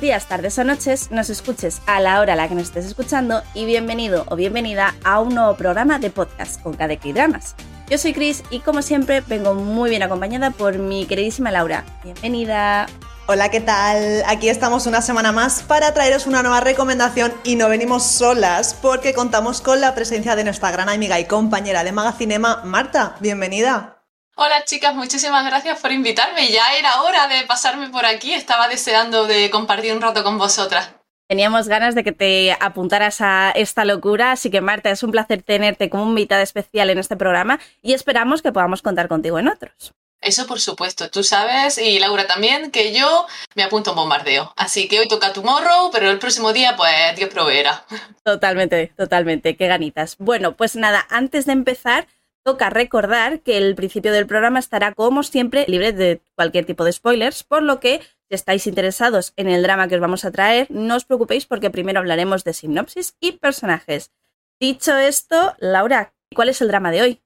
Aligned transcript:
Días, 0.00 0.28
tardes 0.28 0.56
o 0.60 0.64
noches, 0.64 1.10
nos 1.10 1.28
escuches 1.28 1.82
a 1.86 1.98
la 1.98 2.20
hora 2.20 2.34
a 2.34 2.36
la 2.36 2.48
que 2.48 2.54
nos 2.54 2.64
estés 2.64 2.84
escuchando 2.84 3.42
y 3.52 3.64
bienvenido 3.64 4.24
o 4.28 4.36
bienvenida 4.36 4.94
a 5.02 5.18
un 5.20 5.34
nuevo 5.34 5.56
programa 5.56 5.98
de 5.98 6.08
podcast 6.10 6.62
con 6.62 6.74
KDK 6.74 7.12
Dramas. 7.14 7.56
Yo 7.90 7.98
soy 7.98 8.12
Chris 8.12 8.44
y 8.50 8.60
como 8.60 8.82
siempre 8.82 9.22
vengo 9.22 9.54
muy 9.54 9.90
bien 9.90 10.04
acompañada 10.04 10.52
por 10.52 10.78
mi 10.78 11.04
queridísima 11.06 11.50
Laura. 11.50 11.84
Bienvenida. 12.04 12.86
Hola, 13.26 13.50
¿qué 13.50 13.60
tal? 13.60 14.22
Aquí 14.28 14.48
estamos 14.48 14.86
una 14.86 15.02
semana 15.02 15.32
más 15.32 15.62
para 15.62 15.92
traeros 15.92 16.28
una 16.28 16.42
nueva 16.42 16.60
recomendación 16.60 17.32
y 17.42 17.56
no 17.56 17.68
venimos 17.68 18.04
solas 18.04 18.74
porque 18.80 19.14
contamos 19.14 19.60
con 19.60 19.80
la 19.80 19.96
presencia 19.96 20.36
de 20.36 20.44
nuestra 20.44 20.70
gran 20.70 20.88
amiga 20.88 21.18
y 21.18 21.24
compañera 21.24 21.82
de 21.82 21.90
Magacinema, 21.90 22.62
Marta. 22.64 23.16
Bienvenida. 23.18 23.97
Hola 24.40 24.62
chicas, 24.64 24.94
muchísimas 24.94 25.44
gracias 25.44 25.80
por 25.80 25.90
invitarme. 25.90 26.46
Ya 26.52 26.62
era 26.78 27.02
hora 27.02 27.26
de 27.26 27.44
pasarme 27.44 27.88
por 27.88 28.06
aquí, 28.06 28.32
estaba 28.32 28.68
deseando 28.68 29.26
de 29.26 29.50
compartir 29.50 29.92
un 29.92 30.00
rato 30.00 30.22
con 30.22 30.38
vosotras. 30.38 30.92
Teníamos 31.26 31.66
ganas 31.66 31.96
de 31.96 32.04
que 32.04 32.12
te 32.12 32.56
apuntaras 32.60 33.20
a 33.20 33.50
esta 33.50 33.84
locura, 33.84 34.30
así 34.30 34.48
que 34.48 34.60
Marta, 34.60 34.90
es 34.90 35.02
un 35.02 35.10
placer 35.10 35.42
tenerte 35.42 35.90
como 35.90 36.04
invitada 36.04 36.42
especial 36.42 36.88
en 36.88 36.98
este 36.98 37.16
programa 37.16 37.58
y 37.82 37.94
esperamos 37.94 38.40
que 38.40 38.52
podamos 38.52 38.80
contar 38.80 39.08
contigo 39.08 39.40
en 39.40 39.48
otros. 39.48 39.92
Eso 40.20 40.46
por 40.46 40.60
supuesto, 40.60 41.10
tú 41.10 41.24
sabes, 41.24 41.78
y 41.78 41.98
Laura 41.98 42.28
también, 42.28 42.70
que 42.70 42.92
yo 42.92 43.26
me 43.56 43.64
apunto 43.64 43.90
a 43.90 43.92
un 43.94 43.98
bombardeo. 43.98 44.52
Así 44.56 44.86
que 44.86 45.00
hoy 45.00 45.08
toca 45.08 45.32
Tomorrow, 45.32 45.90
pero 45.92 46.10
el 46.10 46.20
próximo 46.20 46.52
día, 46.52 46.76
pues 46.76 47.16
Dios 47.16 47.28
proveerá. 47.28 47.84
Totalmente, 48.24 48.92
totalmente, 48.96 49.56
qué 49.56 49.66
ganitas. 49.66 50.16
Bueno, 50.18 50.56
pues 50.56 50.76
nada, 50.76 51.06
antes 51.10 51.46
de 51.46 51.52
empezar, 51.52 52.06
Toca 52.44 52.70
recordar 52.70 53.40
que 53.40 53.58
el 53.58 53.74
principio 53.74 54.12
del 54.12 54.26
programa 54.26 54.58
estará, 54.58 54.94
como 54.94 55.22
siempre, 55.22 55.64
libre 55.68 55.92
de 55.92 56.22
cualquier 56.34 56.64
tipo 56.64 56.84
de 56.84 56.92
spoilers, 56.92 57.44
por 57.44 57.62
lo 57.62 57.80
que, 57.80 58.00
si 58.00 58.34
estáis 58.34 58.66
interesados 58.66 59.32
en 59.36 59.48
el 59.48 59.62
drama 59.62 59.88
que 59.88 59.96
os 59.96 60.00
vamos 60.00 60.24
a 60.24 60.30
traer, 60.30 60.66
no 60.70 60.96
os 60.96 61.04
preocupéis 61.04 61.46
porque 61.46 61.70
primero 61.70 61.98
hablaremos 61.98 62.44
de 62.44 62.54
sinopsis 62.54 63.16
y 63.20 63.32
personajes. 63.32 64.12
Dicho 64.60 64.96
esto, 64.96 65.54
Laura, 65.58 66.14
¿cuál 66.34 66.48
es 66.48 66.60
el 66.60 66.68
drama 66.68 66.90
de 66.90 67.02
hoy? 67.02 67.22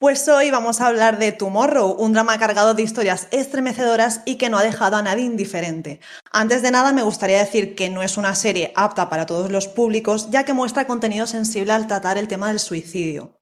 Pues 0.00 0.26
hoy 0.28 0.50
vamos 0.50 0.80
a 0.80 0.86
hablar 0.86 1.18
de 1.18 1.30
Tomorrow, 1.30 1.90
un 1.90 2.14
drama 2.14 2.38
cargado 2.38 2.72
de 2.72 2.82
historias 2.82 3.28
estremecedoras 3.32 4.22
y 4.24 4.36
que 4.36 4.48
no 4.48 4.56
ha 4.56 4.62
dejado 4.62 4.96
a 4.96 5.02
nadie 5.02 5.24
indiferente. 5.24 6.00
Antes 6.32 6.62
de 6.62 6.70
nada, 6.70 6.94
me 6.94 7.02
gustaría 7.02 7.38
decir 7.38 7.74
que 7.74 7.90
no 7.90 8.02
es 8.02 8.16
una 8.16 8.34
serie 8.34 8.72
apta 8.76 9.10
para 9.10 9.26
todos 9.26 9.50
los 9.50 9.68
públicos, 9.68 10.30
ya 10.30 10.44
que 10.44 10.54
muestra 10.54 10.86
contenido 10.86 11.26
sensible 11.26 11.72
al 11.72 11.86
tratar 11.86 12.16
el 12.16 12.28
tema 12.28 12.48
del 12.48 12.60
suicidio. 12.60 13.39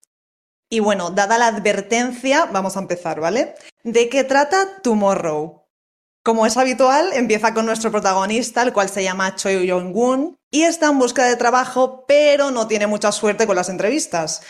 Y 0.71 0.81
bueno, 0.81 1.11
dada 1.11 1.39
la 1.39 1.47
advertencia, 1.47 2.47
vamos 2.47 2.77
a 2.77 2.81
empezar, 2.81 3.21
¿vale? 3.21 3.55
¿De 3.85 4.09
qué 4.11 4.25
trata 4.25 4.83
Tomorrow? 4.83 5.65
Como 6.23 6.45
es 6.45 6.59
habitual, 6.59 7.11
empieza 7.15 7.55
con 7.55 7.65
nuestro 7.65 7.91
protagonista, 7.91 8.63
el 8.63 8.75
cual 8.75 8.91
se 8.91 9.03
llama 9.03 9.35
Choi 9.35 9.67
Yong-woon, 9.67 10.37
y 10.51 10.65
está 10.65 10.89
en 10.89 10.99
busca 10.99 11.25
de 11.25 11.37
trabajo, 11.37 12.05
pero 12.07 12.51
no 12.51 12.67
tiene 12.67 12.87
mucha 12.87 13.13
suerte 13.13 13.47
con 13.47 13.57
las 13.57 13.71
entrevistas. 13.71 14.43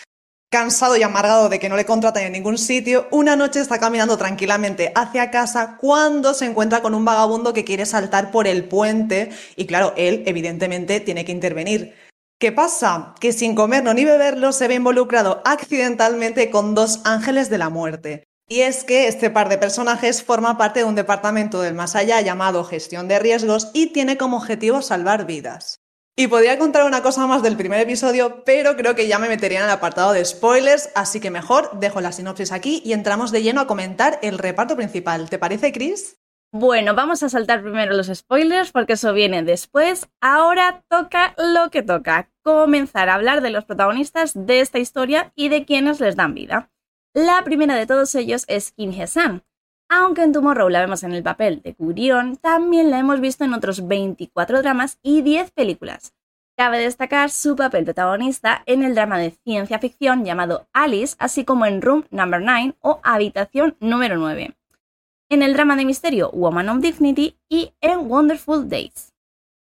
Cansado 0.51 0.97
y 0.97 1.03
amargado 1.03 1.49
de 1.49 1.61
que 1.61 1.69
no 1.69 1.77
le 1.77 1.85
contraten 1.85 2.25
en 2.25 2.33
ningún 2.33 2.59
sitio, 2.59 3.07
una 3.13 3.37
noche 3.37 3.61
está 3.61 3.79
caminando 3.79 4.17
tranquilamente 4.17 4.91
hacia 4.97 5.31
casa 5.31 5.77
cuando 5.79 6.35
se 6.35 6.47
encuentra 6.47 6.83
con 6.83 6.95
un 6.95 7.05
vagabundo 7.05 7.53
que 7.53 7.65
quiere 7.65 7.87
saltar 7.87 8.33
por 8.33 8.49
el 8.49 8.65
puente 8.65 9.31
y 9.57 9.67
claro, 9.67 9.93
él 9.97 10.25
evidentemente 10.27 11.01
tiene 11.01 11.25
que 11.25 11.33
intervenir. 11.33 11.95
¿Qué 12.41 12.53
pasa? 12.53 13.17
Que 13.19 13.33
sin 13.33 13.57
comerlo 13.57 13.95
ni 13.95 14.05
beberlo 14.05 14.53
se 14.53 14.69
ve 14.69 14.75
involucrado 14.75 15.43
accidentalmente 15.45 16.51
con 16.51 16.77
dos 16.77 17.01
ángeles 17.05 17.51
de 17.51 17.59
la 17.59 17.69
muerte. 17.69 18.29
Y 18.49 18.61
es 18.61 18.85
que 18.85 19.09
este 19.09 19.29
par 19.29 19.49
de 19.49 19.59
personajes 19.59 20.23
forma 20.23 20.57
parte 20.57 20.81
de 20.81 20.85
un 20.85 20.95
departamento 20.95 21.61
del 21.61 21.75
más 21.75 21.97
allá 21.97 22.21
llamado 22.21 22.63
Gestión 22.63 23.09
de 23.09 23.19
Riesgos 23.19 23.71
y 23.75 23.89
tiene 23.89 24.17
como 24.17 24.37
objetivo 24.37 24.83
salvar 24.83 25.27
vidas. 25.27 25.81
Y 26.15 26.29
podría 26.29 26.59
contar 26.61 26.85
una 26.85 27.03
cosa 27.03 27.27
más 27.27 27.43
del 27.43 27.57
primer 27.57 27.81
episodio, 27.81 28.45
pero 28.45 28.77
creo 28.77 28.95
que 28.95 29.09
ya 29.09 29.19
me 29.19 29.29
metería 29.29 29.59
en 29.59 29.65
el 29.65 29.71
apartado 29.71 30.13
de 30.13 30.25
spoilers, 30.25 30.91
así 30.95 31.19
que 31.19 31.33
mejor 31.33 31.81
dejo 31.81 32.01
la 32.01 32.13
sinopsis 32.13 32.53
aquí 32.53 32.81
y 32.85 32.93
entramos 32.93 33.33
de 33.33 33.43
lleno 33.43 33.63
a 33.63 33.67
comentar 33.67 34.21
el 34.23 34.39
reparto 34.39 34.77
principal. 34.77 35.29
¿Te 35.29 35.41
parece, 35.41 35.73
Chris? 35.73 36.17
Bueno, 36.53 36.95
vamos 36.95 37.23
a 37.23 37.29
saltar 37.29 37.61
primero 37.61 37.93
los 37.93 38.07
spoilers 38.07 38.73
porque 38.73 38.95
eso 38.95 39.13
viene 39.13 39.43
después. 39.43 40.09
Ahora 40.23 40.83
toca 40.89 41.35
lo 41.37 41.71
que 41.71 41.83
toca, 41.83 42.31
comenzar 42.43 43.11
a 43.11 43.15
hablar 43.17 43.43
de 43.43 43.51
los 43.51 43.67
protagonistas 43.67 44.33
de 44.35 44.61
esta 44.61 44.79
historia 44.79 45.31
y 45.37 45.51
de 45.51 45.67
quienes 45.67 46.01
les 46.01 46.17
dan 46.17 46.33
vida. 46.33 46.71
La 47.13 47.45
primera 47.45 47.75
de 47.75 47.87
todos 47.87 48.15
ellos 48.15 48.47
es 48.49 48.73
Kim 48.73 48.93
Hye-san. 48.93 49.45
Aunque 49.91 50.23
en 50.23 50.33
Tomorrow 50.33 50.71
la 50.71 50.81
vemos 50.81 51.03
en 51.03 51.13
el 51.13 51.23
papel 51.23 51.61
de 51.61 51.75
Kurion, 51.75 52.37
también 52.39 52.91
la 52.91 52.99
hemos 52.99 53.21
visto 53.21 53.45
en 53.45 53.53
otros 53.53 53.87
24 53.87 54.63
dramas 54.63 54.99
y 55.03 55.21
10 55.21 55.51
películas. 55.51 56.15
Cabe 56.57 56.79
destacar 56.79 57.29
su 57.29 57.57
papel 57.57 57.85
protagonista 57.85 58.63
en 58.65 58.83
el 58.83 58.95
drama 58.95 59.19
de 59.19 59.33
ciencia 59.45 59.79
ficción 59.79 60.25
llamado 60.25 60.67
Alice, 60.73 61.15
así 61.19 61.45
como 61.45 61.67
en 61.67 61.83
Room 61.83 62.07
Number 62.11 62.41
9 62.41 62.75
o 62.81 63.01
Habitación 63.05 63.77
número 63.81 64.17
9 64.17 64.58
en 65.29 65.43
el 65.43 65.55
drama 65.55 65.77
de 65.77 65.85
misterio 65.85 66.31
Woman 66.33 66.69
of 66.69 66.81
Dignity 66.81 67.37
y 67.49 67.73
en 67.81 68.11
Wonderful 68.11 68.69
Days. 68.69 69.15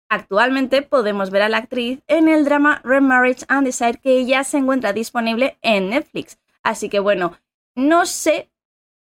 Actualmente 0.09 0.81
podemos 0.81 1.31
ver 1.31 1.41
a 1.41 1.49
la 1.49 1.57
actriz 1.57 2.03
en 2.07 2.27
el 2.27 2.45
drama 2.45 2.81
Remarriage 2.83 3.45
and 3.47 3.65
Desire 3.65 3.99
que 4.01 4.25
ya 4.25 4.43
se 4.43 4.57
encuentra 4.57 4.93
disponible 4.93 5.57
en 5.61 5.89
Netflix. 5.89 6.37
Así 6.61 6.89
que 6.89 6.99
bueno, 6.99 7.37
no 7.75 8.05
sé 8.05 8.51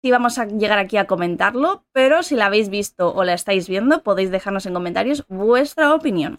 si 0.00 0.10
vamos 0.10 0.38
a 0.38 0.46
llegar 0.46 0.78
aquí 0.78 0.96
a 0.96 1.06
comentarlo, 1.06 1.84
pero 1.92 2.22
si 2.22 2.34
la 2.34 2.46
habéis 2.46 2.70
visto 2.70 3.12
o 3.14 3.24
la 3.24 3.34
estáis 3.34 3.68
viendo, 3.68 4.02
podéis 4.02 4.30
dejarnos 4.30 4.66
en 4.66 4.74
comentarios 4.74 5.24
vuestra 5.28 5.94
opinión. 5.94 6.38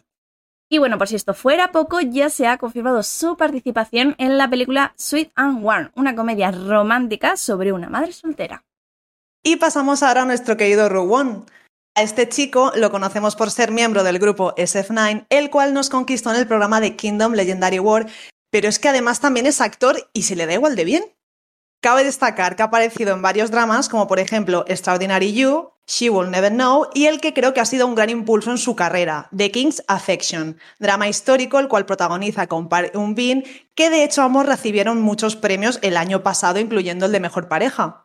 Y 0.69 0.79
bueno, 0.79 0.97
por 0.97 1.07
si 1.07 1.16
esto 1.16 1.33
fuera 1.33 1.72
poco, 1.72 2.01
ya 2.01 2.29
se 2.29 2.47
ha 2.47 2.57
confirmado 2.57 3.03
su 3.03 3.38
participación 3.38 4.16
en 4.17 4.38
la 4.38 4.50
película 4.50 4.94
Sweet 4.97 5.31
and 5.35 5.63
Warm, 5.63 5.91
una 5.95 6.16
comedia 6.16 6.51
romántica 6.51 7.38
sobre 7.38 7.72
una 7.72 7.89
madre 7.89 8.12
soltera. 8.12 8.66
Y 9.45 9.57
pasamos 9.57 10.03
ahora 10.03 10.21
a 10.21 10.25
nuestro 10.25 10.55
querido 10.55 10.87
Ruwon. 10.87 11.45
A 11.95 12.01
este 12.01 12.29
chico 12.29 12.71
lo 12.75 12.91
conocemos 12.91 13.35
por 13.35 13.51
ser 13.51 13.71
miembro 13.71 14.05
del 14.05 14.17
grupo 14.17 14.55
SF9, 14.55 15.25
el 15.29 15.49
cual 15.49 15.73
nos 15.73 15.89
conquistó 15.89 16.31
en 16.31 16.37
el 16.37 16.47
programa 16.47 16.79
de 16.79 16.95
Kingdom 16.95 17.33
Legendary 17.33 17.79
War, 17.79 18.07
pero 18.49 18.69
es 18.69 18.79
que 18.79 18.87
además 18.87 19.19
también 19.19 19.45
es 19.45 19.59
actor 19.59 20.09
y 20.13 20.23
se 20.23 20.37
le 20.37 20.45
da 20.45 20.53
igual 20.53 20.77
de 20.77 20.85
bien. 20.85 21.03
Cabe 21.81 22.05
destacar 22.05 22.55
que 22.55 22.63
ha 22.63 22.67
aparecido 22.67 23.13
en 23.13 23.21
varios 23.21 23.51
dramas, 23.51 23.89
como 23.89 24.07
por 24.07 24.19
ejemplo 24.19 24.63
Extraordinary 24.69 25.33
You, 25.33 25.71
She 25.85 26.09
Will 26.09 26.31
Never 26.31 26.53
Know 26.53 26.87
y 26.93 27.07
el 27.07 27.19
que 27.19 27.33
creo 27.33 27.53
que 27.53 27.59
ha 27.59 27.65
sido 27.65 27.85
un 27.85 27.95
gran 27.95 28.09
impulso 28.09 28.49
en 28.49 28.57
su 28.57 28.77
carrera, 28.77 29.27
The 29.35 29.51
King's 29.51 29.83
Affection, 29.89 30.57
drama 30.79 31.09
histórico 31.09 31.59
el 31.59 31.67
cual 31.67 31.85
protagoniza 31.85 32.47
con 32.47 32.69
Park 32.69 32.91
Eun 32.93 33.13
Bin, 33.13 33.43
que 33.75 33.89
de 33.89 34.05
hecho 34.05 34.21
ambos 34.21 34.45
recibieron 34.45 35.01
muchos 35.01 35.35
premios 35.35 35.79
el 35.81 35.97
año 35.97 36.23
pasado, 36.23 36.59
incluyendo 36.59 37.07
el 37.07 37.11
de 37.11 37.19
Mejor 37.19 37.49
Pareja. 37.49 38.02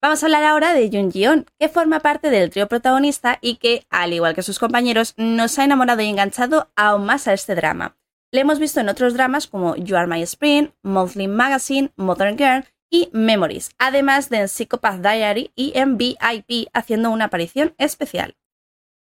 Vamos 0.00 0.22
a 0.22 0.26
hablar 0.26 0.44
ahora 0.44 0.74
de 0.74 0.90
Jun 0.92 1.10
Ji-on, 1.10 1.46
que 1.58 1.68
forma 1.68 1.98
parte 1.98 2.30
del 2.30 2.50
trío 2.50 2.68
protagonista 2.68 3.38
y 3.40 3.56
que, 3.56 3.84
al 3.90 4.12
igual 4.12 4.36
que 4.36 4.44
sus 4.44 4.60
compañeros, 4.60 5.12
nos 5.16 5.58
ha 5.58 5.64
enamorado 5.64 6.02
y 6.02 6.06
enganchado 6.06 6.70
aún 6.76 7.04
más 7.04 7.26
a 7.26 7.32
este 7.32 7.56
drama. 7.56 7.96
Le 8.30 8.42
hemos 8.42 8.60
visto 8.60 8.78
en 8.78 8.88
otros 8.88 9.14
dramas 9.14 9.48
como 9.48 9.74
You 9.74 9.96
Are 9.96 10.06
My 10.06 10.22
Spring, 10.22 10.68
Monthly 10.84 11.26
Magazine, 11.26 11.90
Modern 11.96 12.38
Girl 12.38 12.64
y 12.92 13.08
Memories, 13.12 13.70
además 13.76 14.30
de 14.30 14.38
en 14.38 14.48
Psychopath 14.48 15.00
Diary 15.00 15.50
y 15.56 15.72
en 15.76 15.98
VIP 15.98 16.68
haciendo 16.72 17.10
una 17.10 17.24
aparición 17.24 17.74
especial. 17.76 18.36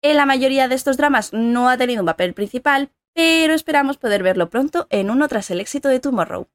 En 0.02 0.16
la 0.16 0.24
mayoría 0.24 0.68
de 0.68 0.76
estos 0.76 0.96
dramas 0.96 1.32
no 1.32 1.68
ha 1.68 1.76
tenido 1.76 2.02
un 2.02 2.06
papel 2.06 2.32
principal, 2.32 2.92
pero 3.12 3.54
esperamos 3.54 3.96
poder 3.96 4.22
verlo 4.22 4.50
pronto 4.50 4.86
en 4.90 5.10
uno 5.10 5.26
tras 5.26 5.50
el 5.50 5.58
éxito 5.58 5.88
de 5.88 5.98
Tomorrow. 5.98 6.48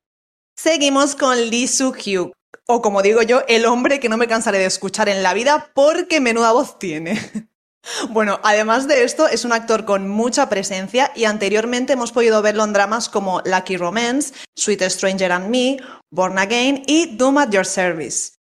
Seguimos 0.56 1.16
con 1.16 1.36
Lee 1.50 1.68
Soo-hyuk, 1.68 2.32
o 2.68 2.82
como 2.82 3.02
digo 3.02 3.22
yo, 3.22 3.42
el 3.48 3.66
hombre 3.66 4.00
que 4.00 4.10
no 4.10 4.18
me 4.18 4.28
cansaré 4.28 4.60
de 4.60 4.66
escuchar 4.66 5.10
en 5.10 5.24
la 5.24 5.34
vida 5.34 5.72
porque 5.74 6.20
menuda 6.20 6.52
voz 6.52 6.80
tiene. 6.80 7.20
Bueno, 8.10 8.40
además 8.44 8.88
de 8.88 9.04
esto, 9.04 9.28
es 9.28 9.44
un 9.44 9.54
actor 9.54 9.86
con 9.86 10.08
mucha 10.08 10.50
presencia 10.50 11.12
y 11.16 11.26
anteriormente 11.26 11.94
hemos 11.94 12.12
podido 12.12 12.42
verlo 12.44 12.64
en 12.64 12.74
dramas 12.74 13.10
como 13.10 13.42
Lucky 13.44 13.76
Romance, 13.76 14.36
Sweet 14.56 14.84
Stranger 14.84 15.32
and 15.32 15.50
Me, 15.50 15.78
Born 16.12 16.38
Again 16.38 16.84
y 16.86 17.16
Doom 17.18 17.40
at 17.40 17.50
Your 17.50 17.66
Service. 17.66 18.34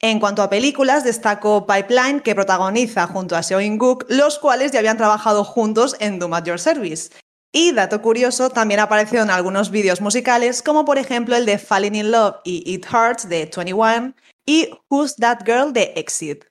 En 0.00 0.20
cuanto 0.20 0.42
a 0.42 0.50
películas, 0.50 1.04
destaco 1.04 1.66
Pipeline, 1.66 2.20
que 2.20 2.34
protagoniza 2.34 3.06
junto 3.06 3.36
a 3.36 3.42
Seo 3.42 3.60
In-guk, 3.60 4.06
los 4.08 4.38
cuales 4.38 4.72
ya 4.72 4.80
habían 4.80 4.98
trabajado 4.98 5.44
juntos 5.44 5.96
en 6.00 6.18
Doom 6.18 6.34
at 6.34 6.44
Your 6.44 6.60
Service. 6.60 7.10
Y, 7.56 7.70
dato 7.70 8.02
curioso, 8.02 8.50
también 8.50 8.80
ha 8.80 8.84
aparecido 8.84 9.22
en 9.22 9.30
algunos 9.30 9.70
vídeos 9.70 10.00
musicales, 10.00 10.60
como 10.60 10.84
por 10.84 10.98
ejemplo 10.98 11.36
el 11.36 11.46
de 11.46 11.58
Falling 11.58 11.94
in 11.94 12.10
Love 12.10 12.38
y 12.42 12.64
It 12.66 12.84
Hurts 12.92 13.28
de 13.28 13.48
21 13.54 14.14
y 14.44 14.70
Who's 14.90 15.14
That 15.14 15.44
Girl 15.46 15.72
de 15.72 15.92
Exit. 15.94 16.46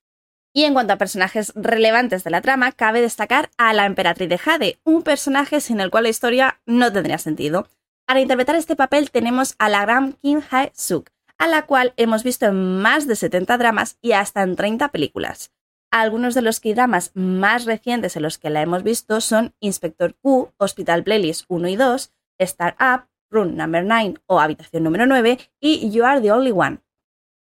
Y 0.54 0.64
en 0.64 0.74
cuanto 0.74 0.94
a 0.94 0.98
personajes 0.98 1.52
relevantes 1.56 2.24
de 2.24 2.30
la 2.30 2.40
trama, 2.40 2.72
cabe 2.72 3.02
destacar 3.02 3.50
a 3.58 3.74
la 3.74 3.86
emperatriz 3.86 4.30
de 4.30 4.38
Jade, 4.38 4.80
un 4.86 5.04
personaje 5.04 5.60
sin 5.60 5.82
el 5.82 5.92
cual 5.92 6.04
la 6.04 6.10
historia 6.10 6.62
no 6.66 6.94
tendría 6.94 7.18
sentido. 7.18 7.68
Para 8.08 8.22
interpretar 8.22 8.56
este 8.56 8.78
papel 8.78 9.12
tenemos 9.12 9.56
a 9.60 9.68
la 9.68 9.82
gran 9.82 10.14
Kim 10.14 10.42
Hae-suk, 10.50 11.10
a 11.38 11.48
la 11.48 11.66
cual 11.66 11.94
hemos 11.98 12.24
visto 12.24 12.46
en 12.46 12.82
más 12.82 13.08
de 13.08 13.18
70 13.18 13.58
dramas 13.58 13.98
y 14.02 14.14
hasta 14.14 14.42
en 14.42 14.56
30 14.56 14.88
películas. 14.88 15.52
Algunos 15.94 16.34
de 16.34 16.42
los 16.42 16.60
K-dramas 16.60 17.12
más 17.14 17.66
recientes 17.66 18.16
en 18.16 18.24
los 18.24 18.40
que 18.40 18.50
la 18.50 18.64
hemos 18.64 18.82
visto 18.82 19.22
son 19.22 19.54
Inspector 19.60 20.16
Q, 20.16 20.52
Hospital 20.58 21.04
Playlist 21.04 21.46
1 21.50 21.68
y 21.68 21.76
2, 21.76 22.12
Start 22.42 22.78
Up, 22.82 23.10
Run 23.30 23.56
Number 23.56 23.86
9 23.86 24.16
o 24.26 24.40
Habitación 24.40 24.82
número 24.82 25.06
9 25.06 25.38
y 25.60 25.92
You 25.92 26.04
Are 26.04 26.20
the 26.20 26.32
Only 26.32 26.50
One. 26.50 26.80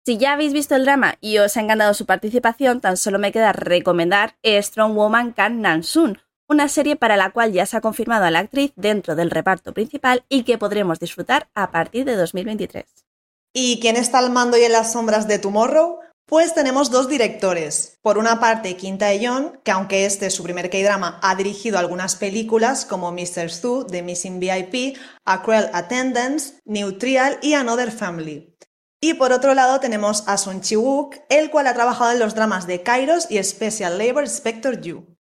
Si 0.04 0.18
ya 0.18 0.34
habéis 0.34 0.54
visto 0.54 0.76
el 0.76 0.86
drama 0.86 1.20
y 1.22 1.38
os 1.38 1.56
ha 1.56 1.62
encantado 1.62 1.94
su 1.94 2.08
participación, 2.08 2.82
tan 2.82 2.98
solo 2.98 3.20
me 3.20 3.32
queda 3.32 3.54
recomendar 3.54 4.38
Strong 4.44 4.96
Woman 4.96 5.34
Kan 5.34 5.62
Nansun, 5.62 6.18
una 6.50 6.68
serie 6.68 6.96
para 6.96 7.18
la 7.18 7.30
cual 7.30 7.52
ya 7.52 7.68
se 7.68 7.78
ha 7.78 7.82
confirmado 7.82 8.26
a 8.26 8.32
la 8.32 8.40
actriz 8.40 8.74
dentro 8.76 9.16
del 9.16 9.30
reparto 9.30 9.72
principal 9.72 10.26
y 10.30 10.46
que 10.46 10.58
podremos 10.58 11.00
disfrutar 11.00 11.48
a 11.54 11.70
partir 11.70 12.06
de 12.06 12.16
2023. 12.16 12.86
¿Y 13.54 13.80
quién 13.82 13.98
está 13.98 14.18
al 14.18 14.32
mando 14.32 14.58
y 14.58 14.64
en 14.64 14.72
las 14.72 14.94
sombras 14.94 15.28
de 15.28 15.38
Tomorrow? 15.38 16.00
Pues 16.26 16.54
tenemos 16.54 16.92
dos 16.92 17.10
directores. 17.10 17.98
Por 18.02 18.18
una 18.18 18.40
parte, 18.40 18.78
Quinta 18.78 19.12
Eyon, 19.12 19.60
que 19.64 19.72
aunque 19.72 20.06
este 20.06 20.28
es 20.28 20.34
su 20.34 20.44
primer 20.44 20.70
K-drama, 20.70 21.20
ha 21.22 21.36
dirigido 21.36 21.78
algunas 21.78 22.16
películas 22.16 22.86
como 22.86 23.12
Mr. 23.12 23.50
Stu, 23.50 23.86
The 23.86 24.02
Missing 24.02 24.40
VIP, 24.40 24.98
A 25.26 25.42
Cruel 25.44 25.70
Attendance, 25.74 26.60
New 26.66 26.98
Trial 26.98 27.38
y 27.42 27.54
Another 27.54 27.92
Family. 27.92 28.56
Y 29.02 29.16
por 29.16 29.34
otro 29.34 29.56
lado 29.56 29.80
tenemos 29.80 30.24
a 30.28 30.38
Sun 30.38 30.62
Chi-wook, 30.62 31.16
el 31.28 31.50
cual 31.50 31.68
ha 31.68 31.74
trabajado 31.74 32.12
en 32.12 32.20
los 32.20 32.36
dramas 32.36 32.68
de 32.68 32.84
Kairos 32.84 33.30
y 33.30 33.44
Special 33.44 33.98
Labor 33.98 34.24
Inspector 34.24 34.80
You. 34.80 35.18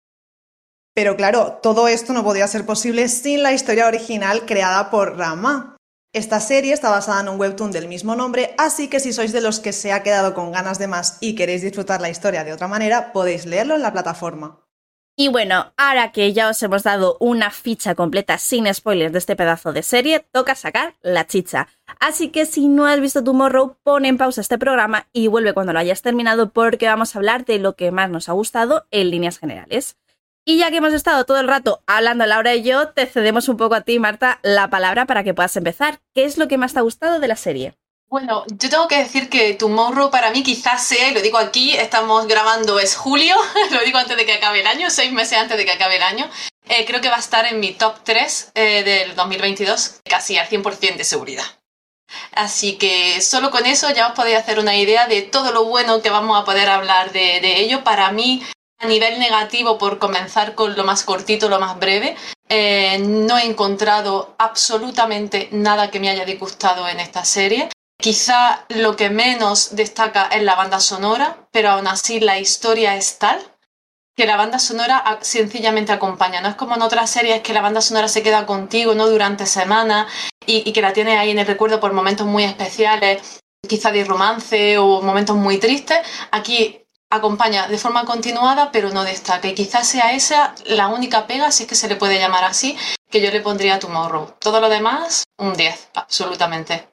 Pero 0.94 1.16
claro, 1.16 1.60
todo 1.62 1.86
esto 1.86 2.12
no 2.12 2.24
podía 2.24 2.48
ser 2.48 2.66
posible 2.66 3.08
sin 3.08 3.44
la 3.44 3.52
historia 3.52 3.86
original 3.86 4.44
creada 4.46 4.90
por 4.90 5.16
Rama. 5.16 5.77
Esta 6.14 6.40
serie 6.40 6.72
está 6.72 6.88
basada 6.88 7.20
en 7.20 7.28
un 7.28 7.38
webtoon 7.38 7.70
del 7.70 7.86
mismo 7.86 8.16
nombre, 8.16 8.54
así 8.56 8.88
que 8.88 8.98
si 8.98 9.12
sois 9.12 9.30
de 9.30 9.42
los 9.42 9.60
que 9.60 9.74
se 9.74 9.92
ha 9.92 10.02
quedado 10.02 10.32
con 10.32 10.52
ganas 10.52 10.78
de 10.78 10.86
más 10.86 11.18
y 11.20 11.34
queréis 11.34 11.60
disfrutar 11.60 12.00
la 12.00 12.08
historia 12.08 12.44
de 12.44 12.54
otra 12.54 12.66
manera, 12.66 13.12
podéis 13.12 13.44
leerlo 13.44 13.74
en 13.74 13.82
la 13.82 13.92
plataforma. 13.92 14.64
Y 15.20 15.28
bueno, 15.28 15.74
ahora 15.76 16.12
que 16.12 16.32
ya 16.32 16.48
os 16.48 16.62
hemos 16.62 16.84
dado 16.84 17.18
una 17.20 17.50
ficha 17.50 17.94
completa 17.94 18.38
sin 18.38 18.72
spoilers 18.72 19.12
de 19.12 19.18
este 19.18 19.36
pedazo 19.36 19.74
de 19.74 19.82
serie, 19.82 20.24
toca 20.32 20.54
sacar 20.54 20.94
la 21.02 21.26
chicha. 21.26 21.68
Así 22.00 22.28
que 22.28 22.46
si 22.46 22.68
no 22.68 22.86
has 22.86 23.00
visto 23.00 23.22
Tomorrow, 23.22 23.76
pon 23.82 24.06
en 24.06 24.16
pausa 24.16 24.40
este 24.40 24.56
programa 24.56 25.08
y 25.12 25.26
vuelve 25.26 25.52
cuando 25.52 25.74
lo 25.74 25.78
hayas 25.78 26.00
terminado 26.00 26.52
porque 26.52 26.86
vamos 26.86 27.14
a 27.14 27.18
hablar 27.18 27.44
de 27.44 27.58
lo 27.58 27.74
que 27.74 27.90
más 27.90 28.08
nos 28.08 28.30
ha 28.30 28.32
gustado 28.32 28.86
en 28.92 29.10
líneas 29.10 29.38
generales. 29.38 29.98
Y 30.48 30.56
ya 30.56 30.70
que 30.70 30.78
hemos 30.78 30.94
estado 30.94 31.26
todo 31.26 31.38
el 31.40 31.46
rato 31.46 31.82
hablando 31.86 32.24
Laura 32.24 32.54
y 32.54 32.62
yo, 32.62 32.88
te 32.88 33.04
cedemos 33.04 33.50
un 33.50 33.58
poco 33.58 33.74
a 33.74 33.82
ti, 33.82 33.98
Marta, 33.98 34.40
la 34.42 34.70
palabra 34.70 35.04
para 35.04 35.22
que 35.22 35.34
puedas 35.34 35.54
empezar. 35.56 36.00
¿Qué 36.14 36.24
es 36.24 36.38
lo 36.38 36.48
que 36.48 36.56
más 36.56 36.72
te 36.72 36.78
ha 36.78 36.82
gustado 36.82 37.20
de 37.20 37.28
la 37.28 37.36
serie? 37.36 37.74
Bueno, 38.08 38.44
yo 38.48 38.70
tengo 38.70 38.88
que 38.88 38.96
decir 38.96 39.28
que 39.28 39.52
Tomorrow 39.52 40.10
para 40.10 40.30
mí 40.30 40.42
quizás 40.42 40.82
sea, 40.82 41.10
y 41.10 41.12
lo 41.12 41.20
digo 41.20 41.36
aquí, 41.36 41.74
estamos 41.76 42.26
grabando 42.26 42.78
es 42.78 42.96
julio, 42.96 43.36
lo 43.72 43.80
digo 43.80 43.98
antes 43.98 44.16
de 44.16 44.24
que 44.24 44.32
acabe 44.32 44.60
el 44.60 44.66
año, 44.66 44.88
seis 44.88 45.12
meses 45.12 45.36
antes 45.36 45.58
de 45.58 45.66
que 45.66 45.72
acabe 45.72 45.96
el 45.96 46.02
año. 46.02 46.30
Eh, 46.66 46.86
creo 46.86 47.02
que 47.02 47.10
va 47.10 47.16
a 47.16 47.20
estar 47.20 47.44
en 47.44 47.60
mi 47.60 47.72
top 47.72 47.96
3 48.04 48.52
eh, 48.54 48.84
del 48.84 49.14
2022, 49.16 50.00
casi 50.04 50.38
al 50.38 50.48
100% 50.48 50.96
de 50.96 51.04
seguridad. 51.04 51.44
Así 52.32 52.78
que 52.78 53.20
solo 53.20 53.50
con 53.50 53.66
eso 53.66 53.90
ya 53.92 54.08
os 54.08 54.14
podéis 54.14 54.38
hacer 54.38 54.58
una 54.58 54.74
idea 54.74 55.06
de 55.08 55.20
todo 55.20 55.52
lo 55.52 55.66
bueno 55.66 56.00
que 56.00 56.08
vamos 56.08 56.40
a 56.40 56.46
poder 56.46 56.70
hablar 56.70 57.12
de, 57.12 57.40
de 57.42 57.60
ello. 57.60 57.84
Para 57.84 58.12
mí, 58.12 58.42
a 58.78 58.86
nivel 58.86 59.18
negativo, 59.18 59.78
por 59.78 59.98
comenzar 59.98 60.54
con 60.54 60.76
lo 60.76 60.84
más 60.84 61.02
cortito, 61.02 61.48
lo 61.48 61.58
más 61.58 61.78
breve, 61.78 62.16
eh, 62.48 62.98
no 62.98 63.36
he 63.36 63.44
encontrado 63.44 64.34
absolutamente 64.38 65.48
nada 65.52 65.90
que 65.90 66.00
me 66.00 66.08
haya 66.08 66.24
disgustado 66.24 66.88
en 66.88 67.00
esta 67.00 67.24
serie. 67.24 67.68
Quizá 68.00 68.64
lo 68.68 68.94
que 68.94 69.10
menos 69.10 69.74
destaca 69.74 70.28
es 70.28 70.42
la 70.42 70.54
banda 70.54 70.78
sonora, 70.78 71.48
pero 71.50 71.70
aún 71.70 71.88
así 71.88 72.20
la 72.20 72.38
historia 72.38 72.94
es 72.94 73.18
tal 73.18 73.40
que 74.16 74.26
la 74.26 74.36
banda 74.36 74.58
sonora 74.58 75.18
sencillamente 75.20 75.92
acompaña. 75.92 76.40
No 76.40 76.48
es 76.48 76.56
como 76.56 76.74
en 76.74 76.82
otras 76.82 77.08
series 77.08 77.40
que 77.40 77.52
la 77.52 77.60
banda 77.60 77.80
sonora 77.80 78.08
se 78.08 78.22
queda 78.22 78.46
contigo 78.46 78.94
no 78.94 79.08
durante 79.08 79.46
semanas 79.46 80.12
y, 80.44 80.72
que 80.72 80.82
la 80.82 80.92
tienes 80.92 81.18
ahí 81.18 81.30
en 81.30 81.38
el 81.38 81.46
recuerdo 81.46 81.78
por 81.78 81.92
momentos 81.92 82.26
muy 82.26 82.42
especiales, 82.42 83.40
quizá 83.68 83.92
de 83.92 84.04
romance 84.04 84.76
o 84.78 85.02
momentos 85.02 85.36
muy 85.36 85.58
tristes. 85.58 85.98
Aquí 86.32 86.84
acompaña 87.10 87.68
de 87.68 87.78
forma 87.78 88.04
continuada, 88.04 88.70
pero 88.72 88.90
no 88.90 89.04
destaca. 89.04 89.48
Y 89.48 89.54
quizás 89.54 89.86
sea 89.86 90.12
esa 90.12 90.54
la 90.66 90.88
única 90.88 91.26
pega, 91.26 91.50
si 91.50 91.64
es 91.64 91.68
que 91.68 91.74
se 91.74 91.88
le 91.88 91.96
puede 91.96 92.18
llamar 92.18 92.44
así, 92.44 92.76
que 93.10 93.20
yo 93.20 93.30
le 93.30 93.40
pondría 93.40 93.76
a 93.76 93.78
Tomorrow. 93.78 94.34
Todo 94.38 94.60
lo 94.60 94.68
demás, 94.68 95.24
un 95.38 95.54
10, 95.54 95.90
absolutamente. 95.94 96.88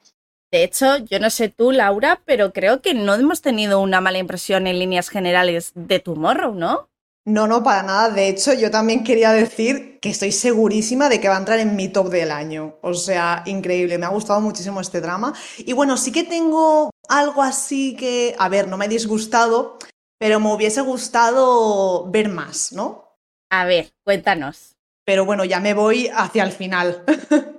De 0.51 0.63
hecho, 0.63 0.97
yo 0.97 1.19
no 1.19 1.29
sé 1.29 1.50
tú, 1.50 1.71
Laura, 1.71 2.21
pero 2.25 2.53
creo 2.53 2.81
que 2.81 2.94
no 2.94 3.15
hemos 3.15 3.41
tenido 3.41 3.81
una 3.81 4.00
mala 4.00 4.19
impresión 4.19 4.67
en 4.67 4.79
líneas 4.79 5.09
generales 5.09 5.71
de 5.75 6.00
Tomorrow, 6.00 6.53
¿no? 6.53 6.88
No, 7.27 7.47
no, 7.47 7.63
para 7.63 7.81
nada. 7.81 8.09
De 8.12 8.29
hecho, 8.29 8.53
yo 8.53 8.69
también 8.69 9.03
quería 9.03 9.31
decir 9.31 10.00
que 10.00 10.09
estoy 10.09 10.31
segurísima 10.31 11.09
de 11.09 11.19
que 11.19 11.27
va 11.27 11.35
a 11.35 11.39
entrar 11.39 11.57
en 11.57 11.75
mi 11.75 11.89
top 11.89 12.09
del 12.09 12.29
año. 12.31 12.77
O 12.83 12.94
sea, 12.94 13.41
increíble. 13.47 13.97
Me 13.97 14.06
ha 14.06 14.09
gustado 14.09 14.39
muchísimo 14.41 14.79
este 14.79 15.01
drama. 15.01 15.33
Y 15.57 15.73
bueno, 15.73 15.97
sí 15.97 16.12
que 16.12 16.23
tengo 16.23 16.91
algo 17.09 17.41
así 17.41 17.95
que, 17.95 18.35
a 18.38 18.47
ver, 18.47 18.67
no 18.67 18.77
me 18.77 18.85
ha 18.85 18.88
disgustado, 18.88 19.79
pero 20.17 20.39
me 20.39 20.53
hubiese 20.53 20.81
gustado 20.81 22.09
ver 22.09 22.29
más, 22.29 22.71
¿no? 22.71 23.19
A 23.50 23.65
ver, 23.65 23.94
cuéntanos. 24.03 24.75
Pero 25.06 25.25
bueno, 25.25 25.45
ya 25.45 25.59
me 25.59 25.73
voy 25.73 26.09
hacia 26.13 26.44
el 26.44 26.51
final. 26.51 27.03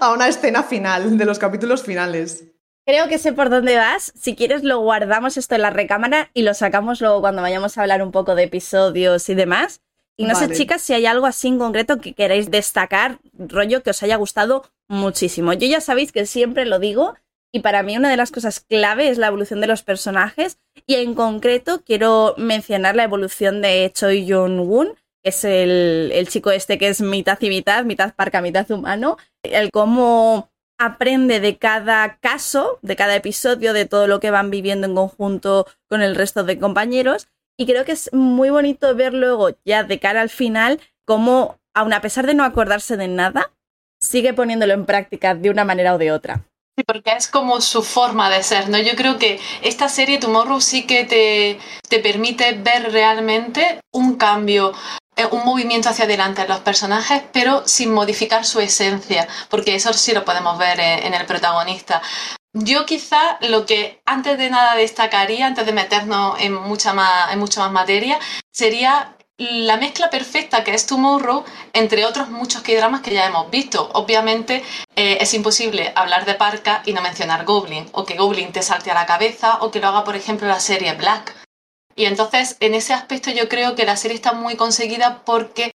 a 0.00 0.12
una 0.12 0.28
escena 0.28 0.62
final 0.62 1.16
de 1.16 1.24
los 1.24 1.38
capítulos 1.38 1.82
finales. 1.82 2.44
Creo 2.86 3.08
que 3.08 3.18
sé 3.18 3.32
por 3.32 3.50
dónde 3.50 3.76
vas. 3.76 4.12
Si 4.16 4.34
quieres, 4.34 4.64
lo 4.64 4.80
guardamos 4.80 5.36
esto 5.36 5.54
en 5.54 5.62
la 5.62 5.70
recámara 5.70 6.30
y 6.34 6.42
lo 6.42 6.54
sacamos 6.54 7.00
luego 7.00 7.20
cuando 7.20 7.42
vayamos 7.42 7.76
a 7.76 7.82
hablar 7.82 8.02
un 8.02 8.10
poco 8.10 8.34
de 8.34 8.44
episodios 8.44 9.28
y 9.28 9.34
demás. 9.34 9.80
Y 10.16 10.26
no 10.26 10.34
sé, 10.34 10.50
chicas, 10.50 10.82
si 10.82 10.92
hay 10.92 11.06
algo 11.06 11.24
así 11.24 11.48
en 11.48 11.58
concreto 11.58 11.98
que 11.98 12.12
queréis 12.12 12.50
destacar, 12.50 13.20
rollo 13.32 13.82
que 13.82 13.90
os 13.90 14.02
haya 14.02 14.16
gustado 14.16 14.64
muchísimo. 14.86 15.54
Yo 15.54 15.66
ya 15.66 15.80
sabéis 15.80 16.12
que 16.12 16.26
siempre 16.26 16.66
lo 16.66 16.78
digo 16.78 17.14
y 17.52 17.60
para 17.60 17.82
mí 17.82 17.96
una 17.96 18.10
de 18.10 18.16
las 18.16 18.30
cosas 18.30 18.60
clave 18.60 19.08
es 19.08 19.18
la 19.18 19.28
evolución 19.28 19.60
de 19.60 19.66
los 19.66 19.82
personajes 19.82 20.58
y 20.86 20.94
en 20.96 21.14
concreto 21.14 21.82
quiero 21.84 22.34
mencionar 22.36 22.96
la 22.96 23.04
evolución 23.04 23.62
de 23.62 23.90
Choi 23.94 24.30
Jong-woon, 24.30 24.94
es 25.22 25.44
el, 25.44 26.10
el, 26.14 26.28
chico 26.28 26.50
este 26.50 26.78
que 26.78 26.88
es 26.88 27.00
mitad 27.00 27.38
y 27.40 27.48
mitad, 27.48 27.84
mitad 27.84 28.14
parca, 28.14 28.40
mitad 28.40 28.70
humano, 28.70 29.18
el 29.42 29.70
cómo 29.70 30.50
aprende 30.80 31.40
de 31.40 31.58
cada 31.58 32.16
caso, 32.20 32.78
de 32.80 32.96
cada 32.96 33.14
episodio, 33.14 33.74
de 33.74 33.84
todo 33.84 34.06
lo 34.06 34.18
que 34.18 34.30
van 34.30 34.50
viviendo 34.50 34.86
en 34.86 34.94
conjunto 34.94 35.66
con 35.88 36.00
el 36.00 36.14
resto 36.14 36.42
de 36.42 36.58
compañeros. 36.58 37.28
Y 37.58 37.66
creo 37.66 37.84
que 37.84 37.92
es 37.92 38.10
muy 38.14 38.48
bonito 38.48 38.94
ver 38.94 39.12
luego, 39.12 39.50
ya 39.66 39.84
de 39.84 39.98
cara 39.98 40.22
al 40.22 40.30
final, 40.30 40.80
cómo, 41.04 41.58
aun 41.74 41.92
a 41.92 42.00
pesar 42.00 42.26
de 42.26 42.32
no 42.32 42.44
acordarse 42.44 42.96
de 42.96 43.08
nada, 43.08 43.52
sigue 44.00 44.32
poniéndolo 44.32 44.72
en 44.72 44.86
práctica 44.86 45.34
de 45.34 45.50
una 45.50 45.66
manera 45.66 45.94
o 45.94 45.98
de 45.98 46.12
otra. 46.12 46.46
Porque 46.86 47.12
es 47.12 47.28
como 47.28 47.60
su 47.60 47.82
forma 47.82 48.30
de 48.30 48.42
ser, 48.42 48.68
¿no? 48.68 48.78
Yo 48.78 48.96
creo 48.96 49.18
que 49.18 49.40
esta 49.62 49.88
serie 49.88 50.18
Tomorrow 50.18 50.60
sí 50.60 50.86
que 50.86 51.04
te, 51.04 51.58
te 51.88 52.00
permite 52.00 52.52
ver 52.52 52.92
realmente 52.92 53.80
un 53.92 54.16
cambio 54.16 54.72
eh, 55.16 55.26
un 55.32 55.44
movimiento 55.44 55.88
hacia 55.88 56.06
adelante 56.06 56.42
en 56.42 56.48
los 56.48 56.60
personajes, 56.60 57.22
pero 57.32 57.66
sin 57.66 57.92
modificar 57.92 58.46
su 58.46 58.60
esencia, 58.60 59.28
porque 59.50 59.74
eso 59.74 59.92
sí 59.92 60.12
lo 60.12 60.24
podemos 60.24 60.56
ver 60.56 60.80
en 60.80 61.12
el 61.12 61.26
protagonista. 61.26 62.00
Yo 62.52 62.84
quizá 62.84 63.38
lo 63.42 63.64
que 63.64 64.02
antes 64.06 64.36
de 64.36 64.50
nada 64.50 64.74
destacaría, 64.74 65.46
antes 65.46 65.66
de 65.66 65.72
meternos 65.72 66.40
en 66.40 66.52
mucha 66.52 66.92
más, 66.92 67.32
en 67.32 67.38
mucha 67.38 67.60
más 67.60 67.70
materia, 67.70 68.18
sería 68.50 69.16
la 69.40 69.78
mezcla 69.78 70.10
perfecta 70.10 70.62
que 70.62 70.74
es 70.74 70.86
Tomorrow 70.86 71.44
entre 71.72 72.04
otros 72.04 72.28
muchos 72.28 72.62
K-dramas 72.62 73.00
que 73.00 73.14
ya 73.14 73.26
hemos 73.26 73.50
visto. 73.50 73.88
Obviamente 73.94 74.62
eh, 74.94 75.16
es 75.20 75.32
imposible 75.32 75.92
hablar 75.96 76.26
de 76.26 76.34
Parka 76.34 76.82
y 76.84 76.92
no 76.92 77.00
mencionar 77.00 77.46
Goblin, 77.46 77.88
o 77.92 78.04
que 78.04 78.16
Goblin 78.16 78.52
te 78.52 78.62
salte 78.62 78.90
a 78.90 78.94
la 78.94 79.06
cabeza, 79.06 79.58
o 79.62 79.70
que 79.70 79.80
lo 79.80 79.88
haga, 79.88 80.04
por 80.04 80.14
ejemplo, 80.14 80.46
la 80.46 80.60
serie 80.60 80.92
Black. 80.92 81.34
Y 81.96 82.04
entonces, 82.04 82.56
en 82.60 82.74
ese 82.74 82.92
aspecto 82.92 83.30
yo 83.30 83.48
creo 83.48 83.74
que 83.74 83.86
la 83.86 83.96
serie 83.96 84.14
está 84.14 84.32
muy 84.32 84.56
conseguida 84.56 85.22
porque 85.24 85.72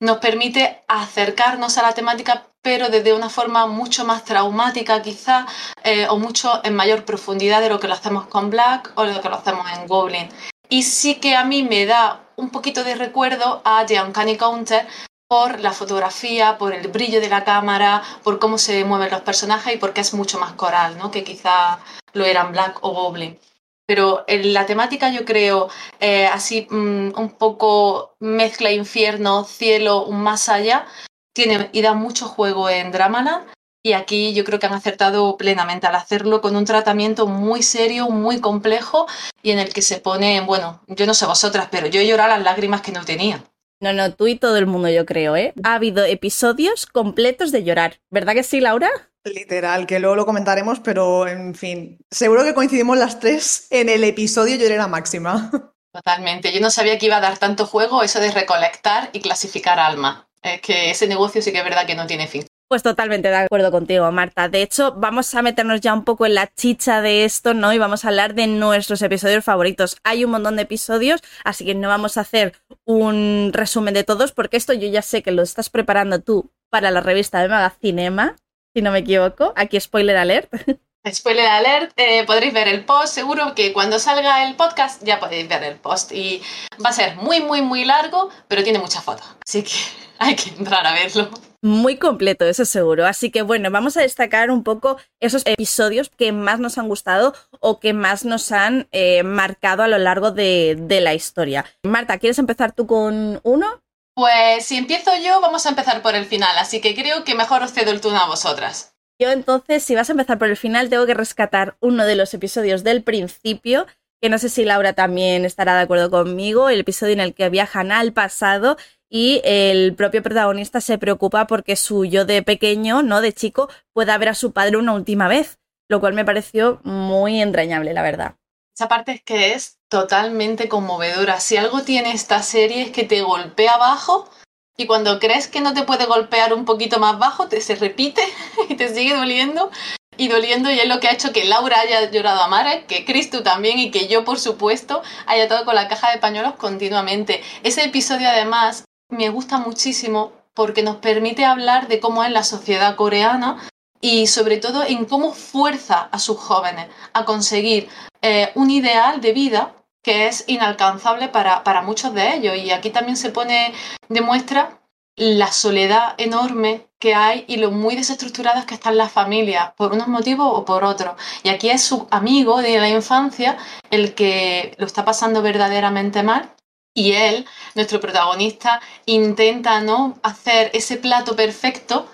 nos 0.00 0.18
permite 0.18 0.82
acercarnos 0.88 1.78
a 1.78 1.82
la 1.82 1.92
temática, 1.92 2.48
pero 2.62 2.88
desde 2.88 3.12
una 3.12 3.30
forma 3.30 3.66
mucho 3.66 4.04
más 4.04 4.24
traumática 4.24 5.02
quizá, 5.02 5.46
eh, 5.84 6.08
o 6.08 6.18
mucho 6.18 6.60
en 6.64 6.74
mayor 6.74 7.04
profundidad 7.04 7.60
de 7.60 7.68
lo 7.68 7.78
que 7.78 7.88
lo 7.88 7.94
hacemos 7.94 8.26
con 8.26 8.50
Black 8.50 8.92
o 8.96 9.04
lo 9.04 9.20
que 9.20 9.28
lo 9.28 9.36
hacemos 9.36 9.66
en 9.72 9.86
Goblin. 9.86 10.28
Y 10.68 10.82
sí 10.82 11.16
que 11.16 11.36
a 11.36 11.44
mí 11.44 11.62
me 11.62 11.86
da 11.86 12.23
un 12.36 12.50
poquito 12.50 12.84
de 12.84 12.94
recuerdo 12.94 13.62
a 13.64 13.84
The 13.86 14.00
Uncanny 14.02 14.36
Counter 14.36 14.86
por 15.28 15.60
la 15.60 15.72
fotografía, 15.72 16.58
por 16.58 16.72
el 16.72 16.88
brillo 16.88 17.20
de 17.20 17.28
la 17.28 17.44
cámara, 17.44 18.02
por 18.22 18.38
cómo 18.38 18.58
se 18.58 18.84
mueven 18.84 19.10
los 19.10 19.22
personajes 19.22 19.74
y 19.74 19.78
porque 19.78 20.00
es 20.00 20.14
mucho 20.14 20.38
más 20.38 20.52
coral, 20.52 20.98
¿no? 20.98 21.10
Que 21.10 21.24
quizá 21.24 21.78
lo 22.12 22.24
eran 22.24 22.52
Black 22.52 22.78
o 22.82 22.90
Goblin. 22.90 23.38
Pero 23.86 24.24
en 24.26 24.54
la 24.54 24.64
temática 24.64 25.10
yo 25.10 25.24
creo 25.24 25.68
eh, 26.00 26.26
así 26.26 26.66
mm, 26.70 27.18
un 27.18 27.30
poco 27.36 28.14
mezcla 28.20 28.70
infierno, 28.70 29.44
cielo, 29.44 30.04
un 30.04 30.22
más 30.22 30.48
allá, 30.48 30.86
tiene 31.34 31.68
y 31.72 31.82
da 31.82 31.94
mucho 31.94 32.26
juego 32.28 32.70
en 32.70 32.92
Dramaland. 32.92 33.46
Y 33.86 33.92
aquí 33.92 34.32
yo 34.32 34.44
creo 34.44 34.58
que 34.58 34.64
han 34.64 34.72
acertado 34.72 35.36
plenamente 35.36 35.86
al 35.86 35.94
hacerlo 35.94 36.40
con 36.40 36.56
un 36.56 36.64
tratamiento 36.64 37.26
muy 37.26 37.62
serio, 37.62 38.08
muy 38.08 38.40
complejo 38.40 39.06
y 39.42 39.50
en 39.50 39.58
el 39.58 39.74
que 39.74 39.82
se 39.82 40.00
pone, 40.00 40.40
bueno, 40.40 40.82
yo 40.86 41.04
no 41.04 41.12
sé 41.12 41.26
vosotras, 41.26 41.68
pero 41.70 41.86
yo 41.86 42.00
he 42.00 42.06
llorado 42.06 42.30
las 42.30 42.42
lágrimas 42.42 42.80
que 42.80 42.92
no 42.92 43.04
tenía. 43.04 43.44
No, 43.80 43.92
no, 43.92 44.14
tú 44.14 44.26
y 44.26 44.36
todo 44.36 44.56
el 44.56 44.66
mundo, 44.66 44.88
yo 44.88 45.04
creo, 45.04 45.36
¿eh? 45.36 45.52
Ha 45.64 45.74
habido 45.74 46.02
episodios 46.06 46.86
completos 46.86 47.52
de 47.52 47.62
llorar. 47.62 48.00
¿Verdad 48.08 48.32
que 48.32 48.42
sí, 48.42 48.58
Laura? 48.58 48.88
Literal, 49.22 49.86
que 49.86 49.98
luego 49.98 50.16
lo 50.16 50.24
comentaremos, 50.24 50.80
pero 50.80 51.28
en 51.28 51.54
fin, 51.54 51.98
seguro 52.10 52.42
que 52.42 52.54
coincidimos 52.54 52.96
las 52.96 53.20
tres 53.20 53.66
en 53.68 53.90
el 53.90 54.02
episodio 54.02 54.56
Llorera 54.56 54.86
Máxima. 54.86 55.50
Totalmente. 55.92 56.54
Yo 56.54 56.60
no 56.62 56.70
sabía 56.70 56.98
que 56.98 57.04
iba 57.06 57.18
a 57.18 57.20
dar 57.20 57.36
tanto 57.36 57.66
juego 57.66 58.02
eso 58.02 58.18
de 58.18 58.30
recolectar 58.30 59.10
y 59.12 59.20
clasificar 59.20 59.78
alma. 59.78 60.26
Es 60.42 60.62
que 60.62 60.90
ese 60.90 61.06
negocio 61.06 61.42
sí 61.42 61.52
que 61.52 61.58
es 61.58 61.64
verdad 61.64 61.86
que 61.86 61.94
no 61.94 62.06
tiene 62.06 62.26
fin. 62.26 62.46
Pues 62.68 62.82
totalmente 62.82 63.28
de 63.28 63.36
acuerdo 63.36 63.70
contigo, 63.70 64.10
Marta. 64.10 64.48
De 64.48 64.62
hecho, 64.62 64.92
vamos 64.96 65.34
a 65.34 65.42
meternos 65.42 65.80
ya 65.80 65.92
un 65.92 66.04
poco 66.04 66.24
en 66.24 66.34
la 66.34 66.46
chicha 66.46 67.02
de 67.02 67.24
esto, 67.24 67.52
¿no? 67.52 67.72
Y 67.72 67.78
vamos 67.78 68.04
a 68.04 68.08
hablar 68.08 68.34
de 68.34 68.46
nuestros 68.46 69.02
episodios 69.02 69.44
favoritos. 69.44 69.98
Hay 70.02 70.24
un 70.24 70.30
montón 70.30 70.56
de 70.56 70.62
episodios, 70.62 71.20
así 71.44 71.64
que 71.66 71.74
no 71.74 71.88
vamos 71.88 72.16
a 72.16 72.22
hacer 72.22 72.54
un 72.84 73.50
resumen 73.52 73.92
de 73.92 74.04
todos, 74.04 74.32
porque 74.32 74.56
esto 74.56 74.72
yo 74.72 74.88
ya 74.88 75.02
sé 75.02 75.22
que 75.22 75.30
lo 75.30 75.42
estás 75.42 75.68
preparando 75.68 76.20
tú 76.20 76.50
para 76.70 76.90
la 76.90 77.00
revista 77.00 77.40
de 77.40 77.48
Magacinema, 77.48 78.36
si 78.74 78.82
no 78.82 78.90
me 78.92 79.00
equivoco. 79.00 79.52
Aquí 79.56 79.78
spoiler 79.78 80.16
alert. 80.16 80.50
Spoiler 81.12 81.46
alert, 81.46 81.92
eh, 81.96 82.24
podréis 82.24 82.54
ver 82.54 82.66
el 82.66 82.86
post, 82.86 83.12
seguro 83.12 83.54
que 83.54 83.74
cuando 83.74 83.98
salga 83.98 84.48
el 84.48 84.56
podcast 84.56 85.04
ya 85.04 85.20
podéis 85.20 85.46
ver 85.46 85.62
el 85.62 85.76
post 85.76 86.12
y 86.12 86.40
va 86.82 86.88
a 86.88 86.92
ser 86.94 87.16
muy, 87.16 87.42
muy, 87.42 87.60
muy 87.60 87.84
largo, 87.84 88.30
pero 88.48 88.62
tiene 88.62 88.78
muchas 88.78 89.04
fotos, 89.04 89.26
así 89.46 89.62
que 89.62 89.74
hay 90.18 90.34
que 90.34 90.48
entrar 90.48 90.86
a 90.86 90.94
verlo. 90.94 91.28
Muy 91.64 91.96
completo, 91.96 92.44
eso 92.44 92.66
seguro. 92.66 93.06
Así 93.06 93.30
que 93.30 93.40
bueno, 93.40 93.70
vamos 93.70 93.96
a 93.96 94.02
destacar 94.02 94.50
un 94.50 94.62
poco 94.62 94.98
esos 95.18 95.46
episodios 95.46 96.10
que 96.10 96.30
más 96.30 96.60
nos 96.60 96.76
han 96.76 96.88
gustado 96.88 97.34
o 97.58 97.80
que 97.80 97.94
más 97.94 98.26
nos 98.26 98.52
han 98.52 98.86
eh, 98.92 99.22
marcado 99.22 99.82
a 99.82 99.88
lo 99.88 99.96
largo 99.96 100.30
de, 100.30 100.76
de 100.78 101.00
la 101.00 101.14
historia. 101.14 101.64
Marta, 101.82 102.18
¿quieres 102.18 102.38
empezar 102.38 102.72
tú 102.72 102.86
con 102.86 103.40
uno? 103.44 103.82
Pues 104.14 104.66
si 104.66 104.76
empiezo 104.76 105.12
yo, 105.16 105.40
vamos 105.40 105.64
a 105.64 105.70
empezar 105.70 106.02
por 106.02 106.14
el 106.14 106.26
final, 106.26 106.58
así 106.58 106.82
que 106.82 106.94
creo 106.94 107.24
que 107.24 107.34
mejor 107.34 107.62
os 107.62 107.72
cedo 107.72 107.92
el 107.92 108.02
turno 108.02 108.18
a 108.18 108.26
vosotras. 108.26 108.94
Yo 109.18 109.30
entonces, 109.30 109.82
si 109.82 109.94
vas 109.94 110.10
a 110.10 110.12
empezar 110.12 110.38
por 110.38 110.48
el 110.48 110.58
final, 110.58 110.90
tengo 110.90 111.06
que 111.06 111.14
rescatar 111.14 111.78
uno 111.80 112.04
de 112.04 112.14
los 112.14 112.34
episodios 112.34 112.84
del 112.84 113.02
principio, 113.02 113.86
que 114.20 114.28
no 114.28 114.38
sé 114.38 114.50
si 114.50 114.66
Laura 114.66 114.92
también 114.92 115.46
estará 115.46 115.76
de 115.76 115.82
acuerdo 115.82 116.10
conmigo, 116.10 116.68
el 116.68 116.80
episodio 116.80 117.14
en 117.14 117.20
el 117.20 117.34
que 117.34 117.48
viajan 117.48 117.90
al 117.90 118.12
pasado 118.12 118.76
y 119.14 119.40
el 119.44 119.94
propio 119.94 120.24
protagonista 120.24 120.80
se 120.80 120.98
preocupa 120.98 121.46
porque 121.46 121.76
su 121.76 122.04
yo 122.04 122.24
de 122.24 122.42
pequeño, 122.42 123.04
no 123.04 123.20
de 123.20 123.32
chico, 123.32 123.68
pueda 123.92 124.18
ver 124.18 124.30
a 124.30 124.34
su 124.34 124.50
padre 124.50 124.76
una 124.76 124.92
última 124.92 125.28
vez, 125.28 125.60
lo 125.88 126.00
cual 126.00 126.14
me 126.14 126.24
pareció 126.24 126.80
muy 126.82 127.40
entrañable, 127.40 127.94
la 127.94 128.02
verdad. 128.02 128.34
Esa 128.76 128.88
parte 128.88 129.12
es 129.12 129.22
que 129.22 129.52
es 129.52 129.78
totalmente 129.88 130.68
conmovedora. 130.68 131.38
Si 131.38 131.56
algo 131.56 131.82
tiene 131.82 132.10
esta 132.10 132.42
serie 132.42 132.82
es 132.82 132.90
que 132.90 133.04
te 133.04 133.22
golpea 133.22 133.74
abajo 133.74 134.28
y 134.76 134.86
cuando 134.86 135.20
crees 135.20 135.46
que 135.46 135.60
no 135.60 135.74
te 135.74 135.84
puede 135.84 136.06
golpear 136.06 136.52
un 136.52 136.64
poquito 136.64 136.98
más 136.98 137.16
bajo, 137.16 137.46
te 137.46 137.60
se 137.60 137.76
repite 137.76 138.22
y 138.68 138.74
te 138.74 138.92
sigue 138.92 139.14
doliendo 139.14 139.70
y 140.16 140.26
doliendo 140.26 140.72
y 140.72 140.80
es 140.80 140.88
lo 140.88 140.98
que 140.98 141.06
ha 141.06 141.12
hecho 141.12 141.32
que 141.32 141.44
Laura 141.44 141.78
haya 141.78 142.10
llorado 142.10 142.42
a 142.42 142.48
Mara, 142.48 142.84
que 142.88 143.04
Cristo 143.04 143.44
también 143.44 143.78
y 143.78 143.92
que 143.92 144.08
yo 144.08 144.24
por 144.24 144.40
supuesto 144.40 145.02
haya 145.26 145.44
estado 145.44 145.64
con 145.64 145.76
la 145.76 145.86
caja 145.86 146.10
de 146.10 146.18
pañuelos 146.18 146.54
continuamente. 146.56 147.44
Ese 147.62 147.84
episodio 147.84 148.28
además 148.28 148.84
me 149.14 149.30
gusta 149.30 149.58
muchísimo 149.58 150.32
porque 150.54 150.82
nos 150.82 150.96
permite 150.96 151.44
hablar 151.44 151.88
de 151.88 152.00
cómo 152.00 152.22
es 152.24 152.30
la 152.30 152.44
sociedad 152.44 152.96
coreana 152.96 153.68
y 154.00 154.26
sobre 154.26 154.58
todo 154.58 154.84
en 154.84 155.06
cómo 155.06 155.32
fuerza 155.32 156.08
a 156.12 156.18
sus 156.18 156.38
jóvenes 156.38 156.88
a 157.12 157.24
conseguir 157.24 157.88
eh, 158.22 158.50
un 158.54 158.70
ideal 158.70 159.20
de 159.20 159.32
vida 159.32 159.74
que 160.02 160.26
es 160.26 160.44
inalcanzable 160.46 161.28
para, 161.28 161.64
para 161.64 161.82
muchos 161.82 162.12
de 162.14 162.34
ellos. 162.34 162.56
Y 162.56 162.70
aquí 162.70 162.90
también 162.90 163.16
se 163.16 163.30
pone, 163.30 163.72
demuestra 164.08 164.78
la 165.16 165.50
soledad 165.52 166.14
enorme 166.18 166.86
que 166.98 167.14
hay 167.14 167.44
y 167.48 167.56
lo 167.56 167.70
muy 167.70 167.96
desestructuradas 167.96 168.66
que 168.66 168.74
están 168.74 168.96
las 168.96 169.12
familias, 169.12 169.72
por 169.76 169.92
unos 169.92 170.08
motivos 170.08 170.48
o 170.52 170.64
por 170.64 170.84
otros. 170.84 171.14
Y 171.42 171.48
aquí 171.48 171.70
es 171.70 171.82
su 171.82 172.06
amigo 172.10 172.60
de 172.60 172.78
la 172.78 172.88
infancia 172.88 173.56
el 173.90 174.14
que 174.14 174.74
lo 174.78 174.86
está 174.86 175.04
pasando 175.04 175.40
verdaderamente 175.40 176.22
mal. 176.22 176.50
Y 176.94 177.12
él, 177.12 177.44
nuestro 177.74 178.00
protagonista, 178.00 178.80
intenta 179.04 179.80
¿no? 179.80 180.18
hacer 180.22 180.70
ese 180.74 180.96
plato 180.96 181.34
perfecto 181.34 182.08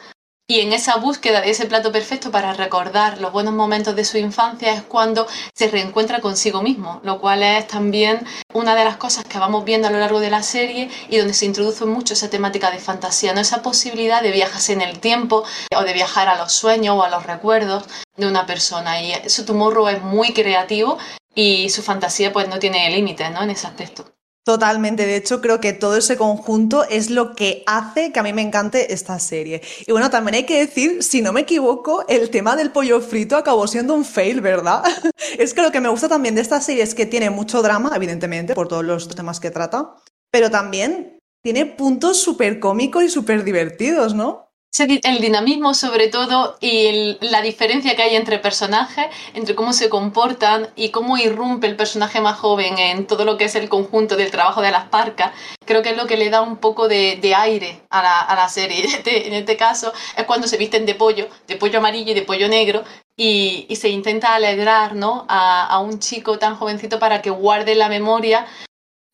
y 0.50 0.58
en 0.58 0.72
esa 0.72 0.96
búsqueda 0.96 1.42
de 1.42 1.50
ese 1.50 1.66
plato 1.66 1.92
perfecto 1.92 2.32
para 2.32 2.52
recordar 2.54 3.20
los 3.20 3.30
buenos 3.30 3.54
momentos 3.54 3.94
de 3.94 4.04
su 4.04 4.18
infancia 4.18 4.74
es 4.74 4.82
cuando 4.82 5.28
se 5.54 5.68
reencuentra 5.68 6.20
consigo 6.20 6.60
mismo, 6.60 7.00
lo 7.04 7.20
cual 7.20 7.44
es 7.44 7.68
también 7.68 8.26
una 8.52 8.74
de 8.74 8.84
las 8.84 8.96
cosas 8.96 9.24
que 9.26 9.38
vamos 9.38 9.64
viendo 9.64 9.86
a 9.86 9.92
lo 9.92 10.00
largo 10.00 10.18
de 10.18 10.28
la 10.28 10.42
serie 10.42 10.90
y 11.08 11.18
donde 11.18 11.34
se 11.34 11.46
introduce 11.46 11.84
mucho 11.84 12.14
esa 12.14 12.30
temática 12.30 12.72
de 12.72 12.80
fantasía, 12.80 13.32
¿no? 13.32 13.40
esa 13.40 13.62
posibilidad 13.62 14.22
de 14.22 14.32
viajarse 14.32 14.72
en 14.72 14.80
el 14.80 14.98
tiempo 14.98 15.44
o 15.72 15.82
de 15.84 15.92
viajar 15.92 16.26
a 16.26 16.36
los 16.36 16.52
sueños 16.52 16.96
o 16.96 17.04
a 17.04 17.10
los 17.10 17.26
recuerdos 17.26 17.84
de 18.16 18.26
una 18.26 18.44
persona. 18.44 19.00
Y 19.00 19.30
su 19.30 19.44
tumorro 19.44 19.88
es 19.88 20.02
muy 20.02 20.32
creativo 20.32 20.98
y 21.32 21.70
su 21.70 21.80
fantasía 21.80 22.32
pues 22.32 22.48
no 22.48 22.58
tiene 22.58 22.90
límites 22.90 23.30
¿no? 23.30 23.44
en 23.44 23.50
ese 23.50 23.68
aspecto. 23.68 24.04
Totalmente, 24.44 25.06
de 25.06 25.16
hecho 25.16 25.42
creo 25.42 25.60
que 25.60 25.74
todo 25.74 25.96
ese 25.96 26.16
conjunto 26.16 26.84
es 26.84 27.10
lo 27.10 27.34
que 27.34 27.62
hace 27.66 28.10
que 28.10 28.20
a 28.20 28.22
mí 28.22 28.32
me 28.32 28.40
encante 28.40 28.92
esta 28.94 29.18
serie. 29.18 29.60
Y 29.86 29.92
bueno, 29.92 30.08
también 30.08 30.34
hay 30.34 30.44
que 30.44 30.58
decir, 30.58 31.02
si 31.02 31.20
no 31.20 31.32
me 31.32 31.42
equivoco, 31.42 32.04
el 32.08 32.30
tema 32.30 32.56
del 32.56 32.72
pollo 32.72 33.02
frito 33.02 33.36
acabó 33.36 33.66
siendo 33.66 33.94
un 33.94 34.04
fail, 34.04 34.40
¿verdad? 34.40 34.82
es 35.38 35.52
que 35.52 35.62
lo 35.62 35.70
que 35.70 35.80
me 35.80 35.90
gusta 35.90 36.08
también 36.08 36.34
de 36.34 36.40
esta 36.40 36.60
serie 36.60 36.82
es 36.82 36.94
que 36.94 37.04
tiene 37.04 37.28
mucho 37.28 37.60
drama, 37.60 37.92
evidentemente, 37.94 38.54
por 38.54 38.66
todos 38.66 38.84
los 38.84 39.08
temas 39.08 39.40
que 39.40 39.50
trata, 39.50 39.94
pero 40.30 40.50
también 40.50 41.18
tiene 41.42 41.66
puntos 41.66 42.20
súper 42.22 42.60
cómicos 42.60 43.04
y 43.04 43.10
súper 43.10 43.44
divertidos, 43.44 44.14
¿no? 44.14 44.49
El 44.78 45.20
dinamismo 45.20 45.74
sobre 45.74 46.08
todo 46.08 46.56
y 46.60 47.18
la 47.20 47.42
diferencia 47.42 47.96
que 47.96 48.02
hay 48.02 48.16
entre 48.16 48.38
personajes, 48.38 49.06
entre 49.34 49.54
cómo 49.54 49.72
se 49.72 49.88
comportan 49.88 50.68
y 50.76 50.90
cómo 50.90 51.18
irrumpe 51.18 51.66
el 51.66 51.76
personaje 51.76 52.20
más 52.20 52.38
joven 52.38 52.78
en 52.78 53.06
todo 53.06 53.24
lo 53.24 53.36
que 53.36 53.44
es 53.44 53.54
el 53.56 53.68
conjunto 53.68 54.16
del 54.16 54.30
trabajo 54.30 54.62
de 54.62 54.70
las 54.70 54.88
parcas, 54.88 55.32
creo 55.66 55.82
que 55.82 55.90
es 55.90 55.96
lo 55.96 56.06
que 56.06 56.16
le 56.16 56.30
da 56.30 56.40
un 56.40 56.56
poco 56.56 56.88
de, 56.88 57.18
aire 57.36 57.82
a 57.90 58.02
la, 58.02 58.48
serie. 58.48 58.84
Este, 59.00 59.28
en 59.28 59.34
este, 59.34 59.56
caso 59.56 59.92
es 60.16 60.24
cuando 60.24 60.46
se 60.46 60.56
visten 60.56 60.84
de 60.84 60.94
pollo, 60.94 61.28
de 61.46 61.56
pollo 61.56 61.78
amarillo 61.78 62.12
y 62.12 62.14
de 62.14 62.22
pollo 62.22 62.48
negro, 62.48 62.84
y, 63.16 63.66
se 63.76 63.88
intenta 63.88 64.34
alegrar 64.34 64.94
¿no? 64.94 65.26
a, 65.28 65.78
un 65.80 65.98
chico 65.98 66.38
tan 66.38 66.56
jovencito 66.56 66.98
para 66.98 67.22
que 67.22 67.30
guarde 67.30 67.74
la 67.74 67.88
memoria 67.88 68.46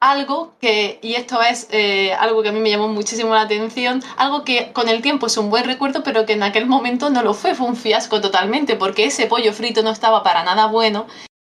algo 0.00 0.56
que, 0.60 0.98
y 1.02 1.14
esto 1.14 1.42
es 1.42 1.68
eh, 1.70 2.12
algo 2.14 2.42
que 2.42 2.50
a 2.50 2.52
mí 2.52 2.60
me 2.60 2.70
llamó 2.70 2.88
muchísimo 2.88 3.34
la 3.34 3.42
atención, 3.42 4.02
algo 4.16 4.44
que 4.44 4.72
con 4.72 4.88
el 4.88 5.02
tiempo 5.02 5.26
es 5.26 5.36
un 5.36 5.50
buen 5.50 5.64
recuerdo, 5.64 6.02
pero 6.02 6.26
que 6.26 6.34
en 6.34 6.42
aquel 6.42 6.66
momento 6.66 7.10
no 7.10 7.22
lo 7.22 7.34
fue, 7.34 7.54
fue 7.54 7.66
un 7.66 7.76
fiasco 7.76 8.20
totalmente, 8.20 8.76
porque 8.76 9.06
ese 9.06 9.26
pollo 9.26 9.52
frito 9.52 9.82
no 9.82 9.90
estaba 9.90 10.22
para 10.22 10.44
nada 10.44 10.66
bueno, 10.66 11.06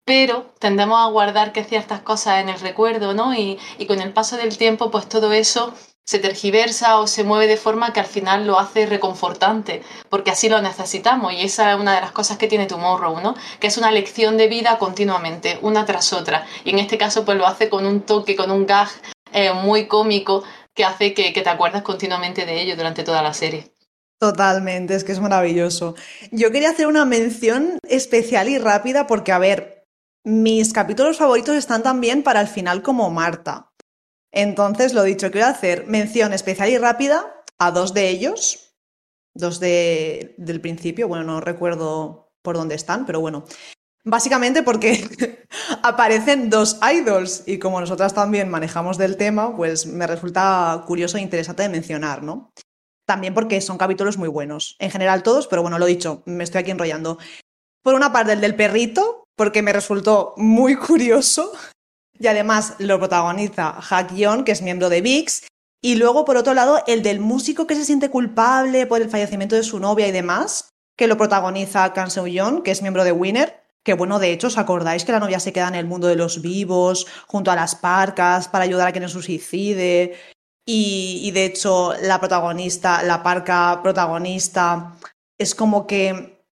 pero 0.06 0.54
tendemos 0.60 1.00
a 1.00 1.10
guardar 1.10 1.52
que 1.52 1.64
ciertas 1.64 2.02
cosas 2.02 2.42
en 2.42 2.50
el 2.50 2.60
recuerdo, 2.60 3.14
¿no? 3.14 3.34
Y, 3.34 3.60
y 3.78 3.88
con 3.88 4.00
el 4.02 4.14
paso 4.14 4.38
del 4.38 4.58
tiempo, 4.58 4.92
pues 4.92 5.10
todo 5.10 5.34
eso 5.34 5.74
se 6.08 6.20
tergiversa 6.20 7.00
o 7.00 7.06
se 7.06 7.26
mueve 7.26 7.48
de 7.48 7.58
forma 7.58 7.92
que 7.92 8.00
al 8.00 8.06
final 8.06 8.48
lo 8.48 8.58
hace 8.58 8.86
reconfortante, 8.86 9.84
porque 10.10 10.32
así 10.32 10.48
lo 10.48 10.62
necesitamos 10.62 11.34
y 11.34 11.42
esa 11.42 11.74
es 11.74 11.80
una 11.80 11.96
de 11.96 12.02
las 12.02 12.14
cosas 12.14 12.38
que 12.38 12.48
tiene 12.48 12.66
Tomorrow, 12.66 13.20
¿no? 13.20 13.36
Que 13.60 13.68
es 13.68 13.78
una 13.78 13.92
lección 13.92 14.38
de 14.38 14.48
vida 14.48 14.78
continuamente, 14.80 15.60
una 15.62 15.86
tras 15.86 16.14
otra. 16.14 16.46
Y 16.64 16.70
en 16.70 16.80
este 16.80 16.98
caso 16.98 17.26
pues 17.26 17.38
lo 17.38 17.46
hace 17.46 17.68
con 17.68 17.86
un 17.86 18.02
toque, 18.02 18.38
con 18.38 18.52
un 18.52 18.66
gag 18.66 18.88
eh, 19.34 19.52
muy 19.52 19.88
cómico 19.88 20.46
que 20.74 20.86
hace 20.86 21.14
que, 21.14 21.34
que 21.34 21.42
te 21.42 21.50
acuerdas 21.50 21.82
continuamente 21.82 22.46
de 22.46 22.62
ello 22.62 22.78
durante 22.78 23.04
toda 23.04 23.22
la 23.22 23.34
serie. 23.34 23.74
Totalmente, 24.18 24.96
es 24.96 25.04
que 25.04 25.12
es 25.12 25.20
maravilloso. 25.20 25.96
Yo 26.32 26.52
quería 26.52 26.70
hacer 26.70 26.88
una 26.88 27.04
mención 27.04 27.80
especial 27.84 28.48
y 28.48 28.58
rápida 28.58 29.08
porque, 29.08 29.34
a 29.34 29.40
ver, 29.40 29.84
mis 30.24 30.72
capítulos 30.72 31.18
favoritos 31.18 31.56
están 31.58 31.84
también 31.84 32.24
para 32.24 32.40
el 32.40 32.48
final 32.48 32.82
como 32.82 33.10
Marta. 33.10 33.72
Entonces, 34.38 34.94
lo 34.94 35.02
dicho, 35.02 35.32
quiero 35.32 35.48
hacer 35.48 35.88
mención 35.88 36.32
especial 36.32 36.70
y 36.70 36.78
rápida 36.78 37.44
a 37.58 37.72
dos 37.72 37.96
de 37.96 38.08
ellos, 38.08 38.76
dos 39.34 39.60
de, 39.60 40.36
del 40.38 40.62
principio, 40.62 41.08
bueno, 41.08 41.24
no 41.24 41.42
recuerdo 41.42 42.30
por 42.44 42.56
dónde 42.56 42.76
están, 42.76 43.08
pero 43.08 43.20
bueno, 43.20 43.46
básicamente 44.04 44.62
porque 44.62 45.48
aparecen 45.82 46.52
dos 46.52 46.80
idols 46.88 47.46
y 47.48 47.58
como 47.58 47.82
nosotras 47.82 48.14
también 48.14 48.48
manejamos 48.48 49.00
del 49.00 49.18
tema, 49.18 49.58
pues 49.58 49.88
me 49.88 50.06
resulta 50.06 50.84
curioso 50.86 51.18
e 51.18 51.22
interesante 51.22 51.64
de 51.64 51.70
mencionar, 51.70 52.22
¿no? 52.22 52.52
También 53.08 53.34
porque 53.34 53.60
son 53.60 53.80
capítulos 53.80 54.20
muy 54.20 54.30
buenos, 54.30 54.76
en 54.78 54.92
general 54.92 55.24
todos, 55.24 55.48
pero 55.48 55.64
bueno, 55.64 55.80
lo 55.80 55.88
dicho, 55.88 56.22
me 56.28 56.44
estoy 56.44 56.62
aquí 56.62 56.70
enrollando. 56.70 57.18
Por 57.82 57.96
una 57.96 58.14
parte, 58.14 58.34
el 58.34 58.42
del 58.42 58.54
perrito, 58.54 59.24
porque 59.36 59.64
me 59.64 59.74
resultó 59.74 60.36
muy 60.38 60.76
curioso 60.88 61.54
y 62.20 62.28
además 62.28 62.76
lo 62.80 62.98
protagoniza 63.00 63.74
Hak 63.82 64.14
Yeon, 64.14 64.44
que 64.44 64.52
es 64.52 64.62
miembro 64.62 64.90
de 64.90 65.02
VIX. 65.02 65.48
Y 65.82 65.96
luego, 65.96 66.26
por 66.26 66.38
otro 66.38 66.54
lado, 66.54 66.84
el 66.88 67.04
del 67.04 67.20
músico 67.20 67.68
que 67.68 67.76
se 67.76 67.86
siente 67.86 68.10
culpable 68.10 68.88
por 68.88 69.02
el 69.02 69.10
fallecimiento 69.10 69.56
de 69.56 69.64
su 69.64 69.80
novia 69.80 70.08
y 70.08 70.12
demás. 70.12 70.70
que 70.98 71.08
lo 71.08 71.16
protagoniza 71.16 71.94
Kang 71.94 72.10
Seo-yeon, 72.10 72.64
que 72.64 72.72
es 72.72 72.82
miembro 72.82 73.04
de 73.04 73.12
Winner, 73.12 73.62
que 73.84 73.94
bueno, 73.94 74.18
de 74.18 74.32
hecho, 74.32 74.48
¿os 74.48 74.58
acordáis 74.58 75.06
que 75.06 75.12
la 75.12 75.20
novia 75.20 75.40
se 75.40 75.54
queda 75.54 75.68
en 75.68 75.76
el 75.76 75.86
mundo 75.86 76.08
de 76.08 76.16
los 76.16 76.42
vivos, 76.42 77.06
junto 77.28 77.52
a 77.52 77.56
las 77.56 77.76
parcas, 77.76 78.48
para 78.48 78.64
ayudar 78.64 78.88
a 78.88 78.92
quien 78.92 79.08
se 79.08 79.14
suicide? 79.14 80.16
Y, 80.66 81.22
y 81.24 81.32
de 81.32 81.46
hecho, 81.46 81.94
la 82.02 82.20
protagonista, 82.20 83.04
la 83.04 83.22
parca 83.22 83.80
protagonista, 83.84 84.98
es 85.38 85.54
como 85.54 85.86
que 85.86 86.44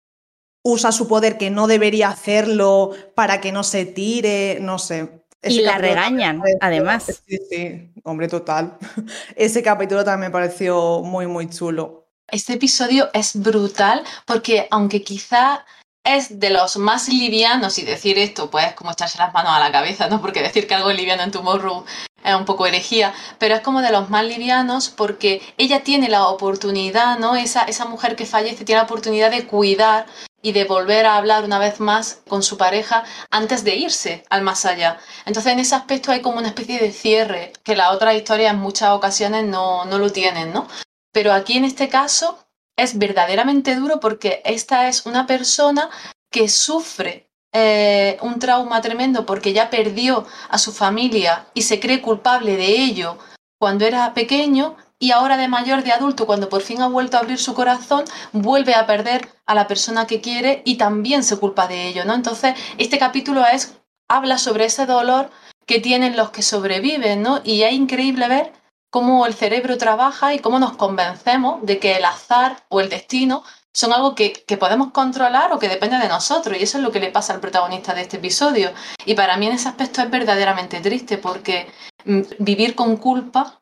usa 0.63 0.93
su 0.93 1.09
poder 1.09 1.37
que 1.39 1.51
no 1.51 1.67
debería 1.67 2.09
hacerlo 2.09 2.93
para 3.15 3.41
que 3.41 3.51
no 3.51 3.63
se 3.65 3.85
tire, 3.87 4.59
no 4.61 4.79
sé. 4.79 5.24
Y 5.47 5.61
la 5.61 5.79
regañan, 5.79 6.43
además. 6.61 7.23
Sí, 7.27 7.39
sí, 7.51 7.93
hombre, 8.03 8.29
total. 8.29 8.77
Ese 9.37 9.63
capítulo 9.63 10.05
también 10.05 10.31
me 10.31 10.33
pareció 10.33 11.03
muy, 11.03 11.27
muy 11.27 11.49
chulo. 11.49 12.09
Este 12.29 12.55
episodio 12.55 13.11
es 13.13 13.41
brutal 13.41 14.03
porque 14.27 14.67
aunque 14.71 15.03
quizá 15.03 15.65
es 16.05 16.39
de 16.39 16.51
los 16.51 16.77
más 16.77 17.09
livianos 17.09 17.79
y 17.79 17.83
decir 17.83 18.19
esto 18.19 18.51
pues 18.51 18.75
como 18.75 18.93
echarse 18.93 19.19
las 19.19 19.33
manos 19.33 19.53
a 19.53 19.59
la 19.59 19.73
cabeza, 19.73 20.09
¿no? 20.09 20.21
Porque 20.21 20.43
decir 20.43 20.67
que 20.67 20.75
algo 20.75 20.91
es 20.91 20.97
liviano 20.97 21.23
en 21.23 21.31
Tomorrow 21.31 21.85
es 22.23 22.35
un 22.35 22.45
poco 22.45 22.67
herejía, 22.67 23.13
pero 23.39 23.55
es 23.55 23.61
como 23.61 23.81
de 23.81 23.91
los 23.91 24.11
más 24.11 24.25
livianos 24.25 24.89
porque 24.89 25.43
ella 25.59 25.83
tiene 25.83 26.09
la 26.09 26.27
oportunidad, 26.27 27.19
¿no? 27.19 27.37
Esa, 27.37 27.65
esa 27.65 27.87
mujer 27.87 28.17
que 28.17 28.27
fallece 28.27 28.65
tiene 28.65 28.81
la 28.81 28.85
oportunidad 28.85 29.31
de 29.31 29.47
cuidar 29.47 30.07
y 30.45 30.53
de 30.53 30.65
volver 30.65 31.07
a 31.07 31.17
hablar 31.17 31.43
una 31.43 31.59
vez 31.59 31.81
más 31.81 32.21
con 32.29 32.43
su 32.43 32.59
pareja 32.59 33.03
antes 33.31 33.65
de 33.65 33.77
irse 33.77 34.25
al 34.29 34.43
más 34.43 34.67
allá. 34.67 34.99
Entonces 35.25 35.53
en 35.55 35.59
ese 35.59 35.75
aspecto 35.75 36.13
hay 36.13 36.21
como 36.21 36.39
una 36.39 36.49
especie 36.49 36.79
de 36.79 36.93
cierre 36.93 37.55
que 37.65 37.75
las 37.75 37.93
otras 37.93 38.15
historias 38.15 38.53
en 38.53 38.61
muchas 38.61 38.91
ocasiones 38.91 39.47
no, 39.47 39.87
no 39.87 39.99
lo 39.99 40.13
tienen, 40.13 40.53
¿no? 40.53 40.69
Pero 41.13 41.33
aquí 41.33 41.57
en 41.57 41.65
este 41.65 41.89
caso 41.89 42.47
es 42.77 42.99
verdaderamente 42.99 43.75
duro 43.75 44.01
porque 44.01 44.43
esta 44.45 44.87
es 44.89 45.07
una 45.07 45.27
persona 45.27 45.89
que 46.31 46.51
sufre 46.51 47.31
eh, 47.55 48.19
un 48.21 48.39
trauma 48.39 48.83
tremendo 48.83 49.25
porque 49.25 49.55
ya 49.55 49.71
perdió 49.71 50.27
a 50.51 50.59
su 50.59 50.73
familia 50.73 51.47
y 51.55 51.63
se 51.63 51.81
cree 51.81 52.03
culpable 52.03 52.57
de 52.59 52.67
ello 52.67 53.17
cuando 53.59 53.87
era 53.87 54.13
pequeño 54.13 54.77
y 55.05 55.13
ahora 55.13 55.37
de 55.37 55.49
mayor, 55.49 55.85
de 55.85 55.93
adulto, 55.93 56.25
cuando 56.25 56.49
por 56.49 56.63
fin 56.63 56.81
ha 56.81 56.89
vuelto 56.89 57.19
a 57.19 57.21
abrir 57.21 57.39
su 57.39 57.53
corazón, 57.53 58.05
vuelve 58.33 58.75
a 58.75 58.87
perder 58.87 59.29
a 59.45 59.55
la 59.55 59.67
persona 59.67 60.07
que 60.07 60.23
quiere 60.23 60.63
y 60.65 60.79
también 60.79 61.23
se 61.23 61.37
culpa 61.37 61.67
de 61.67 61.89
ello, 61.89 62.07
¿no? 62.07 62.15
Entonces, 62.15 62.55
este 62.79 62.99
capítulo 62.99 63.45
es, 63.45 63.77
habla 64.09 64.39
sobre 64.39 64.65
ese 64.65 64.87
dolor 64.87 65.29
que 65.67 65.79
tienen 65.79 66.17
los 66.17 66.31
que 66.31 66.41
sobreviven, 66.41 67.21
¿no? 67.21 67.43
Y 67.45 67.65
es 67.65 67.75
increíble 67.75 68.29
ver 68.29 68.55
cómo 68.89 69.27
el 69.27 69.35
cerebro 69.35 69.77
trabaja 69.77 70.33
y 70.33 70.39
cómo 70.39 70.59
nos 70.59 70.75
convencemos 70.79 71.61
de 71.67 71.79
que 71.79 71.97
el 71.97 72.05
azar 72.07 72.65
o 72.71 72.81
el 72.81 72.89
destino 72.89 73.43
son 73.75 73.93
algo 73.93 74.15
que, 74.15 74.33
podemos 74.59 74.91
controlar 74.93 75.53
o 75.53 75.59
que 75.59 75.69
depende 75.69 75.99
de 75.99 76.09
nosotros. 76.09 76.57
Y 76.59 76.63
eso 76.63 76.79
es 76.79 76.85
lo 76.85 76.93
que 76.93 77.01
le 77.01 77.11
pasa 77.11 77.35
al 77.35 77.41
protagonista 77.41 77.93
de 77.93 78.01
este 78.01 78.17
episodio. 78.17 78.73
Y 79.05 79.15
para 79.15 79.37
mí 79.37 79.49
en 79.49 79.53
ese 79.53 79.69
aspecto 79.69 80.01
es 80.01 80.09
verdaderamente 80.09 80.81
triste 80.81 81.19
porque 81.19 81.67
mm, 82.07 82.21
vivir 82.39 82.75
con 82.75 82.97
culpa 82.97 83.61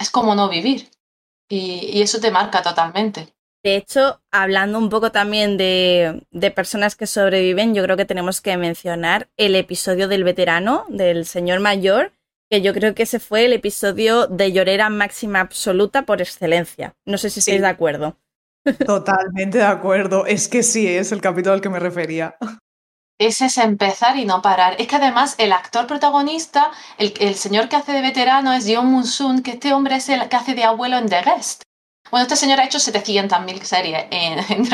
es 0.00 0.10
como 0.10 0.34
no 0.34 0.48
vivir. 0.48 0.88
Y, 1.48 2.00
eso 2.00 2.20
te 2.20 2.30
marca 2.30 2.62
totalmente. 2.62 3.34
De 3.62 3.76
hecho, 3.76 4.22
hablando 4.30 4.78
un 4.78 4.88
poco 4.88 5.12
también 5.12 5.58
de, 5.58 6.24
de, 6.30 6.50
personas 6.50 6.96
que 6.96 7.06
sobreviven, 7.06 7.74
yo 7.74 7.82
creo 7.82 7.96
que 7.96 8.06
tenemos 8.06 8.40
que 8.40 8.56
mencionar 8.56 9.28
el 9.36 9.54
episodio 9.54 10.08
del 10.08 10.24
veterano, 10.24 10.86
del 10.88 11.26
señor 11.26 11.60
mayor, 11.60 12.12
que 12.50 12.62
yo 12.62 12.72
creo 12.72 12.94
que 12.94 13.02
ese 13.02 13.20
fue 13.20 13.44
el 13.44 13.52
episodio 13.52 14.26
de 14.26 14.52
llorera 14.52 14.88
máxima 14.88 15.40
absoluta 15.40 16.02
por 16.02 16.22
excelencia. 16.22 16.94
No 17.04 17.18
sé 17.18 17.28
si 17.28 17.40
estáis 17.40 17.60
de 17.60 17.68
acuerdo. 17.68 18.16
Totalmente 18.86 19.58
de 19.58 19.64
acuerdo. 19.64 20.26
Es 20.26 20.48
que 20.48 20.62
sí, 20.62 20.86
es 20.86 21.12
el 21.12 21.20
capítulo 21.20 21.54
al 21.54 21.60
que 21.60 21.68
me 21.68 21.78
refería. 21.78 22.36
Ese 23.20 23.46
es 23.46 23.58
empezar 23.58 24.16
y 24.16 24.24
no 24.24 24.40
parar. 24.40 24.76
Es 24.78 24.88
que 24.88 24.96
además 24.96 25.34
el 25.36 25.52
actor 25.52 25.86
protagonista, 25.86 26.70
el, 26.96 27.34
señor 27.34 27.68
que 27.68 27.76
hace 27.76 27.92
de 27.92 28.00
veterano 28.00 28.54
es 28.54 28.64
John 28.66 28.86
Munsun, 28.86 29.42
que 29.42 29.50
este 29.50 29.74
hombre 29.74 29.96
es 29.96 30.08
el 30.08 30.26
que 30.30 30.36
hace 30.36 30.54
de 30.54 30.64
abuelo 30.64 30.96
en 30.96 31.06
The 31.06 31.20
Guest. 31.20 31.62
Bueno, 32.10 32.22
este 32.22 32.36
señor 32.36 32.58
ha 32.60 32.64
hecho 32.64 32.78
700.000 32.78 33.62
series 33.62 34.06
en, 34.10 34.38
en 34.48 34.68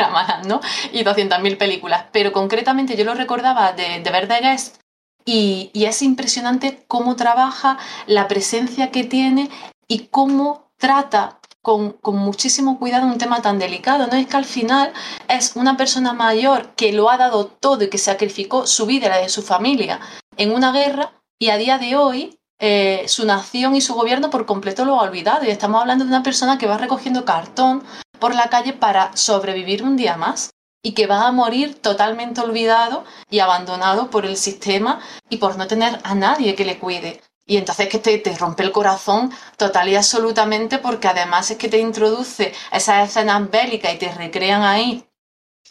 ¿no? 0.47 0.61
Y 0.93 1.03
200.000 1.03 1.57
películas, 1.57 2.05
pero 2.13 2.31
concretamente 2.31 2.95
yo 2.95 3.03
lo 3.03 3.15
recordaba 3.15 3.73
de, 3.73 3.99
de 3.99 4.11
ver 4.11 4.29
The 4.29 4.39
Guest 4.39 4.77
y, 5.25 5.71
es 5.73 6.01
impresionante 6.01 6.85
cómo 6.87 7.17
trabaja, 7.17 7.77
la 8.05 8.29
presencia 8.29 8.91
que 8.91 9.03
tiene 9.03 9.49
y 9.89 10.07
cómo 10.07 10.71
trata 10.77 11.39
con, 11.67 12.15
muchísimo 12.15 12.79
cuidado 12.79 13.05
un 13.07 13.17
tema 13.17 13.41
tan 13.41 13.59
delicado. 13.59 14.07
No 14.07 14.15
es 14.15 14.25
que 14.25 14.37
al 14.37 14.45
final 14.45 14.93
es 15.27 15.57
una 15.57 15.75
persona 15.75 16.13
mayor 16.13 16.73
que 16.75 16.93
lo 16.93 17.09
ha 17.09 17.17
dado 17.17 17.47
todo 17.47 17.83
y 17.83 17.89
que 17.89 17.97
sacrificó 17.97 18.65
su 18.65 18.85
vida 18.85 19.09
la 19.09 19.17
de 19.17 19.27
su 19.27 19.41
familia 19.41 19.99
en 20.37 20.53
una 20.53 20.71
guerra 20.71 21.11
y 21.37 21.49
a 21.49 21.57
día 21.57 21.77
de 21.77 21.97
hoy 21.97 22.39
eh, 22.59 23.03
su 23.09 23.25
nación 23.25 23.75
y 23.75 23.81
su 23.81 23.95
gobierno 23.95 24.29
por 24.29 24.45
completo 24.45 24.85
lo 24.85 24.97
ha 24.97 25.03
olvidado. 25.03 25.43
Y 25.43 25.49
estamos 25.49 25.81
hablando 25.81 26.05
de 26.05 26.09
una 26.09 26.23
persona 26.23 26.57
que 26.57 26.67
va 26.67 26.77
recogiendo 26.77 27.25
cartón 27.25 27.83
por 28.17 28.33
la 28.33 28.49
calle 28.49 28.71
para 28.71 29.15
sobrevivir 29.17 29.83
un 29.83 29.97
día 29.97 30.15
más 30.15 30.51
y 30.81 30.93
que 30.93 31.05
va 31.05 31.27
a 31.27 31.33
morir 31.33 31.75
totalmente 31.75 32.39
olvidado 32.39 33.03
y 33.29 33.39
abandonado 33.39 34.09
por 34.09 34.25
el 34.25 34.37
sistema 34.37 35.01
y 35.29 35.35
por 35.35 35.57
no 35.57 35.67
tener 35.67 35.99
a 36.05 36.15
nadie 36.15 36.55
que 36.55 36.63
le 36.63 36.79
cuide. 36.79 37.21
Y 37.47 37.57
entonces 37.57 37.87
que 37.87 37.99
te, 37.99 38.37
rompe 38.37 38.63
el 38.63 38.71
corazón 38.71 39.31
total 39.55 39.89
y 39.89 39.95
absolutamente 39.95 40.77
porque 40.79 41.07
además 41.07 41.49
es 41.49 41.57
que 41.57 41.69
te 41.69 41.79
introduce 41.79 42.53
esas 42.71 43.09
escenas 43.09 43.49
bélicas 43.49 43.93
y 43.93 43.97
te 43.97 44.13
recrean 44.13 44.63
ahí 44.63 45.05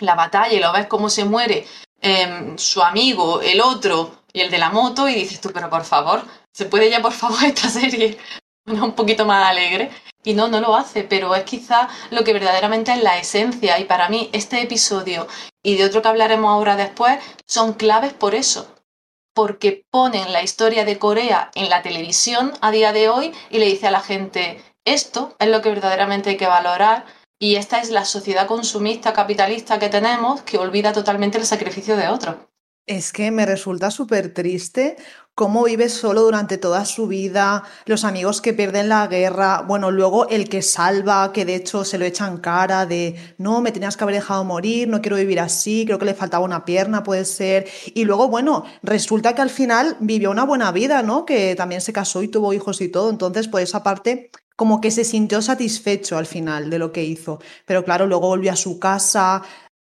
la 0.00 0.14
batalla 0.14 0.54
y 0.54 0.60
lo 0.60 0.72
ves 0.72 0.86
cómo 0.86 1.08
se 1.10 1.24
muere 1.24 1.66
em, 2.00 2.56
su 2.58 2.82
amigo, 2.82 3.40
el 3.42 3.60
otro 3.60 4.22
y 4.32 4.40
el 4.40 4.50
de 4.50 4.58
la 4.58 4.70
moto 4.70 5.08
y 5.08 5.14
dices 5.14 5.40
tú, 5.40 5.50
pero 5.52 5.70
por 5.70 5.84
favor, 5.84 6.24
¿se 6.52 6.64
puede 6.64 6.90
ya 6.90 7.02
por 7.02 7.12
favor 7.12 7.44
esta 7.44 7.68
serie 7.68 8.18
un 8.66 8.92
poquito 8.92 9.26
más 9.26 9.46
alegre? 9.46 9.90
y 10.26 10.34
no, 10.34 10.48
no 10.48 10.60
lo 10.60 10.74
hace, 10.74 11.04
pero 11.04 11.34
es 11.36 11.44
quizá 11.44 11.88
lo 12.10 12.24
que 12.24 12.32
verdaderamente 12.32 12.92
es 12.92 13.00
la 13.02 13.16
esencia. 13.16 13.78
Y 13.78 13.84
para 13.84 14.08
mí 14.08 14.28
este 14.32 14.60
episodio 14.60 15.28
y 15.62 15.76
de 15.76 15.84
otro 15.84 16.02
que 16.02 16.08
hablaremos 16.08 16.50
ahora 16.50 16.74
después 16.74 17.18
son 17.46 17.74
claves 17.74 18.12
por 18.12 18.34
eso, 18.34 18.75
porque 19.36 19.84
ponen 19.90 20.32
la 20.32 20.42
historia 20.42 20.86
de 20.86 20.98
Corea 20.98 21.50
en 21.54 21.68
la 21.68 21.82
televisión 21.82 22.54
a 22.62 22.70
día 22.70 22.94
de 22.94 23.10
hoy 23.10 23.32
y 23.50 23.58
le 23.58 23.66
dice 23.66 23.86
a 23.86 23.90
la 23.90 24.00
gente, 24.00 24.62
esto 24.86 25.36
es 25.38 25.48
lo 25.48 25.60
que 25.60 25.68
verdaderamente 25.68 26.30
hay 26.30 26.36
que 26.38 26.46
valorar 26.46 27.04
y 27.38 27.56
esta 27.56 27.80
es 27.80 27.90
la 27.90 28.06
sociedad 28.06 28.46
consumista 28.46 29.12
capitalista 29.12 29.78
que 29.78 29.90
tenemos 29.90 30.40
que 30.40 30.56
olvida 30.56 30.94
totalmente 30.94 31.36
el 31.36 31.44
sacrificio 31.44 31.98
de 31.98 32.08
otros. 32.08 32.36
Es 32.86 33.12
que 33.12 33.30
me 33.30 33.44
resulta 33.44 33.90
súper 33.90 34.32
triste 34.32 34.96
cómo 35.36 35.64
vive 35.64 35.90
solo 35.90 36.22
durante 36.22 36.56
toda 36.56 36.86
su 36.86 37.08
vida, 37.08 37.62
los 37.84 38.04
amigos 38.04 38.40
que 38.40 38.54
pierden 38.54 38.88
la 38.88 39.06
guerra, 39.06 39.62
bueno, 39.68 39.90
luego 39.90 40.26
el 40.30 40.48
que 40.48 40.62
salva, 40.62 41.30
que 41.34 41.44
de 41.44 41.56
hecho 41.56 41.84
se 41.84 41.98
lo 41.98 42.06
echan 42.06 42.38
cara 42.38 42.86
de, 42.86 43.34
no, 43.36 43.60
me 43.60 43.70
tenías 43.70 43.98
que 43.98 44.04
haber 44.04 44.14
dejado 44.14 44.44
morir, 44.44 44.88
no 44.88 45.02
quiero 45.02 45.18
vivir 45.18 45.38
así, 45.38 45.84
creo 45.84 45.98
que 45.98 46.06
le 46.06 46.14
faltaba 46.14 46.42
una 46.42 46.64
pierna, 46.64 47.02
puede 47.02 47.26
ser. 47.26 47.68
Y 47.94 48.04
luego, 48.04 48.28
bueno, 48.28 48.64
resulta 48.82 49.34
que 49.34 49.42
al 49.42 49.50
final 49.50 49.98
vivió 50.00 50.30
una 50.30 50.44
buena 50.44 50.72
vida, 50.72 51.02
¿no? 51.02 51.26
Que 51.26 51.54
también 51.54 51.82
se 51.82 51.92
casó 51.92 52.22
y 52.22 52.28
tuvo 52.28 52.54
hijos 52.54 52.80
y 52.80 52.88
todo, 52.88 53.10
entonces, 53.10 53.46
por 53.46 53.60
esa 53.60 53.82
parte, 53.82 54.30
como 54.56 54.80
que 54.80 54.90
se 54.90 55.04
sintió 55.04 55.42
satisfecho 55.42 56.16
al 56.16 56.24
final 56.24 56.70
de 56.70 56.78
lo 56.78 56.92
que 56.92 57.04
hizo. 57.04 57.40
Pero 57.66 57.84
claro, 57.84 58.06
luego 58.06 58.28
volvió 58.28 58.52
a 58.52 58.56
su 58.56 58.78
casa, 58.78 59.42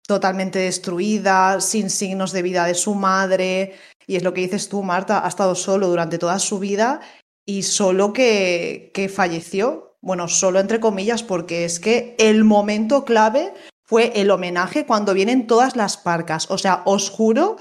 totalmente 0.08 0.60
destruida, 0.60 1.62
sin 1.62 1.90
signos 1.90 2.34
de 2.34 2.42
vida 2.42 2.66
de 2.66 2.76
su 2.76 2.96
madre. 2.96 3.76
Y 4.08 4.16
es 4.16 4.24
lo 4.24 4.34
que 4.34 4.42
dices 4.42 4.70
tú, 4.70 4.84
Marta, 4.84 5.26
ha 5.26 5.28
estado 5.28 5.54
solo 5.54 5.88
durante 5.88 6.18
toda 6.18 6.40
su 6.40 6.60
vida 6.60 7.02
y 7.46 7.64
solo 7.64 8.14
que, 8.14 8.92
que 8.94 9.10
falleció. 9.10 9.98
Bueno, 10.02 10.28
solo 10.28 10.60
entre 10.60 10.80
comillas, 10.80 11.24
porque 11.24 11.66
es 11.66 11.80
que 11.80 12.16
el 12.18 12.44
momento 12.44 13.04
clave 13.04 13.54
fue 13.84 14.14
el 14.16 14.32
homenaje 14.32 14.86
cuando 14.86 15.14
vienen 15.14 15.46
todas 15.46 15.76
las 15.76 15.98
parcas. 15.98 16.50
O 16.50 16.58
sea, 16.58 16.84
os 16.86 17.10
juro, 17.10 17.58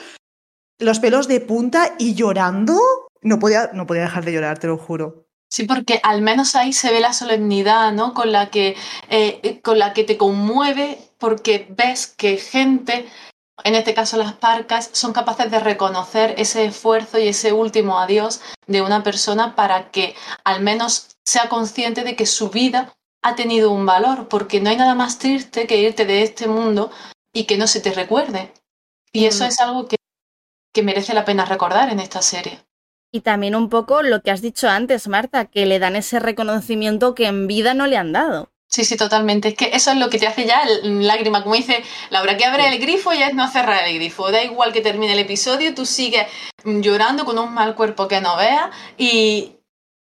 los 0.79 1.01
pelos 1.01 1.29
de 1.29 1.41
punta 1.41 1.95
y 1.99 2.15
llorando. 2.15 2.79
No 3.23 3.39
podía, 3.39 3.71
no 3.73 3.87
podía 3.87 4.03
dejar 4.03 4.25
de 4.25 4.33
llorar, 4.33 4.59
te 4.59 4.69
lo 4.69 4.79
juro. 4.79 5.27
Sí, 5.49 5.65
porque 5.65 6.01
al 6.03 6.23
menos 6.23 6.55
ahí 6.57 6.73
se 6.73 6.91
ve 6.91 7.01
la 7.01 7.13
solemnidad, 7.13 7.93
¿no? 7.93 8.15
Con 8.15 8.33
la 8.33 8.51
que, 8.51 8.77
eh, 9.09 9.61
con 9.63 9.79
la 9.79 9.93
que 9.93 10.05
te 10.05 10.17
conmueve 10.17 10.99
porque 11.19 11.67
ves 11.71 12.09
que 12.09 12.37
gente, 12.37 13.07
en 13.65 13.75
este 13.75 13.95
caso 13.95 14.17
las 14.17 14.35
parcas, 14.35 14.91
son 14.93 15.13
capaces 15.13 15.51
de 15.51 15.61
reconocer 15.61 16.35
ese 16.39 16.65
esfuerzo 16.65 17.19
y 17.19 17.29
ese 17.29 17.53
último 17.53 17.99
adiós 17.99 18.41
de 18.67 18.83
una 18.83 19.03
persona 19.03 19.57
para 19.57 19.91
que 19.91 20.15
al 20.45 20.63
menos 20.63 21.17
sea 21.25 21.49
consciente 21.49 22.05
de 22.05 22.17
que 22.17 22.27
su 22.27 22.51
vida 22.51 22.95
ha 23.23 23.35
tenido 23.35 23.73
un 23.73 23.87
valor, 23.87 24.29
porque 24.29 24.61
no 24.61 24.71
hay 24.71 24.77
nada 24.77 24.95
más 24.95 25.19
triste 25.19 25.67
que 25.67 25.79
irte 25.79 26.07
de 26.07 26.23
este 26.23 26.47
mundo 26.47 26.91
y 27.33 27.45
que 27.45 27.59
no 27.59 27.67
se 27.67 27.81
te 27.81 27.93
recuerde. 27.93 28.53
Y 29.13 29.25
eso 29.25 29.45
mm. 29.45 29.47
es 29.49 29.61
algo 29.61 29.89
que, 29.89 29.97
que 30.73 30.83
merece 30.83 31.13
la 31.13 31.25
pena 31.25 31.45
recordar 31.45 31.91
en 31.91 31.99
esta 31.99 32.23
serie. 32.23 32.61
Y 33.11 33.23
también 33.23 33.55
un 33.57 33.69
poco 33.69 34.03
lo 34.03 34.23
que 34.23 34.31
has 34.31 34.43
dicho 34.43 34.69
antes, 34.69 35.09
Marta, 35.09 35.47
que 35.47 35.67
le 35.67 35.79
dan 35.79 35.97
ese 35.97 36.21
reconocimiento 36.21 37.15
que 37.15 37.27
en 37.27 37.47
vida 37.47 37.75
no 37.75 37.87
le 37.87 37.97
han 37.97 38.13
dado. 38.13 38.53
Sí, 38.77 38.85
sí, 38.85 38.99
totalmente. 38.99 39.49
Es 39.49 39.55
que 39.55 39.71
eso 39.73 39.91
es 39.91 39.97
lo 39.97 40.11
que 40.11 40.19
te 40.19 40.27
hace 40.27 40.45
ya 40.45 40.63
lágrima. 40.83 41.43
Como 41.43 41.55
dice 41.55 41.83
Laura, 42.11 42.37
que 42.37 42.45
abre 42.45 42.69
el 42.69 42.79
grifo 42.79 43.11
ya 43.15 43.29
es 43.29 43.35
no 43.35 43.51
cerrar 43.51 43.87
el 43.87 43.95
grifo. 43.95 44.31
Da 44.31 44.43
igual 44.45 44.75
que 44.75 44.83
termine 44.83 45.15
el 45.15 45.19
episodio, 45.19 45.75
tú 45.75 45.87
sigues 45.87 46.27
llorando 46.63 47.25
con 47.25 47.39
un 47.39 47.55
mal 47.55 47.75
cuerpo 47.75 48.07
que 48.07 48.21
no 48.21 48.37
veas 48.37 48.69
y, 48.99 49.56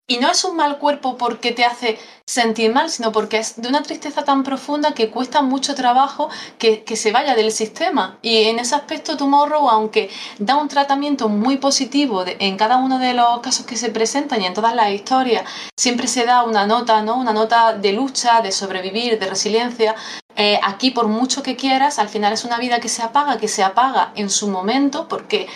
y 0.08 0.18
no 0.18 0.30
es 0.30 0.44
un 0.44 0.56
mal 0.56 0.78
cuerpo 0.78 1.18
porque 1.18 1.52
te 1.52 1.65
hace 1.65 1.98
sentir 2.28 2.72
mal, 2.72 2.89
sino 2.89 3.12
porque 3.12 3.38
es 3.38 3.60
de 3.60 3.68
una 3.68 3.82
tristeza 3.82 4.24
tan 4.24 4.44
profunda 4.44 4.94
que 4.94 5.10
cuesta 5.10 5.41
mucho 5.41 5.74
trabajo 5.74 6.30
que, 6.60 6.84
se 6.96 7.12
vaya 7.12 7.36
del 7.36 7.52
sistema. 7.52 8.20
Y 8.22 8.44
en 8.44 8.60
ese 8.60 8.76
aspecto 8.76 9.18
Tomorrow, 9.18 9.68
aunque 9.68 10.10
da 10.38 10.58
un 10.58 10.68
tratamiento 10.68 11.28
muy 11.28 11.58
positivo 11.58 12.24
en 12.28 12.56
cada 12.56 12.78
uno 12.78 13.00
de 13.00 13.13
los 13.13 13.39
casos 13.39 13.65
que 13.65 13.78
se 13.78 13.89
presentan 13.89 14.41
y 14.41 14.46
en 14.46 14.54
todas 14.54 14.76
las 14.76 14.91
historias, 14.91 15.44
siempre 15.76 16.08
se 16.08 16.26
da 16.26 16.44
una 16.44 16.68
nota, 16.68 17.02
¿no? 17.02 17.15
Una 17.15 17.34
nota 17.34 17.74
de 17.74 17.91
lucha, 17.94 18.41
de 18.41 18.52
sobrevivir, 18.52 19.20
de 19.20 19.26
resiliencia. 19.26 19.96
Eh, 20.36 20.60
aquí, 20.63 20.91
por 20.91 21.08
mucho 21.08 21.41
que 21.41 21.56
quieras, 21.56 21.98
al 21.98 22.10
final 22.10 22.34
es 22.34 22.46
una 22.46 22.60
vida 22.60 22.80
que 22.80 22.89
se 22.89 23.02
apaga, 23.02 23.38
que 23.38 23.48
se 23.48 23.63
apaga 23.63 24.12
en 24.15 24.30
su 24.30 24.48
momento, 24.50 25.08
porque 25.08 25.48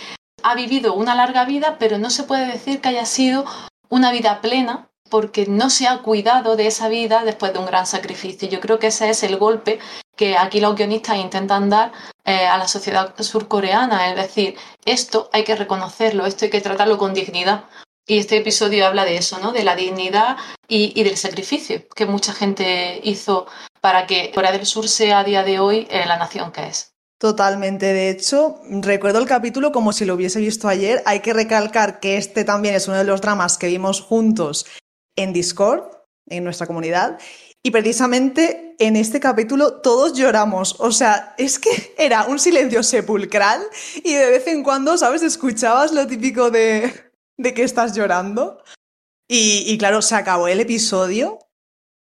ha 0.44 0.56
vivido 0.56 0.94
una 0.94 1.16
larga 1.16 1.46
vida, 1.46 1.78
pero 1.80 1.98
no 1.98 2.10
se 2.10 2.24
puede 2.24 2.46
decir 2.46 2.82
que 2.82 2.90
haya 2.90 3.06
sido 3.06 3.46
una 3.90 4.12
vida 4.12 4.42
plena 4.42 4.90
porque 5.10 5.48
no 5.48 5.70
se 5.70 5.88
ha 5.88 6.00
cuidado 6.00 6.56
de 6.56 6.68
esa 6.68 6.88
vida 6.88 7.24
después 7.24 7.52
de 7.52 7.60
un 7.60 7.66
gran 7.66 7.86
sacrificio. 7.86 8.48
Yo 8.48 8.60
creo 8.60 8.80
que 8.80 8.88
ese 8.88 9.10
es 9.10 9.24
el 9.24 9.38
golpe 9.38 9.80
que 10.16 10.38
aquí 10.38 10.60
los 10.60 10.76
guionistas 10.76 11.18
intentan 11.18 11.70
dar 11.70 11.92
eh, 12.26 12.46
a 12.46 12.58
la 12.58 12.68
sociedad 12.68 13.16
surcoreana, 13.20 14.10
es 14.10 14.16
decir, 14.16 14.56
esto 14.86 15.30
hay 15.34 15.44
que 15.44 15.56
reconocerlo, 15.56 16.26
esto 16.26 16.46
hay 16.46 16.52
que 16.52 16.62
tratarlo 16.62 16.98
con 16.98 17.14
dignidad. 17.14 17.66
Y 18.06 18.18
este 18.18 18.38
episodio 18.38 18.88
habla 18.88 19.06
de 19.06 19.18
eso, 19.18 19.40
¿no? 19.40 19.52
De 19.52 19.64
la 19.64 19.76
dignidad 19.76 20.38
y, 20.68 21.04
del 21.04 21.16
sacrificio 21.16 21.88
que 21.96 22.06
mucha 22.06 22.34
gente 22.34 23.00
hizo 23.04 23.46
para 23.82 24.08
que 24.08 24.32
Corea 24.34 24.52
del 24.52 24.66
Sur 24.66 24.88
sea 24.88 25.20
a 25.20 25.24
día 25.24 25.44
de 25.44 25.60
hoy 25.60 25.88
eh, 25.90 26.06
la 26.08 26.18
nación 26.18 26.52
que 26.52 26.68
es. 26.68 26.96
Totalmente. 27.20 27.88
De 27.88 28.10
hecho, 28.10 28.62
recuerdo 28.70 29.20
el 29.20 29.28
capítulo 29.28 29.74
como 29.74 29.92
si 29.92 30.06
lo 30.06 30.16
hubiese 30.16 30.40
visto 30.40 30.70
ayer. 30.70 31.04
Hay 31.06 31.20
que 31.20 31.34
recalcar 31.34 32.00
que 32.00 32.16
este 32.16 32.46
también 32.46 32.76
es 32.76 32.88
uno 32.88 32.98
de 32.98 33.04
los 33.04 33.20
dramas 33.20 33.58
que 33.58 33.68
vimos 33.68 34.00
juntos 34.00 34.66
en 35.18 35.34
Discord, 35.34 35.84
en 36.30 36.46
nuestra 36.46 36.66
comunidad. 36.66 37.20
Y 37.62 37.72
precisamente 37.72 38.74
en 38.80 38.96
este 38.96 39.20
capítulo 39.20 39.82
todos 39.82 40.14
lloramos. 40.14 40.80
O 40.80 40.94
sea, 40.94 41.36
es 41.38 41.60
que 41.60 41.94
era 41.98 42.24
un 42.26 42.40
silencio 42.40 42.84
sepulcral 42.84 43.64
y 43.98 44.14
de 44.14 44.30
vez 44.30 44.48
en 44.48 44.64
cuando, 44.64 44.98
¿sabes? 44.98 45.22
Escuchabas 45.22 45.92
lo 45.92 46.08
típico 46.08 46.50
de, 46.50 47.12
de 47.38 47.54
que 47.54 47.64
estás 47.64 47.94
llorando. 47.94 48.64
Y, 49.28 49.66
y 49.68 49.78
claro, 49.78 50.02
se 50.02 50.16
acabó 50.16 50.48
el 50.48 50.62
episodio. 50.62 51.38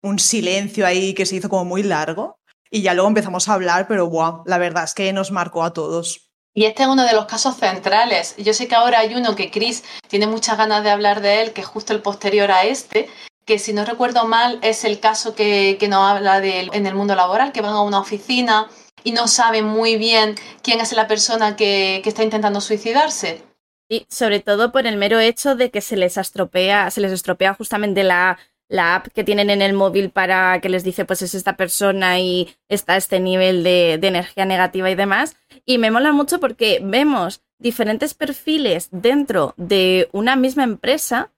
Un 0.03 0.19
silencio 0.19 0.85
ahí 0.85 1.15
que 1.15 1.25
se 1.25 1.37
hizo 1.37 1.49
como 1.49 1.65
muy 1.65 1.81
largo. 1.81 2.37
Y 2.73 2.81
ya 2.81 2.93
luego 2.93 3.09
empezamos 3.09 3.49
a 3.49 3.53
hablar, 3.53 3.85
pero 3.87 4.09
wow, 4.09 4.43
la 4.45 4.57
verdad 4.57 4.85
es 4.85 4.93
que 4.93 5.11
nos 5.11 5.29
marcó 5.29 5.63
a 5.63 5.73
todos. 5.73 6.31
Y 6.53 6.65
este 6.65 6.83
es 6.83 6.89
uno 6.89 7.05
de 7.05 7.13
los 7.13 7.25
casos 7.25 7.57
centrales. 7.57 8.35
Yo 8.37 8.53
sé 8.53 8.67
que 8.67 8.75
ahora 8.75 8.99
hay 8.99 9.13
uno 9.13 9.35
que 9.35 9.51
Chris 9.51 9.83
tiene 10.07 10.25
muchas 10.25 10.57
ganas 10.57 10.83
de 10.83 10.89
hablar 10.89 11.21
de 11.21 11.41
él, 11.41 11.51
que 11.51 11.61
es 11.61 11.67
justo 11.67 11.91
el 11.93 12.01
posterior 12.01 12.49
a 12.49 12.63
este, 12.63 13.09
que 13.45 13.59
si 13.59 13.73
no 13.73 13.83
recuerdo 13.83 14.25
mal 14.25 14.59
es 14.61 14.85
el 14.85 15.01
caso 15.01 15.35
que, 15.35 15.77
que 15.79 15.89
nos 15.89 16.09
habla 16.09 16.39
de 16.39 16.69
en 16.71 16.85
el 16.85 16.95
mundo 16.95 17.15
laboral, 17.15 17.51
que 17.51 17.61
van 17.61 17.73
a 17.73 17.81
una 17.81 17.99
oficina 17.99 18.69
y 19.03 19.11
no 19.11 19.27
saben 19.27 19.65
muy 19.65 19.97
bien 19.97 20.35
quién 20.61 20.79
es 20.79 20.93
la 20.93 21.07
persona 21.07 21.57
que, 21.57 21.99
que 22.03 22.09
está 22.09 22.23
intentando 22.23 22.61
suicidarse. 22.61 23.43
Y 23.89 24.05
sobre 24.09 24.39
todo 24.39 24.71
por 24.71 24.87
el 24.87 24.95
mero 24.95 25.19
hecho 25.19 25.55
de 25.55 25.71
que 25.71 25.81
se 25.81 25.97
les 25.97 26.17
estropea, 26.17 26.89
se 26.91 27.01
les 27.01 27.11
estropea 27.11 27.53
justamente 27.53 28.03
la, 28.03 28.37
la 28.71 28.95
app 28.95 29.07
que 29.13 29.25
tienen 29.25 29.49
en 29.49 29.61
el 29.61 29.73
móvil 29.73 30.11
para 30.11 30.61
que 30.61 30.69
les 30.69 30.85
dice 30.85 31.03
pues 31.03 31.21
es 31.21 31.35
esta 31.35 31.57
persona 31.57 32.19
y 32.19 32.55
está 32.69 32.95
este 32.95 33.19
nivel 33.19 33.63
de, 33.63 33.93
energía 33.95 34.45
negativa 34.45 34.89
y 34.89 34.95
demás. 34.95 35.35
Y 35.65 35.77
me 35.77 35.91
mola 35.91 36.13
mucho 36.13 36.39
porque 36.39 36.79
vemos 36.81 37.41
diferentes 37.59 38.13
perfiles 38.13 38.87
dentro 38.91 39.53
de 39.57 40.07
una 40.13 40.37
misma 40.37 40.63
empresa 40.63 41.33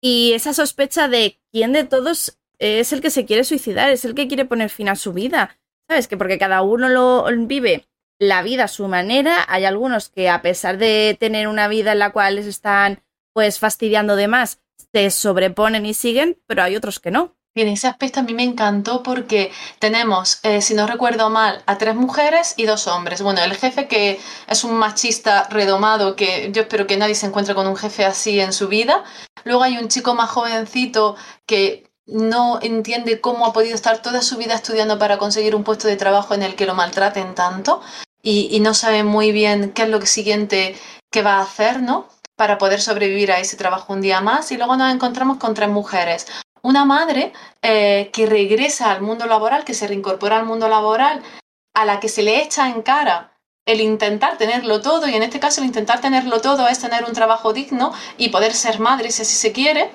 y 0.00 0.32
esa 0.32 0.54
sospecha 0.54 1.08
de 1.08 1.40
quién 1.50 1.72
de 1.72 1.84
todos 1.84 2.38
es 2.60 2.92
el 2.92 3.00
que 3.00 3.10
se 3.10 3.26
quiere 3.26 3.42
suicidar, 3.42 3.90
es 3.90 4.04
el 4.04 4.14
que 4.14 4.28
quiere 4.28 4.44
poner 4.44 4.70
fin 4.70 4.88
a 4.88 4.96
su 4.96 5.12
vida. 5.12 5.58
¿Sabes? 5.88 6.06
Que 6.06 6.16
porque 6.16 6.38
cada 6.38 6.62
uno 6.62 6.88
lo 6.88 7.24
vive 7.48 7.88
la 8.20 8.42
vida 8.42 8.64
a 8.64 8.68
su 8.68 8.86
manera, 8.86 9.44
hay 9.48 9.64
algunos 9.64 10.08
que 10.08 10.28
a 10.28 10.40
pesar 10.40 10.78
de 10.78 11.16
tener 11.18 11.48
una 11.48 11.66
vida 11.66 11.92
en 11.92 11.98
la 11.98 12.12
cual 12.12 12.36
les 12.36 12.46
están 12.46 13.02
pues 13.32 13.58
fastidiando 13.58 14.14
de 14.14 14.28
más, 14.28 14.60
se 14.92 15.10
sobreponen 15.10 15.86
y 15.86 15.94
siguen, 15.94 16.38
pero 16.46 16.62
hay 16.62 16.76
otros 16.76 17.00
que 17.00 17.10
no. 17.10 17.36
Y 17.52 17.62
en 17.62 17.68
ese 17.68 17.88
aspecto 17.88 18.20
a 18.20 18.22
mí 18.22 18.32
me 18.32 18.44
encantó 18.44 19.02
porque 19.02 19.50
tenemos, 19.80 20.38
eh, 20.44 20.62
si 20.62 20.74
no 20.74 20.86
recuerdo 20.86 21.30
mal, 21.30 21.64
a 21.66 21.78
tres 21.78 21.96
mujeres 21.96 22.54
y 22.56 22.64
dos 22.64 22.86
hombres. 22.86 23.22
Bueno, 23.22 23.42
el 23.42 23.56
jefe 23.56 23.88
que 23.88 24.20
es 24.46 24.62
un 24.62 24.74
machista 24.74 25.48
redomado, 25.50 26.14
que 26.14 26.50
yo 26.52 26.62
espero 26.62 26.86
que 26.86 26.96
nadie 26.96 27.16
se 27.16 27.26
encuentre 27.26 27.56
con 27.56 27.66
un 27.66 27.76
jefe 27.76 28.04
así 28.04 28.38
en 28.38 28.52
su 28.52 28.68
vida. 28.68 29.02
Luego 29.44 29.64
hay 29.64 29.78
un 29.78 29.88
chico 29.88 30.14
más 30.14 30.30
jovencito 30.30 31.16
que 31.44 31.90
no 32.06 32.60
entiende 32.62 33.20
cómo 33.20 33.46
ha 33.46 33.52
podido 33.52 33.74
estar 33.74 34.00
toda 34.00 34.22
su 34.22 34.36
vida 34.36 34.54
estudiando 34.54 34.98
para 34.98 35.18
conseguir 35.18 35.56
un 35.56 35.64
puesto 35.64 35.88
de 35.88 35.96
trabajo 35.96 36.34
en 36.34 36.44
el 36.44 36.54
que 36.54 36.66
lo 36.66 36.74
maltraten 36.74 37.34
tanto 37.34 37.82
y, 38.22 38.48
y 38.52 38.60
no 38.60 38.74
sabe 38.74 39.02
muy 39.02 39.32
bien 39.32 39.72
qué 39.72 39.82
es 39.82 39.88
lo 39.88 40.00
siguiente 40.06 40.76
que 41.10 41.22
va 41.22 41.38
a 41.38 41.42
hacer, 41.42 41.82
¿no? 41.82 42.08
Para 42.40 42.56
poder 42.56 42.80
sobrevivir 42.80 43.30
a 43.32 43.38
ese 43.38 43.58
trabajo 43.58 43.92
un 43.92 44.00
día 44.00 44.22
más 44.22 44.50
y 44.50 44.56
luego 44.56 44.74
nos 44.74 44.90
encontramos 44.94 45.36
con 45.36 45.52
tres 45.52 45.68
mujeres. 45.68 46.26
Una 46.62 46.86
madre 46.86 47.34
eh, 47.60 48.08
que 48.14 48.24
regresa 48.24 48.90
al 48.90 49.02
mundo 49.02 49.26
laboral, 49.26 49.62
que 49.62 49.74
se 49.74 49.86
reincorpora 49.86 50.38
al 50.38 50.46
mundo 50.46 50.66
laboral, 50.66 51.22
a 51.74 51.84
la 51.84 52.00
que 52.00 52.08
se 52.08 52.22
le 52.22 52.42
echa 52.42 52.70
en 52.70 52.80
cara 52.80 53.36
el 53.66 53.82
intentar 53.82 54.38
tenerlo 54.38 54.80
todo, 54.80 55.06
y 55.06 55.14
en 55.16 55.22
este 55.22 55.38
caso 55.38 55.60
el 55.60 55.66
intentar 55.66 56.00
tenerlo 56.00 56.40
todo 56.40 56.66
es 56.66 56.78
tener 56.78 57.04
un 57.04 57.12
trabajo 57.12 57.52
digno 57.52 57.92
y 58.16 58.30
poder 58.30 58.54
ser 58.54 58.80
madre 58.80 59.10
si 59.10 59.20
así 59.20 59.34
se 59.34 59.52
quiere. 59.52 59.90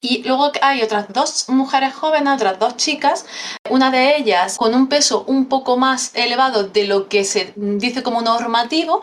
Y 0.00 0.22
luego 0.22 0.52
hay 0.62 0.82
otras 0.82 1.12
dos 1.12 1.48
mujeres 1.48 1.92
jóvenes, 1.94 2.32
otras 2.32 2.60
dos 2.60 2.76
chicas, 2.76 3.26
una 3.70 3.90
de 3.90 4.16
ellas 4.16 4.56
con 4.56 4.72
un 4.72 4.86
peso 4.86 5.24
un 5.26 5.46
poco 5.46 5.76
más 5.76 6.12
elevado 6.14 6.62
de 6.62 6.84
lo 6.84 7.08
que 7.08 7.24
se 7.24 7.54
dice 7.56 8.04
como 8.04 8.22
normativo, 8.22 9.00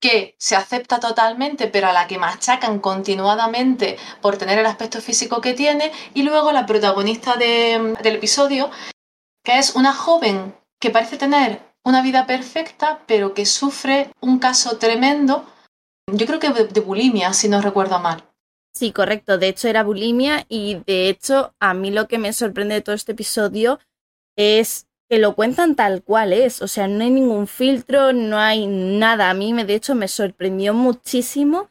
que 0.00 0.36
se 0.38 0.56
acepta 0.56 1.00
totalmente, 1.00 1.66
pero 1.66 1.88
a 1.88 1.92
la 1.92 2.06
que 2.06 2.18
machacan 2.18 2.78
continuadamente 2.78 3.96
por 4.20 4.36
tener 4.36 4.58
el 4.58 4.66
aspecto 4.66 5.00
físico 5.00 5.40
que 5.40 5.54
tiene, 5.54 5.92
y 6.14 6.22
luego 6.22 6.52
la 6.52 6.66
protagonista 6.66 7.36
del 7.36 7.96
episodio, 8.04 8.70
que 9.44 9.58
es 9.58 9.74
una 9.74 9.92
joven 9.92 10.54
que 10.80 10.90
parece 10.90 11.16
tener 11.16 11.60
una 11.84 12.02
vida 12.02 12.26
perfecta, 12.26 13.02
pero 13.06 13.34
que 13.34 13.46
sufre 13.46 14.10
un 14.20 14.38
caso 14.38 14.78
tremendo, 14.78 15.46
yo 16.12 16.26
creo 16.26 16.38
que 16.38 16.50
de 16.50 16.80
bulimia, 16.80 17.32
si 17.32 17.48
no 17.48 17.60
recuerdo 17.60 17.98
mal. 17.98 18.24
Sí, 18.74 18.92
correcto. 18.92 19.38
De 19.38 19.48
hecho, 19.48 19.68
era 19.68 19.82
bulimia 19.82 20.44
y 20.48 20.82
de 20.86 21.08
hecho, 21.08 21.54
a 21.58 21.74
mí 21.74 21.90
lo 21.90 22.06
que 22.06 22.18
me 22.18 22.32
sorprende 22.32 22.76
de 22.76 22.80
todo 22.80 22.94
este 22.94 23.12
episodio 23.12 23.80
es 24.36 24.86
que 25.08 25.18
lo 25.18 25.34
cuentan 25.34 25.74
tal 25.74 26.02
cual 26.02 26.32
es, 26.32 26.60
o 26.60 26.68
sea, 26.68 26.86
no 26.86 27.02
hay 27.02 27.10
ningún 27.10 27.46
filtro, 27.46 28.12
no 28.12 28.38
hay 28.38 28.66
nada. 28.66 29.30
A 29.30 29.34
mí, 29.34 29.54
me, 29.54 29.64
de 29.64 29.74
hecho, 29.74 29.94
me 29.94 30.08
sorprendió 30.08 30.74
muchísimo 30.74 31.70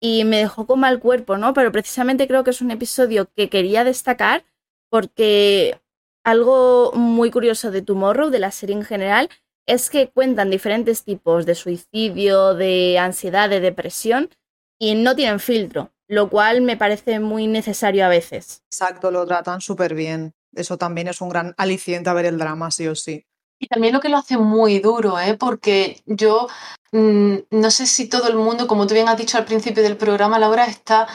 y 0.00 0.24
me 0.24 0.38
dejó 0.38 0.66
con 0.66 0.80
mal 0.80 1.00
cuerpo, 1.00 1.36
¿no? 1.36 1.52
Pero 1.52 1.70
precisamente 1.70 2.26
creo 2.26 2.44
que 2.44 2.50
es 2.50 2.62
un 2.62 2.70
episodio 2.70 3.28
que 3.34 3.50
quería 3.50 3.84
destacar 3.84 4.44
porque 4.90 5.80
algo 6.24 6.92
muy 6.92 7.30
curioso 7.30 7.70
de 7.70 7.82
Tomorrow, 7.82 8.30
de 8.30 8.38
la 8.38 8.50
serie 8.50 8.76
en 8.76 8.84
general, 8.84 9.28
es 9.66 9.90
que 9.90 10.08
cuentan 10.08 10.50
diferentes 10.50 11.04
tipos 11.04 11.44
de 11.44 11.54
suicidio, 11.54 12.54
de 12.54 12.98
ansiedad, 12.98 13.50
de 13.50 13.60
depresión 13.60 14.30
y 14.78 14.94
no 14.94 15.14
tienen 15.14 15.40
filtro, 15.40 15.92
lo 16.06 16.30
cual 16.30 16.62
me 16.62 16.76
parece 16.76 17.20
muy 17.20 17.46
necesario 17.46 18.06
a 18.06 18.08
veces. 18.08 18.62
Exacto, 18.70 19.10
lo 19.10 19.26
tratan 19.26 19.60
súper 19.60 19.94
bien. 19.94 20.32
Eso 20.58 20.76
también 20.76 21.08
es 21.08 21.20
un 21.20 21.28
gran 21.28 21.54
aliciente 21.56 22.10
a 22.10 22.14
ver 22.14 22.26
el 22.26 22.38
drama, 22.38 22.70
sí 22.70 22.86
o 22.86 22.94
sí. 22.94 23.24
Y 23.60 23.66
también 23.66 23.92
lo 23.92 24.00
que 24.00 24.08
lo 24.08 24.18
hace 24.18 24.38
muy 24.38 24.78
duro, 24.78 25.18
¿eh? 25.18 25.34
porque 25.34 26.00
yo 26.06 26.46
mm, 26.92 27.36
no 27.50 27.70
sé 27.70 27.86
si 27.86 28.08
todo 28.08 28.28
el 28.28 28.36
mundo, 28.36 28.68
como 28.68 28.86
tú 28.86 28.94
bien 28.94 29.08
has 29.08 29.18
dicho 29.18 29.36
al 29.36 29.44
principio 29.44 29.82
del 29.82 29.96
programa, 29.96 30.38
Laura, 30.38 30.66
está 30.66 31.08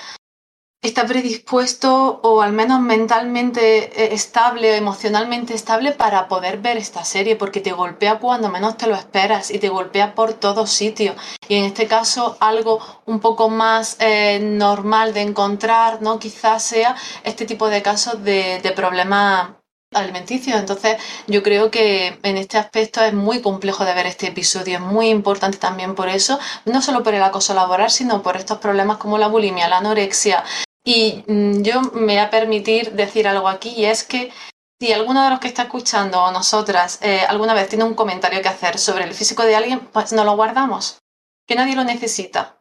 está 0.84 1.06
predispuesto 1.06 2.20
o 2.24 2.42
al 2.42 2.52
menos 2.52 2.82
mentalmente 2.82 4.04
eh, 4.04 4.14
estable, 4.14 4.76
emocionalmente 4.76 5.54
estable 5.54 5.94
para 5.94 6.28
poder 6.28 6.58
ver 6.60 6.78
esta 6.78 7.06
serie, 7.06 7.38
porque 7.38 7.62
te 7.62 7.72
golpea 7.72 8.20
cuando 8.20 8.50
menos 8.50 8.78
te 8.78 8.88
lo 8.88 8.96
esperas 8.96 9.50
y 9.50 9.60
te 9.60 9.70
golpea 9.70 10.14
por 10.14 10.34
todos 10.34 10.70
sitios. 10.70 11.16
Y 11.48 11.56
en 11.56 11.64
este 11.64 11.88
caso 11.88 12.38
algo 12.42 12.80
un 13.06 13.22
poco 13.22 13.50
más 13.50 13.96
eh, 14.00 14.40
normal 14.42 15.14
de 15.14 15.22
encontrar, 15.22 16.02
¿no? 16.02 16.20
Quizás 16.20 16.62
sea 16.64 16.96
este 17.24 17.46
tipo 17.46 17.70
de 17.70 17.82
casos 17.82 18.22
de, 18.24 18.60
de 18.62 18.72
problemas 18.74 19.52
alimenticios. 19.94 20.60
Entonces, 20.60 20.98
yo 21.28 21.44
creo 21.44 21.72
que 21.72 22.20
en 22.24 22.38
este 22.38 22.58
aspecto 22.58 23.02
es 23.02 23.14
muy 23.14 23.42
complejo 23.42 23.86
de 23.86 23.94
ver 23.94 24.08
este 24.08 24.28
episodio, 24.28 24.78
es 24.78 24.82
muy 24.84 25.08
importante 25.10 25.58
también 25.58 25.96
por 25.96 26.10
eso, 26.10 26.40
no 26.66 26.82
solo 26.82 27.04
por 27.04 27.14
el 27.14 27.24
acoso 27.24 27.54
laboral, 27.54 27.90
sino 27.90 28.22
por 28.22 28.36
estos 28.36 28.58
problemas 28.58 28.98
como 28.98 29.18
la 29.18 29.28
bulimia, 29.28 29.68
la 29.68 29.78
anorexia, 29.78 30.44
y 30.84 31.24
mm, 31.28 31.62
yo 31.62 31.82
me 31.82 32.14
voy 32.14 32.18
a 32.18 32.30
permitir 32.30 32.94
decir 32.94 33.28
algo 33.28 33.48
aquí 33.48 33.70
y 33.70 33.86
es 33.86 34.04
que 34.04 34.32
si 34.80 34.92
alguno 34.92 35.24
de 35.24 35.30
los 35.30 35.40
que 35.40 35.48
está 35.48 35.64
escuchando 35.64 36.22
o 36.22 36.32
nosotras 36.32 37.00
eh, 37.02 37.22
alguna 37.28 37.54
vez 37.54 37.70
tiene 37.70 37.86
un 37.86 37.94
comentario 37.94 38.42
que 38.42 38.50
hacer 38.50 38.78
sobre 38.78 39.06
el 39.06 39.14
físico 39.14 39.44
de 39.44 39.56
alguien, 39.56 39.80
pues 39.80 40.12
no 40.12 40.26
lo 40.26 40.36
guardamos, 40.36 41.00
que 41.48 41.56
nadie 41.56 41.76
lo 41.76 41.84
necesita. 41.84 42.60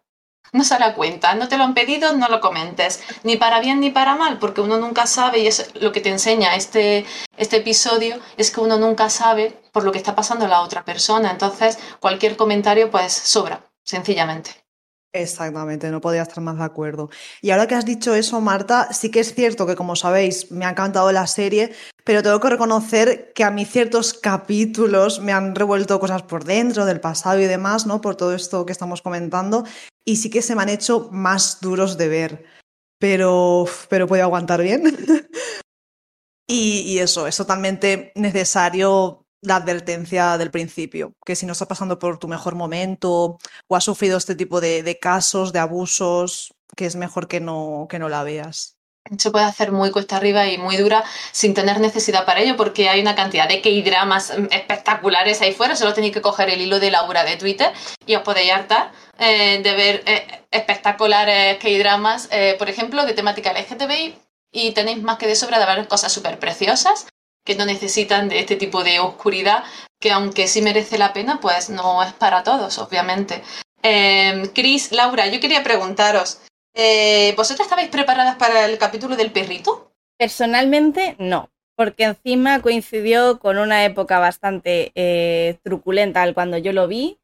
No 0.53 0.65
se 0.65 0.75
hará 0.75 0.95
cuenta, 0.95 1.35
no 1.35 1.49
te 1.49 1.57
lo 1.57 1.65
han 1.65 1.73
pedido, 1.73 2.13
no 2.13 2.29
lo 2.29 2.41
comentes, 2.41 3.03
ni 3.25 3.37
para 3.37 3.59
bien 3.59 3.81
ni 3.81 3.91
para 3.91 4.17
mal, 4.17 4.39
porque 4.39 4.61
uno 4.61 4.77
nunca 4.77 5.07
sabe, 5.07 5.39
y 5.39 5.47
es 5.47 5.73
lo 5.81 5.93
que 5.93 6.03
te 6.03 6.11
enseña 6.11 6.55
este, 6.55 7.07
este 7.39 7.57
episodio, 7.57 8.21
es 8.37 8.51
que 8.51 8.61
uno 8.61 8.77
nunca 8.79 9.09
sabe 9.09 9.63
por 9.73 9.83
lo 9.83 9.93
que 9.93 9.99
está 9.99 10.15
pasando 10.15 10.47
la 10.47 10.61
otra 10.61 10.85
persona, 10.85 11.31
entonces 11.31 11.79
cualquier 12.01 12.37
comentario 12.37 12.91
pues 12.91 13.15
sobra, 13.15 13.73
sencillamente. 13.83 14.62
Exactamente, 15.15 15.91
no 15.91 16.01
podía 16.01 16.23
estar 16.23 16.43
más 16.43 16.57
de 16.57 16.65
acuerdo. 16.65 17.11
Y 17.43 17.51
ahora 17.51 17.67
que 17.67 17.75
has 17.75 17.85
dicho 17.85 18.15
eso, 18.15 18.41
Marta, 18.41 18.95
sí 18.95 19.11
que 19.11 19.21
es 19.21 19.35
cierto 19.35 19.67
que, 19.67 19.77
como 19.77 19.95
sabéis, 19.95 20.51
me 20.51 20.65
ha 20.65 20.71
encantado 20.71 21.13
la 21.13 21.27
serie, 21.27 21.73
pero 22.03 22.23
tengo 22.23 22.41
que 22.41 22.49
reconocer 22.49 23.33
que 23.35 23.45
a 23.45 23.51
mí 23.51 23.67
ciertos 23.67 24.15
capítulos 24.15 25.21
me 25.21 25.33
han 25.33 25.55
revuelto 25.55 26.01
cosas 26.01 26.23
por 26.23 26.45
dentro, 26.45 26.87
del 26.87 27.01
pasado 27.01 27.39
y 27.41 27.45
demás, 27.45 27.87
¿no? 27.87 28.01
Por 28.01 28.17
todo 28.17 28.35
esto 28.35 28.65
que 28.65 28.73
estamos 28.73 29.03
comentando, 29.03 29.65
y 30.03 30.17
sí 30.17 30.31
que 30.31 30.41
se 30.41 30.57
me 30.57 30.63
han 30.63 30.71
hecho 30.71 31.11
más 31.13 31.61
duros 31.61 31.99
de 31.99 32.09
ver. 32.09 32.45
Pero, 32.99 33.67
pero 33.91 34.07
puedo 34.07 34.23
aguantar 34.23 34.63
bien. 34.63 34.85
y, 36.49 36.81
y 36.87 36.99
eso, 37.01 37.27
es 37.27 37.37
totalmente 37.37 38.13
necesario 38.15 39.22
la 39.43 39.57
advertencia 39.57 40.39
del 40.39 40.51
principio, 40.51 41.15
que 41.27 41.37
si 41.37 41.47
no 41.47 41.53
estás 41.53 41.69
pasando 41.69 41.99
por 41.99 42.19
tu 42.19 42.29
mejor 42.29 42.55
momento 42.55 43.39
o 43.67 43.77
has 43.77 43.85
sufrido 43.85 44.17
este 44.17 44.37
tipo 44.37 44.61
de, 44.61 44.99
casos, 45.01 45.53
de 45.53 45.59
abusos, 45.59 46.55
que 46.77 46.87
es 46.87 46.97
mejor 46.97 47.29
que 47.29 47.41
no, 47.41 47.87
que 47.91 47.99
no 47.99 48.09
la 48.09 48.23
veas. 48.23 48.79
Se 49.19 49.33
puede 49.33 49.45
hacer 49.45 49.73
muy 49.73 49.91
cuesta 49.91 50.17
arriba 50.17 50.47
y 50.47 50.59
muy 50.59 50.77
dura 50.77 51.03
sin 51.33 51.55
tener 51.55 51.81
necesidad 51.81 52.25
para 52.25 52.41
ello, 52.41 52.57
porque 52.57 52.89
hay 52.89 53.01
una 53.01 53.17
cantidad 53.17 53.49
de 53.49 53.61
K-dramas 53.61 54.33
espectaculares 54.53 55.43
ahí 55.43 55.53
fuera. 55.53 55.75
Solo 55.75 55.93
tenéis 55.93 56.15
que 56.15 56.23
coger 56.23 56.49
el 56.49 56.61
hilo 56.61 56.79
de 56.79 56.93
Laura 56.93 57.25
de 57.25 57.37
Twitter 57.37 57.73
y 58.07 58.15
os 58.15 58.23
podéis 58.23 58.53
hartar 58.53 58.93
eh, 59.19 59.61
de 59.61 59.75
ver 59.75 60.03
eh, 60.07 60.45
espectaculares 60.53 61.59
K-dramas, 61.59 62.29
eh, 62.31 62.55
por 62.61 62.71
ejemplo, 62.71 63.05
de 63.05 63.13
temática 63.13 63.53
LGTBI. 63.53 64.15
Y 64.53 64.71
tenéis 64.71 65.03
más 65.03 65.19
que 65.19 65.27
de 65.27 65.35
sobra 65.35 65.59
de 65.59 65.67
ver 65.67 65.89
cosas 65.89 66.13
súper 66.13 66.39
preciosas 66.39 67.07
que 67.45 67.55
no 67.55 67.65
necesitan 67.67 68.29
de 68.29 68.39
este 68.39 68.57
tipo 68.57 68.85
de 68.85 69.01
oscuridad, 69.01 69.65
que 70.01 70.13
aunque 70.13 70.49
sí 70.49 70.63
merece 70.63 70.99
la 70.99 71.13
pena, 71.13 71.41
pues 71.41 71.71
no 71.71 72.03
es 72.03 72.13
para 72.13 72.43
todos, 72.43 72.79
obviamente. 72.79 73.43
Eh, 73.83 74.51
Cris, 74.55 74.93
Laura, 74.93 75.27
yo 75.27 75.41
quería 75.41 75.63
preguntaros, 75.63 76.41
eh, 76.75 77.35
¿vosotras 77.37 77.67
estabais 77.67 77.89
preparadas 77.89 78.37
para 78.37 78.67
el 78.67 78.79
capítulo 78.79 79.17
del 79.17 79.33
perrito? 79.33 79.93
Personalmente, 80.19 81.17
no, 81.19 81.51
porque 81.77 82.05
encima 82.05 82.61
coincidió 82.63 83.39
con 83.39 83.59
una 83.59 83.85
época 83.85 84.19
bastante 84.19 84.93
eh, 84.95 85.59
truculenta 85.63 86.23
al 86.23 86.35
cuando 86.35 86.59
yo 86.59 86.73
lo 86.73 86.87
vi. 86.87 87.19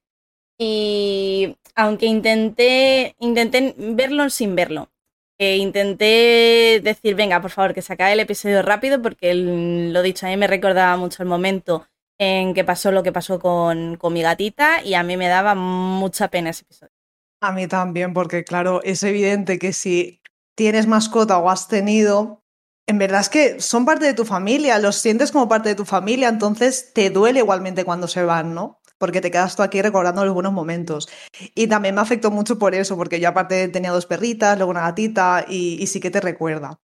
Y 0.61 1.57
aunque 1.77 2.07
intenté, 2.07 3.15
intenté 3.21 3.75
verlo 3.77 4.29
sin 4.31 4.57
verlo, 4.57 4.91
intenté 5.39 6.81
decir, 6.83 7.15
venga, 7.15 7.41
por 7.41 7.51
favor, 7.51 7.75
que 7.75 7.83
se 7.83 7.93
acabe 7.93 8.13
el 8.13 8.21
episodio 8.21 8.63
rápido, 8.63 9.01
porque 9.01 9.35
lo 9.35 10.03
dicho, 10.03 10.27
a 10.27 10.31
mí 10.31 10.37
me 10.37 10.47
recordaba 10.47 10.97
mucho 10.97 11.23
el 11.23 11.29
momento 11.29 11.87
en 12.19 12.55
que 12.55 12.65
pasó 12.65 12.91
lo 12.91 13.03
que 13.03 13.13
pasó 13.13 13.39
con, 13.39 13.97
con 13.97 14.13
mi 14.13 14.23
gatita 14.23 14.83
y 14.83 14.95
a 14.95 15.03
mí 15.03 15.17
me 15.17 15.29
daba 15.29 15.55
mucha 15.55 16.29
pena 16.29 16.51
ese 16.51 16.63
episodio. 16.63 16.93
A 17.41 17.53
mí 17.53 17.69
también, 17.69 18.13
porque 18.13 18.43
claro, 18.43 18.83
es 18.83 19.03
evidente 19.05 19.61
que 19.61 19.73
si 19.73 20.21
tienes 20.57 20.89
mascota 20.89 21.39
o 21.39 21.49
has 21.49 21.69
tenido, 21.69 22.43
en 22.89 22.99
verdad 22.99 23.21
es 23.21 23.29
que 23.29 23.61
son 23.61 23.85
parte 23.85 24.07
de 24.07 24.15
tu 24.15 24.25
familia, 24.25 24.79
los 24.81 24.97
sientes 24.97 25.31
como 25.31 25.49
parte 25.49 25.69
de 25.69 25.75
tu 25.77 25.85
familia, 25.85 26.29
entonces 26.29 26.93
te 26.93 27.11
duele 27.11 27.41
igualmente 27.41 27.85
cuando 27.85 28.09
se 28.09 28.25
van, 28.25 28.55
¿no? 28.55 28.78
Porque 28.99 29.21
te 29.21 29.31
quedas 29.31 29.57
tú 29.57 29.63
aquí 29.63 29.81
recordando 29.81 30.25
los 30.25 30.35
buenos 30.35 30.53
momentos. 30.53 31.09
Y 31.55 31.69
también 31.69 31.95
me 31.95 32.01
afectó 32.01 32.31
mucho 32.31 32.59
por 32.59 32.75
eso, 32.75 32.97
porque 32.97 33.21
yo 33.21 33.29
aparte 33.29 33.69
tenía 33.69 33.91
dos 33.91 34.07
perritas, 34.07 34.57
luego 34.57 34.71
una 34.71 34.83
gatita, 34.83 35.47
y, 35.49 35.87
sí 35.87 36.01
que 36.01 36.11
te 36.11 36.21
recuerda. 36.21 36.81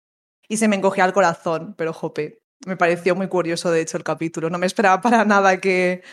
Y 0.48 0.58
se 0.58 0.68
me 0.68 0.76
encogía 0.76 1.06
el 1.06 1.14
corazón, 1.14 1.74
pero 1.78 1.94
jope, 1.94 2.42
me 2.66 2.78
pareció 2.78 3.16
muy 3.16 3.28
curioso 3.28 3.72
de 3.72 3.82
hecho 3.82 3.98
el 3.98 4.04
capítulo. 4.04 4.50
No 4.50 4.58
me 4.58 4.68
esperaba 4.68 5.02
para 5.02 5.26
nada 5.26 5.60
que, 5.60 6.04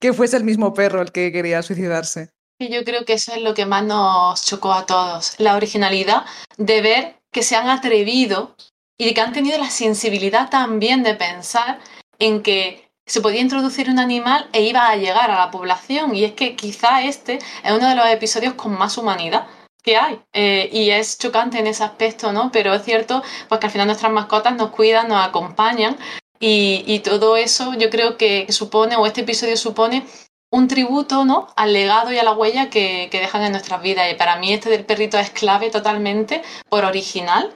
que 0.00 0.12
fuese 0.12 0.36
el 0.36 0.44
mismo 0.44 0.72
perro 0.72 1.02
el 1.02 1.12
que 1.12 1.32
quería 1.32 1.62
suicidarse. 1.62 2.30
Yo 2.60 2.84
creo 2.84 3.04
que 3.04 3.14
eso 3.14 3.32
es 3.32 3.40
lo 3.40 3.54
que 3.54 3.64
más 3.64 3.84
nos 3.84 4.44
chocó 4.44 4.72
a 4.72 4.84
todos, 4.84 5.34
la 5.38 5.56
originalidad 5.56 6.24
de 6.58 6.82
ver 6.82 7.16
que 7.32 7.42
se 7.42 7.56
han 7.56 7.70
atrevido 7.70 8.54
y 8.98 9.14
que 9.14 9.20
han 9.22 9.32
tenido 9.32 9.58
la 9.58 9.70
sensibilidad 9.70 10.50
también 10.50 11.02
de 11.02 11.14
pensar 11.14 11.80
en 12.18 12.42
que 12.42 12.89
se 13.10 13.20
podía 13.20 13.40
introducir 13.40 13.90
un 13.90 13.98
animal 13.98 14.48
e 14.52 14.62
iba 14.62 14.88
a 14.88 14.94
llegar 14.94 15.32
a 15.32 15.38
la 15.38 15.50
población. 15.50 16.14
Y 16.14 16.22
es 16.22 16.32
que 16.32 16.54
quizá 16.54 17.02
este 17.02 17.40
es 17.64 17.72
uno 17.72 17.88
de 17.88 17.96
los 17.96 18.06
episodios 18.06 18.54
con 18.54 18.78
más 18.78 18.96
humanidad 18.98 19.48
que 19.82 19.96
hay. 19.96 20.20
Eh, 20.32 20.68
y 20.72 20.90
es 20.90 21.18
chocante 21.18 21.58
en 21.58 21.66
ese 21.66 21.82
aspecto, 21.82 22.32
¿no? 22.32 22.52
Pero 22.52 22.72
es 22.72 22.84
cierto 22.84 23.22
pues, 23.48 23.58
que 23.58 23.66
al 23.66 23.72
final 23.72 23.88
nuestras 23.88 24.12
mascotas 24.12 24.54
nos 24.54 24.70
cuidan, 24.70 25.08
nos 25.08 25.26
acompañan. 25.26 25.96
Y, 26.38 27.00
todo 27.00 27.36
eso 27.36 27.74
yo 27.74 27.90
creo 27.90 28.16
que, 28.16 28.44
que, 28.46 28.52
supone, 28.52 28.96
o 28.96 29.04
este 29.06 29.22
episodio 29.22 29.56
supone, 29.58 30.06
un 30.50 30.68
tributo 30.68 31.24
¿no? 31.24 31.48
al 31.56 31.72
legado 31.72 32.12
y 32.12 32.18
a 32.18 32.24
la 32.24 32.32
huella 32.32 32.70
que, 32.70 33.08
que 33.10 33.20
dejan 33.20 33.42
en 33.42 33.52
nuestras 33.52 33.82
vidas. 33.82 34.10
Y 34.10 34.14
para 34.14 34.36
mí 34.36 34.52
este 34.52 34.70
del 34.70 34.84
perrito 34.86 35.18
es 35.18 35.30
clave 35.30 35.70
totalmente 35.70 36.42
por 36.68 36.84
original 36.84 37.54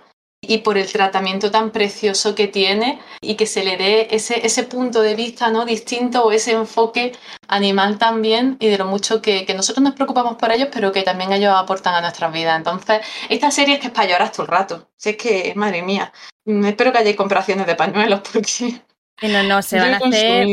y 0.48 0.58
por 0.58 0.78
el 0.78 0.90
tratamiento 0.90 1.50
tan 1.50 1.70
precioso 1.70 2.34
que 2.34 2.48
tiene 2.48 3.00
y 3.20 3.34
que 3.34 3.46
se 3.46 3.64
le 3.64 3.76
dé 3.76 4.08
ese, 4.10 4.46
ese 4.46 4.64
punto 4.64 5.02
de 5.02 5.14
vista 5.14 5.50
¿no? 5.50 5.64
distinto 5.64 6.24
o 6.24 6.32
ese 6.32 6.52
enfoque 6.52 7.12
animal 7.48 7.98
también 7.98 8.56
y 8.60 8.68
de 8.68 8.78
lo 8.78 8.86
mucho 8.86 9.20
que, 9.20 9.44
que, 9.46 9.54
nosotros 9.54 9.82
nos 9.82 9.94
preocupamos 9.94 10.36
por 10.36 10.52
ellos, 10.52 10.68
pero 10.72 10.92
que 10.92 11.02
también 11.02 11.32
ellos 11.32 11.52
aportan 11.54 11.94
a 11.94 12.00
nuestras 12.00 12.32
vidas. 12.32 12.56
Entonces, 12.56 13.00
esta 13.28 13.50
serie 13.50 13.74
es 13.74 13.80
que 13.80 13.88
es 13.88 13.92
para 13.92 14.08
llorar 14.08 14.32
todo 14.32 14.42
el 14.42 14.48
rato. 14.48 14.88
Si 14.96 15.10
es 15.10 15.16
que, 15.16 15.52
madre 15.56 15.82
mía, 15.82 16.12
mm, 16.44 16.64
espero 16.66 16.92
que 16.92 16.98
hayáis 16.98 17.16
comparaciones 17.16 17.66
de 17.66 17.74
pañuelos 17.74 18.20
porque... 18.32 18.82
No, 19.22 19.42
no, 19.44 19.62
se 19.62 19.78
van, 19.78 19.94
a 19.94 19.96
hacer, 19.98 20.46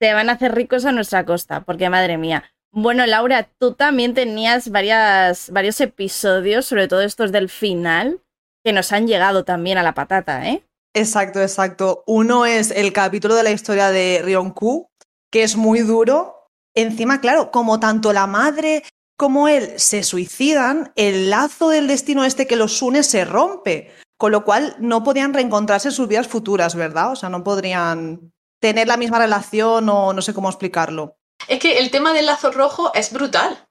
se 0.00 0.12
van 0.12 0.28
a 0.28 0.32
hacer 0.32 0.54
ricos 0.54 0.84
a 0.84 0.92
nuestra 0.92 1.24
costa, 1.24 1.60
porque 1.60 1.88
madre 1.88 2.18
mía. 2.18 2.44
Bueno, 2.72 3.04
Laura, 3.06 3.48
tú 3.58 3.74
también 3.74 4.14
tenías 4.14 4.70
varias, 4.70 5.50
varios 5.50 5.80
episodios, 5.80 6.66
sobre 6.66 6.86
todo 6.86 7.00
estos 7.02 7.32
del 7.32 7.48
final, 7.48 8.20
que 8.64 8.72
nos 8.72 8.92
han 8.92 9.06
llegado 9.06 9.44
también 9.44 9.78
a 9.78 9.82
la 9.82 9.94
patata, 9.94 10.48
¿eh? 10.48 10.64
Exacto, 10.94 11.40
exacto. 11.40 12.02
Uno 12.06 12.46
es 12.46 12.70
el 12.70 12.92
capítulo 12.92 13.34
de 13.34 13.44
la 13.44 13.52
historia 13.52 13.90
de 13.90 14.22
Ryonku, 14.24 14.88
que 15.30 15.42
es 15.42 15.56
muy 15.56 15.80
duro. 15.80 16.48
Encima, 16.74 17.20
claro, 17.20 17.50
como 17.50 17.80
tanto 17.80 18.12
la 18.12 18.26
madre 18.26 18.82
como 19.20 19.48
él 19.48 19.78
se 19.78 20.02
suicidan, 20.02 20.92
el 20.96 21.28
lazo 21.28 21.68
del 21.68 21.88
destino 21.88 22.24
este 22.24 22.46
que 22.46 22.56
los 22.56 22.80
une 22.80 23.02
se 23.02 23.26
rompe, 23.26 23.94
con 24.16 24.32
lo 24.32 24.46
cual 24.46 24.76
no 24.78 25.04
podían 25.04 25.34
reencontrarse 25.34 25.88
en 25.88 25.92
sus 25.92 26.08
vidas 26.08 26.26
futuras, 26.26 26.74
¿verdad? 26.74 27.12
O 27.12 27.16
sea, 27.16 27.28
no 27.28 27.44
podrían 27.44 28.32
tener 28.62 28.88
la 28.88 28.96
misma 28.96 29.18
relación 29.18 29.90
o 29.90 30.14
no 30.14 30.22
sé 30.22 30.32
cómo 30.32 30.48
explicarlo. 30.48 31.18
Es 31.48 31.58
que 31.58 31.80
el 31.80 31.90
tema 31.90 32.14
del 32.14 32.24
lazo 32.24 32.50
rojo 32.50 32.94
es 32.94 33.12
brutal. 33.12 33.68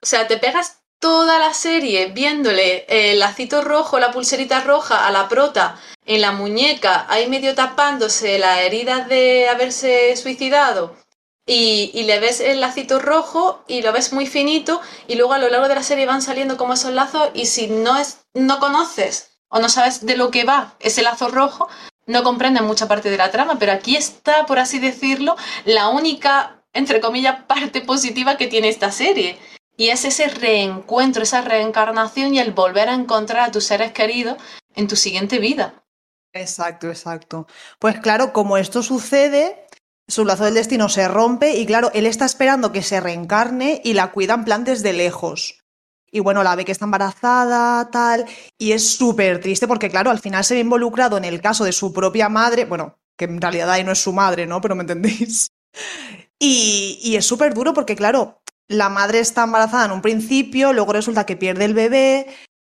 O 0.00 0.06
sea, 0.06 0.28
te 0.28 0.36
pegas 0.36 0.84
toda 0.98 1.38
la 1.38 1.54
serie 1.54 2.06
viéndole 2.06 2.84
el 2.88 3.18
lacito 3.18 3.62
rojo, 3.62 3.98
la 3.98 4.12
pulserita 4.12 4.60
roja 4.60 5.06
a 5.06 5.10
la 5.10 5.28
prota 5.28 5.80
en 6.04 6.20
la 6.20 6.32
muñeca, 6.32 7.06
ahí 7.08 7.28
medio 7.28 7.54
tapándose 7.54 8.38
las 8.38 8.60
heridas 8.60 9.08
de 9.08 9.48
haberse 9.48 10.16
suicidado. 10.16 10.96
Y, 11.48 11.92
y, 11.94 12.02
le 12.04 12.18
ves 12.18 12.40
el 12.40 12.60
lacito 12.60 12.98
rojo 12.98 13.62
y 13.68 13.80
lo 13.82 13.92
ves 13.92 14.12
muy 14.12 14.26
finito 14.26 14.80
y 15.06 15.14
luego 15.14 15.32
a 15.32 15.38
lo 15.38 15.48
largo 15.48 15.68
de 15.68 15.76
la 15.76 15.84
serie 15.84 16.04
van 16.04 16.20
saliendo 16.20 16.56
como 16.56 16.72
esos 16.72 16.92
lazos 16.92 17.30
y 17.34 17.46
si 17.46 17.68
no, 17.68 17.96
es, 17.96 18.26
no 18.34 18.58
conoces 18.58 19.38
o 19.48 19.60
no 19.60 19.68
sabes 19.68 20.04
de 20.04 20.16
lo 20.16 20.32
que 20.32 20.42
va 20.42 20.74
ese 20.80 21.02
lazo 21.02 21.28
rojo, 21.28 21.68
no 22.06 22.22
comprendes 22.22 22.62
mucha 22.62 22.88
parte 22.88 23.10
de 23.10 23.16
la 23.16 23.30
trama, 23.30 23.58
pero 23.58 23.72
aquí 23.72 23.96
está, 23.96 24.46
por 24.46 24.58
así 24.58 24.78
decirlo, 24.78 25.36
la 25.64 25.88
única, 25.88 26.62
entre 26.72 27.00
comillas, 27.00 27.44
parte 27.46 27.80
positiva 27.80 28.36
que 28.36 28.46
tiene 28.46 28.68
esta 28.68 28.90
serie. 28.90 29.38
Y 29.76 29.88
es 29.88 30.04
ese 30.04 30.28
reencuentro, 30.28 31.22
esa 31.22 31.42
reencarnación 31.42 32.34
y 32.34 32.38
el 32.38 32.52
volver 32.52 32.88
a 32.88 32.94
encontrar 32.94 33.48
a 33.48 33.52
tus 33.52 33.64
seres 33.64 33.92
queridos 33.92 34.36
en 34.74 34.88
tu 34.88 34.96
siguiente 34.96 35.38
vida. 35.38 35.84
Exacto, 36.32 36.88
exacto. 36.88 37.46
Pues 37.78 37.98
claro, 38.00 38.32
como 38.32 38.56
esto 38.56 38.82
sucede, 38.82 39.66
su 40.08 40.24
lazo 40.24 40.44
del 40.44 40.54
destino 40.54 40.88
se 40.88 41.08
rompe 41.08 41.56
y 41.56 41.66
claro, 41.66 41.90
él 41.94 42.06
está 42.06 42.24
esperando 42.24 42.72
que 42.72 42.82
se 42.82 43.00
reencarne 43.00 43.80
y 43.84 43.94
la 43.94 44.12
cuida 44.12 44.34
en 44.34 44.44
plan 44.44 44.64
desde 44.64 44.92
lejos. 44.92 45.62
Y 46.10 46.20
bueno, 46.20 46.42
la 46.42 46.54
ve 46.54 46.64
que 46.64 46.72
está 46.72 46.84
embarazada, 46.84 47.90
tal, 47.90 48.26
y 48.58 48.72
es 48.72 48.96
súper 48.96 49.40
triste 49.40 49.66
porque 49.66 49.90
claro, 49.90 50.10
al 50.10 50.20
final 50.20 50.44
se 50.44 50.54
ve 50.54 50.60
involucrado 50.60 51.18
en 51.18 51.24
el 51.24 51.40
caso 51.40 51.64
de 51.64 51.72
su 51.72 51.92
propia 51.92 52.28
madre, 52.28 52.64
bueno, 52.64 52.98
que 53.16 53.24
en 53.24 53.40
realidad 53.40 53.70
ahí 53.70 53.84
no 53.84 53.92
es 53.92 54.00
su 54.00 54.12
madre, 54.12 54.46
¿no? 54.46 54.60
Pero 54.60 54.74
me 54.74 54.82
entendéis. 54.82 55.48
Y, 56.38 56.98
y 57.02 57.16
es 57.16 57.24
súper 57.24 57.54
duro 57.54 57.72
porque 57.72 57.96
claro, 57.96 58.42
la 58.68 58.88
madre 58.88 59.20
está 59.20 59.44
embarazada 59.44 59.86
en 59.86 59.92
un 59.92 60.02
principio, 60.02 60.72
luego 60.72 60.92
resulta 60.92 61.26
que 61.26 61.36
pierde 61.36 61.64
el 61.64 61.74
bebé 61.74 62.26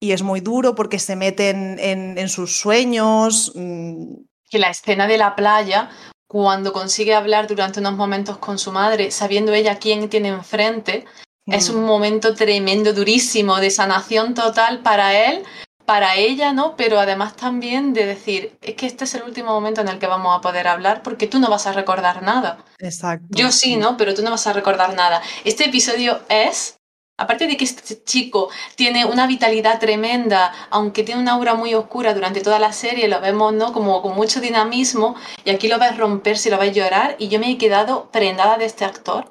y 0.01 0.13
es 0.13 0.23
muy 0.23 0.41
duro 0.41 0.75
porque 0.75 0.99
se 0.99 1.17
mete 1.17 1.51
en, 1.51 1.79
en, 1.79 2.19
en 2.19 2.29
sus 2.29 2.59
sueños. 2.59 3.53
Mm, 3.55 4.15
que 4.49 4.59
la 4.59 4.71
escena 4.71 5.07
de 5.07 5.19
la 5.19 5.37
playa, 5.37 5.91
cuando 6.27 6.73
consigue 6.73 7.15
hablar 7.15 7.47
durante 7.47 7.81
unos 7.81 7.95
momentos 7.95 8.39
con 8.39 8.59
su 8.59 8.73
madre, 8.73 9.11
sabiendo 9.11 9.53
ella 9.53 9.79
quién 9.79 10.09
tiene 10.09 10.29
enfrente, 10.29 11.05
es 11.47 11.71
mm. 11.71 11.77
un 11.77 11.85
momento 11.85 12.35
tremendo, 12.35 12.93
durísimo, 12.93 13.57
de 13.57 13.71
sanación 13.71 14.35
total 14.35 14.81
para 14.83 15.29
él, 15.29 15.45
para 15.91 16.15
ella, 16.15 16.53
¿no? 16.53 16.77
Pero 16.77 17.01
además 17.01 17.35
también 17.35 17.93
de 17.93 18.07
decir, 18.07 18.57
es 18.63 18.77
que 18.77 18.87
este 18.87 19.03
es 19.03 19.15
el 19.17 19.25
último 19.25 19.51
momento 19.51 19.81
en 19.81 19.89
el 19.89 19.99
que 19.99 20.07
vamos 20.07 20.39
a 20.39 20.41
poder 20.41 20.69
hablar 20.69 21.03
porque 21.03 21.27
tú 21.27 21.41
no 21.41 21.51
vas 21.51 21.67
a 21.67 21.73
recordar 21.73 22.23
nada. 22.23 22.65
Exacto. 22.79 23.27
Yo 23.31 23.51
sí, 23.51 23.75
¿no? 23.75 23.97
Pero 23.97 24.15
tú 24.15 24.23
no 24.23 24.31
vas 24.31 24.47
a 24.47 24.53
recordar 24.53 24.95
nada. 24.95 25.21
Este 25.45 25.65
episodio 25.65 26.21
es 26.29 26.79
aparte 27.17 27.49
de 27.49 27.57
que 27.57 27.65
este 27.65 28.05
chico 28.05 28.51
tiene 28.77 29.05
una 29.05 29.27
vitalidad 29.27 29.81
tremenda, 29.81 30.53
aunque 30.71 31.03
tiene 31.03 31.23
una 31.23 31.33
aura 31.33 31.55
muy 31.55 31.75
oscura 31.75 32.15
durante 32.15 32.41
toda 32.41 32.61
la 32.61 32.73
serie, 32.73 33.09
lo 33.09 33.21
vemos 33.21 33.53
¿no? 33.53 33.73
como 33.73 34.01
con 34.01 34.15
mucho 34.15 34.41
dinamismo, 34.41 35.17
y 35.45 35.51
aquí 35.51 35.67
lo 35.67 35.81
ves 35.81 35.99
romperse 35.99 36.51
lo 36.51 36.59
ves 36.59 36.73
llorar, 36.73 37.17
y 37.19 37.27
yo 37.27 37.41
me 37.41 37.51
he 37.51 37.59
quedado 37.59 38.13
prendada 38.13 38.59
de 38.59 38.67
este 38.67 38.85
actor 38.85 39.29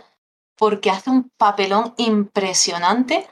porque 0.57 0.91
hace 0.91 1.09
un 1.09 1.31
papelón 1.37 1.93
impresionante 1.95 3.25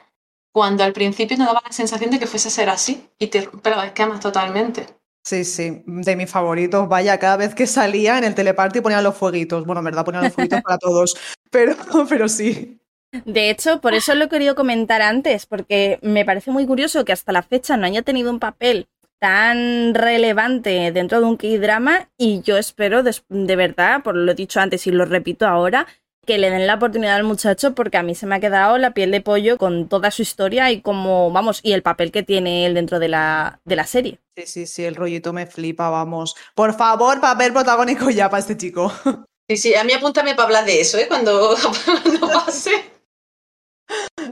cuando 0.52 0.84
al 0.84 0.92
principio 0.92 1.36
no 1.36 1.46
daba 1.46 1.62
la 1.64 1.72
sensación 1.72 2.10
de 2.10 2.18
que 2.18 2.26
fuese 2.26 2.48
a 2.48 2.50
ser 2.50 2.68
así, 2.68 3.08
y 3.18 3.28
te 3.28 3.42
rompe 3.42 3.70
los 3.70 3.84
esquemas 3.84 4.20
totalmente. 4.20 4.86
Sí, 5.24 5.44
sí, 5.44 5.82
de 5.84 6.16
mis 6.16 6.30
favoritos. 6.30 6.88
Vaya, 6.88 7.18
cada 7.18 7.36
vez 7.36 7.54
que 7.54 7.66
salía 7.66 8.16
en 8.16 8.24
el 8.24 8.34
teleparty 8.34 8.80
ponían 8.80 9.04
los 9.04 9.16
fueguitos. 9.16 9.66
Bueno, 9.66 9.80
en 9.80 9.84
verdad 9.84 10.04
ponían 10.04 10.24
los 10.24 10.32
fueguitos 10.32 10.62
para 10.62 10.78
todos, 10.78 11.16
pero, 11.50 11.76
pero 12.08 12.28
sí. 12.28 12.80
De 13.24 13.50
hecho, 13.50 13.80
por 13.80 13.94
eso 13.94 14.14
lo 14.14 14.24
he 14.24 14.28
querido 14.28 14.54
comentar 14.54 15.02
antes, 15.02 15.46
porque 15.46 15.98
me 16.02 16.24
parece 16.24 16.50
muy 16.50 16.66
curioso 16.66 17.04
que 17.04 17.12
hasta 17.12 17.32
la 17.32 17.42
fecha 17.42 17.76
no 17.76 17.86
haya 17.86 18.02
tenido 18.02 18.30
un 18.30 18.38
papel 18.38 18.88
tan 19.18 19.94
relevante 19.94 20.92
dentro 20.92 21.20
de 21.20 21.26
un 21.26 21.36
K-drama 21.36 22.08
y 22.16 22.40
yo 22.42 22.56
espero 22.56 23.02
de, 23.02 23.56
verdad, 23.56 24.02
por 24.02 24.16
lo 24.16 24.34
dicho 24.34 24.60
antes 24.60 24.86
y 24.86 24.92
lo 24.92 25.04
repito 25.04 25.46
ahora, 25.46 25.86
que 26.28 26.36
le 26.36 26.50
den 26.50 26.66
la 26.66 26.74
oportunidad 26.74 27.16
al 27.16 27.24
muchacho 27.24 27.74
porque 27.74 27.96
a 27.96 28.02
mí 28.02 28.14
se 28.14 28.26
me 28.26 28.36
ha 28.36 28.40
quedado 28.40 28.76
la 28.76 28.92
piel 28.92 29.10
de 29.10 29.22
pollo 29.22 29.56
con 29.56 29.88
toda 29.88 30.10
su 30.10 30.20
historia 30.20 30.70
y 30.70 30.82
como, 30.82 31.32
vamos, 31.32 31.60
y 31.62 31.72
el 31.72 31.82
papel 31.82 32.12
que 32.12 32.22
tiene 32.22 32.66
él 32.66 32.74
dentro 32.74 32.98
de 32.98 33.08
la, 33.08 33.60
de 33.64 33.76
la 33.76 33.86
serie. 33.86 34.20
Sí, 34.36 34.46
sí, 34.46 34.66
sí, 34.66 34.84
el 34.84 34.94
rollito 34.94 35.32
me 35.32 35.46
flipa, 35.46 35.88
vamos. 35.88 36.36
Por 36.54 36.74
favor, 36.74 37.18
papel 37.22 37.54
protagónico 37.54 38.10
ya 38.10 38.28
para 38.28 38.40
este 38.40 38.58
chico. 38.58 38.92
Sí, 39.48 39.56
sí, 39.56 39.74
a 39.74 39.82
mí 39.84 39.94
apúntame 39.94 40.34
para 40.34 40.44
hablar 40.44 40.66
de 40.66 40.82
eso, 40.82 40.98
¿eh? 40.98 41.06
Cuando, 41.08 41.56
cuando 42.02 42.28
pase. 42.28 42.92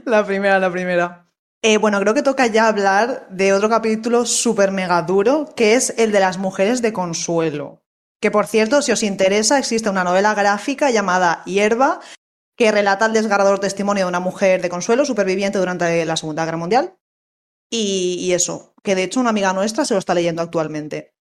La 0.05 0.23
primera, 0.23 0.59
la 0.59 0.71
primera. 0.71 1.27
Eh, 1.63 1.77
bueno, 1.77 1.99
creo 1.99 2.13
que 2.13 2.21
toca 2.21 2.45
ya 2.45 2.67
hablar 2.67 3.27
de 3.31 3.53
otro 3.53 3.69
capítulo 3.69 4.27
súper 4.27 4.71
mega 4.71 5.01
duro, 5.01 5.49
que 5.55 5.73
es 5.73 5.95
el 5.97 6.11
de 6.11 6.19
las 6.19 6.37
mujeres 6.37 6.83
de 6.83 6.93
consuelo. 6.93 7.81
Que 8.21 8.31
por 8.31 8.47
cierto, 8.47 8.81
si 8.81 8.91
os 8.91 9.03
interesa, 9.03 9.59
existe 9.59 9.89
una 9.89 10.03
novela 10.03 10.33
gráfica 10.33 10.89
llamada 10.89 11.43
Hierba, 11.45 11.99
que 12.57 12.71
relata 12.71 13.05
el 13.05 13.13
desgarrador 13.13 13.59
testimonio 13.59 14.05
de 14.05 14.09
una 14.09 14.19
mujer 14.19 14.61
de 14.61 14.69
consuelo 14.69 15.05
superviviente 15.05 15.59
durante 15.59 16.03
la 16.05 16.17
Segunda 16.17 16.45
Guerra 16.45 16.57
Mundial. 16.57 16.97
y, 17.69 18.31
eso, 18.31 18.73
que 18.81 18.95
de 18.95 19.03
hecho 19.03 19.19
una 19.19 19.31
amiga 19.31 19.51
nuestra 19.53 19.83
se 19.83 19.93
lo 19.93 19.99
está 19.99 20.13
leyendo 20.13 20.41
actualmente. 20.41 21.13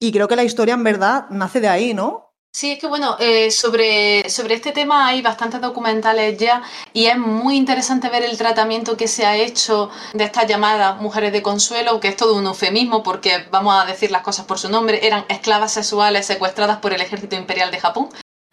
Y 0.00 0.12
creo 0.12 0.28
que 0.28 0.36
la 0.36 0.44
historia 0.44 0.74
en 0.74 0.84
verdad 0.84 1.26
nace 1.30 1.60
de 1.60 1.68
ahí, 1.68 1.94
¿no? 1.94 2.29
Sí, 2.52 2.72
es 2.72 2.80
que 2.80 2.88
bueno, 2.88 3.16
eh, 3.20 3.52
sobre, 3.52 4.28
sobre 4.28 4.54
este 4.54 4.72
tema 4.72 5.06
hay 5.06 5.22
bastantes 5.22 5.60
documentales 5.60 6.36
ya 6.36 6.62
y 6.92 7.06
es 7.06 7.16
muy 7.16 7.56
interesante 7.56 8.08
ver 8.08 8.24
el 8.24 8.36
tratamiento 8.36 8.96
que 8.96 9.06
se 9.06 9.24
ha 9.24 9.36
hecho 9.36 9.88
de 10.14 10.24
estas 10.24 10.48
llamadas 10.48 11.00
mujeres 11.00 11.32
de 11.32 11.42
consuelo, 11.42 12.00
que 12.00 12.08
es 12.08 12.16
todo 12.16 12.34
un 12.34 12.46
eufemismo 12.46 13.04
porque 13.04 13.46
vamos 13.52 13.80
a 13.80 13.86
decir 13.86 14.10
las 14.10 14.22
cosas 14.22 14.46
por 14.46 14.58
su 14.58 14.68
nombre, 14.68 15.06
eran 15.06 15.24
esclavas 15.28 15.72
sexuales 15.72 16.26
secuestradas 16.26 16.78
por 16.78 16.92
el 16.92 17.00
ejército 17.00 17.36
imperial 17.36 17.70
de 17.70 17.78
Japón. 17.78 18.08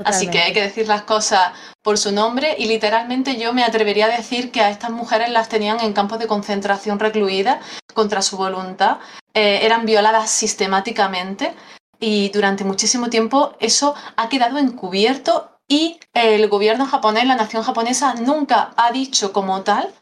Así 0.06 0.30
que 0.30 0.40
hay 0.40 0.54
que 0.54 0.62
decir 0.62 0.88
las 0.88 1.02
cosas 1.02 1.54
por 1.82 1.98
su 1.98 2.12
nombre 2.12 2.56
y 2.60 2.68
literalmente 2.68 3.38
yo 3.38 3.52
me 3.52 3.64
atrevería 3.64 4.06
a 4.06 4.16
decir 4.16 4.52
que 4.52 4.62
a 4.62 4.70
estas 4.70 4.92
mujeres 4.92 5.32
las 5.32 5.50
tenían 5.50 5.80
en 5.80 5.94
campos 5.94 6.20
de 6.20 6.28
concentración 6.28 7.00
recluidas 7.00 7.66
contra 7.96 8.22
su 8.22 8.38
voluntad, 8.38 9.00
eh, 9.34 9.62
eran 9.64 9.88
violadas 9.88 10.30
sistemáticamente 10.30 11.56
y 12.00 12.30
durante 12.30 12.64
muchísimo 12.64 13.10
tiempo 13.10 13.56
eso 13.60 13.96
ha 14.16 14.30
quedado 14.30 14.58
encubierto 14.58 15.52
y 15.68 16.00
el 16.14 16.48
gobierno 16.48 16.86
japonés, 16.86 17.26
la 17.26 17.36
nación 17.36 17.64
japonesa, 17.64 18.14
nunca 18.16 18.72
ha 18.78 18.92
dicho 18.92 19.34
como 19.34 19.64
tal 19.64 19.94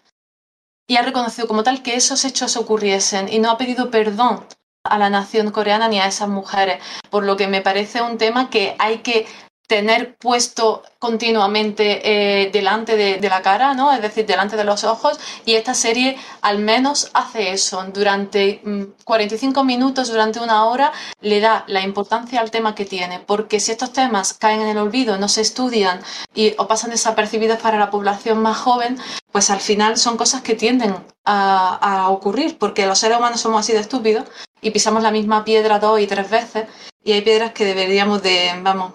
y 0.87 0.97
ha 0.97 1.01
reconocido 1.01 1.47
como 1.47 1.63
tal 1.63 1.81
que 1.81 1.95
esos 1.95 2.23
hechos 2.25 2.57
ocurriesen 2.57 3.31
y 3.31 3.39
no 3.39 3.49
ha 3.49 3.57
pedido 3.57 3.89
perdón 3.89 4.45
a 4.83 4.99
la 4.99 5.09
nación 5.09 5.49
coreana 5.51 5.87
ni 5.87 5.99
a 5.99 6.05
esas 6.05 6.29
mujeres, 6.29 6.81
por 7.09 7.23
lo 7.23 7.35
que 7.37 7.47
me 7.47 7.61
parece 7.61 8.01
un 8.01 8.19
tema 8.19 8.51
que 8.51 8.75
hay 8.77 8.99
que 8.99 9.25
tener 9.67 10.15
puesto 10.17 10.83
continuamente 10.99 12.01
eh, 12.03 12.49
delante 12.51 12.95
de, 12.95 13.29
la 13.29 13.41
cara, 13.41 13.73
¿no? 13.73 13.91
Es 13.91 14.01
decir, 14.01 14.25
delante 14.25 14.55
de 14.55 14.63
los 14.63 14.83
ojos. 14.83 15.19
Y 15.45 15.53
esta 15.53 15.73
serie 15.73 16.17
al 16.41 16.59
menos 16.59 17.09
hace 17.13 17.51
eso. 17.51 17.83
Durante 17.93 18.61
45 19.03 19.63
mm, 19.63 19.67
minutos, 19.67 20.09
durante 20.09 20.39
una 20.39 20.65
hora, 20.65 20.91
le 21.21 21.39
da 21.39 21.63
la 21.67 21.81
importancia 21.81 22.39
al 22.39 22.51
tema 22.51 22.75
que 22.75 22.85
tiene. 22.85 23.19
Porque 23.19 23.59
si 23.59 23.71
estos 23.71 23.93
temas 23.93 24.33
caen 24.33 24.61
en 24.61 24.67
el 24.67 24.77
olvido, 24.77 25.17
no 25.17 25.27
se 25.27 25.41
estudian 25.41 25.99
y, 26.33 26.53
o 26.57 26.67
pasan 26.67 26.91
desapercibidos 26.91 27.59
para 27.59 27.79
la 27.79 27.89
población 27.89 28.41
más 28.41 28.57
joven, 28.57 28.97
pues 29.31 29.49
al 29.49 29.59
final 29.59 29.97
son 29.97 30.17
cosas 30.17 30.41
que 30.41 30.55
tienden 30.55 30.95
a, 31.25 31.75
a 31.75 32.09
ocurrir. 32.09 32.57
Porque 32.57 32.85
los 32.85 32.99
seres 32.99 33.17
humanos 33.17 33.41
somos 33.41 33.61
así 33.61 33.73
de 33.73 33.79
estúpidos 33.79 34.25
y 34.61 34.71
pisamos 34.71 35.03
la 35.03 35.11
misma 35.11 35.43
piedra 35.43 35.79
dos 35.79 35.99
y 35.99 36.07
tres 36.07 36.29
veces. 36.29 36.67
Y 37.03 37.11
hay 37.11 37.21
piedras 37.21 37.51
que 37.51 37.65
deberíamos 37.65 38.23
de, 38.23 38.51
vamos, 38.63 38.93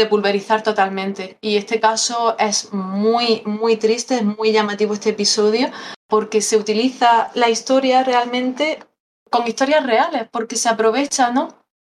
de 0.00 0.06
pulverizar 0.06 0.62
totalmente. 0.62 1.36
Y 1.40 1.56
este 1.56 1.78
caso 1.78 2.34
es 2.38 2.72
muy, 2.72 3.42
muy 3.44 3.76
triste, 3.76 4.16
es 4.16 4.24
muy 4.24 4.50
llamativo 4.50 4.94
este 4.94 5.10
episodio, 5.10 5.70
porque 6.08 6.40
se 6.40 6.56
utiliza 6.56 7.30
la 7.34 7.50
historia 7.50 8.02
realmente 8.02 8.78
con 9.30 9.46
historias 9.46 9.86
reales, 9.86 10.26
porque 10.32 10.56
se 10.56 10.70
aprovecha, 10.70 11.30
¿no? 11.30 11.48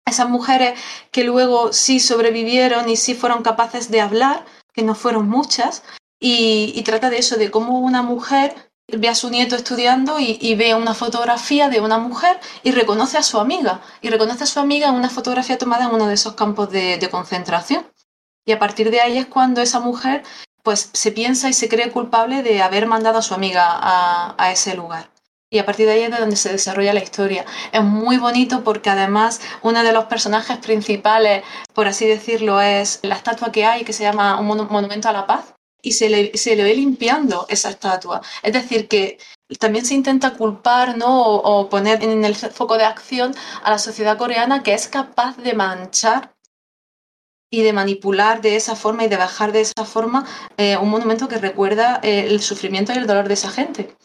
Esas 0.06 0.30
mujeres 0.30 0.78
que 1.12 1.24
luego 1.24 1.72
sí 1.72 2.00
sobrevivieron 2.00 2.89
y 2.89 2.98
sí 2.98 3.16
fueron 3.16 3.42
capaces 3.42 3.89
de 3.89 4.02
hablar, 4.02 4.46
que 4.74 4.84
no 4.84 4.96
fueron 4.96 5.30
muchas, 5.30 5.84
y, 6.20 6.74
y 6.76 6.84
trata 6.84 7.10
de 7.10 7.20
eso, 7.20 7.38
de 7.38 7.52
cómo 7.52 7.80
una 7.80 8.02
mujer 8.02 8.54
ve 8.88 9.08
a 9.10 9.15
su 9.15 9.30
nieto 9.30 9.56
estudiando 9.56 10.19
y, 10.19 10.56
ve 10.56 10.76
una 10.76 10.93
fotografía 10.93 11.69
de 11.69 11.80
una 11.80 11.98
mujer 11.98 12.39
y 12.63 12.72
reconoce 12.72 13.17
a 13.17 13.24
su 13.24 13.39
amiga. 13.39 13.82
Y 14.02 14.10
reconoce 14.10 14.43
a 14.43 14.48
su 14.48 14.60
amiga 14.60 14.89
en 14.89 14.96
una 14.96 15.10
fotografía 15.10 15.58
tomada 15.58 15.86
en 15.86 15.91
uno 15.91 16.08
de 16.08 16.15
esos 16.15 16.34
campos 16.34 16.69
de, 16.69 17.08
concentración. 17.12 17.86
Y 18.46 18.52
a 18.52 18.60
partir 18.60 18.91
de 18.91 19.02
ahí 19.02 19.17
es 19.17 19.26
cuando 19.26 19.62
esa 19.62 19.80
mujer 19.80 20.24
pues 20.63 20.89
se 20.93 21.12
piensa 21.12 21.50
y 21.50 21.54
se 21.54 21.67
cree 21.67 21.91
culpable 21.91 22.41
de 22.41 22.62
haber 22.62 22.88
mandado 22.88 23.19
a 23.19 23.22
su 23.22 23.34
amiga 23.34 23.65
a, 23.67 24.36
a 24.38 24.52
ese 24.52 24.76
lugar. 24.76 25.10
Y 25.50 25.60
a 25.60 25.65
partir 25.65 25.86
de 25.86 25.93
ahí 25.93 26.02
es 26.04 26.12
de 26.12 26.17
donde 26.17 26.36
se 26.36 26.52
desarrolla 26.52 26.93
la 26.93 27.04
historia. 27.04 27.46
Es 27.72 27.84
muy 27.84 28.17
bonito 28.17 28.63
porque 28.63 28.89
además 28.89 29.41
uno 29.62 29.84
de 29.84 29.93
los 29.93 30.06
personajes 30.06 30.58
principales, 30.58 31.43
por 31.74 31.88
así 31.88 32.08
decirlo, 32.08 32.60
es 32.62 33.00
la 33.04 33.15
estatua 33.15 33.52
que 33.52 33.65
hay 33.65 33.84
que 33.84 33.93
se 33.93 34.04
llama 34.04 34.39
un 34.39 34.48
monumento 34.48 35.10
a 35.10 35.13
la 35.13 35.28
paz 35.28 35.54
y 35.84 35.91
se 35.91 36.10
le, 36.10 36.36
se 36.36 36.56
le 36.56 36.63
ve 36.63 36.74
limpiando 36.74 37.46
esa 37.50 37.69
estatua. 37.69 38.22
Es 38.41 38.54
decir, 38.54 38.88
que 38.88 39.19
también 39.60 39.86
se 39.86 39.93
intenta 39.93 40.34
culpar 40.34 40.98
¿no? 40.98 41.22
o, 41.22 41.69
poner 41.69 42.04
en 42.04 42.26
el 42.26 42.36
foco 42.36 42.78
de 42.78 42.86
acción 42.86 43.36
a 43.62 43.69
la 43.69 43.78
sociedad 43.78 44.17
coreana 44.17 44.63
que 44.63 44.74
es 44.74 44.88
capaz 44.88 45.38
de 45.38 45.54
manchar 45.54 46.34
y 47.52 47.62
de 47.62 47.74
manipular 47.74 48.41
de 48.41 48.56
esa 48.56 48.76
forma 48.76 49.04
y 49.04 49.10
de 49.10 49.17
bajar 49.17 49.52
de 49.52 49.62
esa 49.62 49.86
forma 49.86 50.25
eh, 50.58 50.77
un 50.77 50.90
monumento 50.90 51.27
que 51.27 51.38
recuerda 51.38 52.00
eh, 52.02 52.25
el 52.27 52.42
sufrimiento 52.42 52.94
y 52.94 52.98
el 52.98 53.06
dolor 53.06 53.27
de 53.27 53.36
esa 53.36 53.52
gente. 53.52 53.96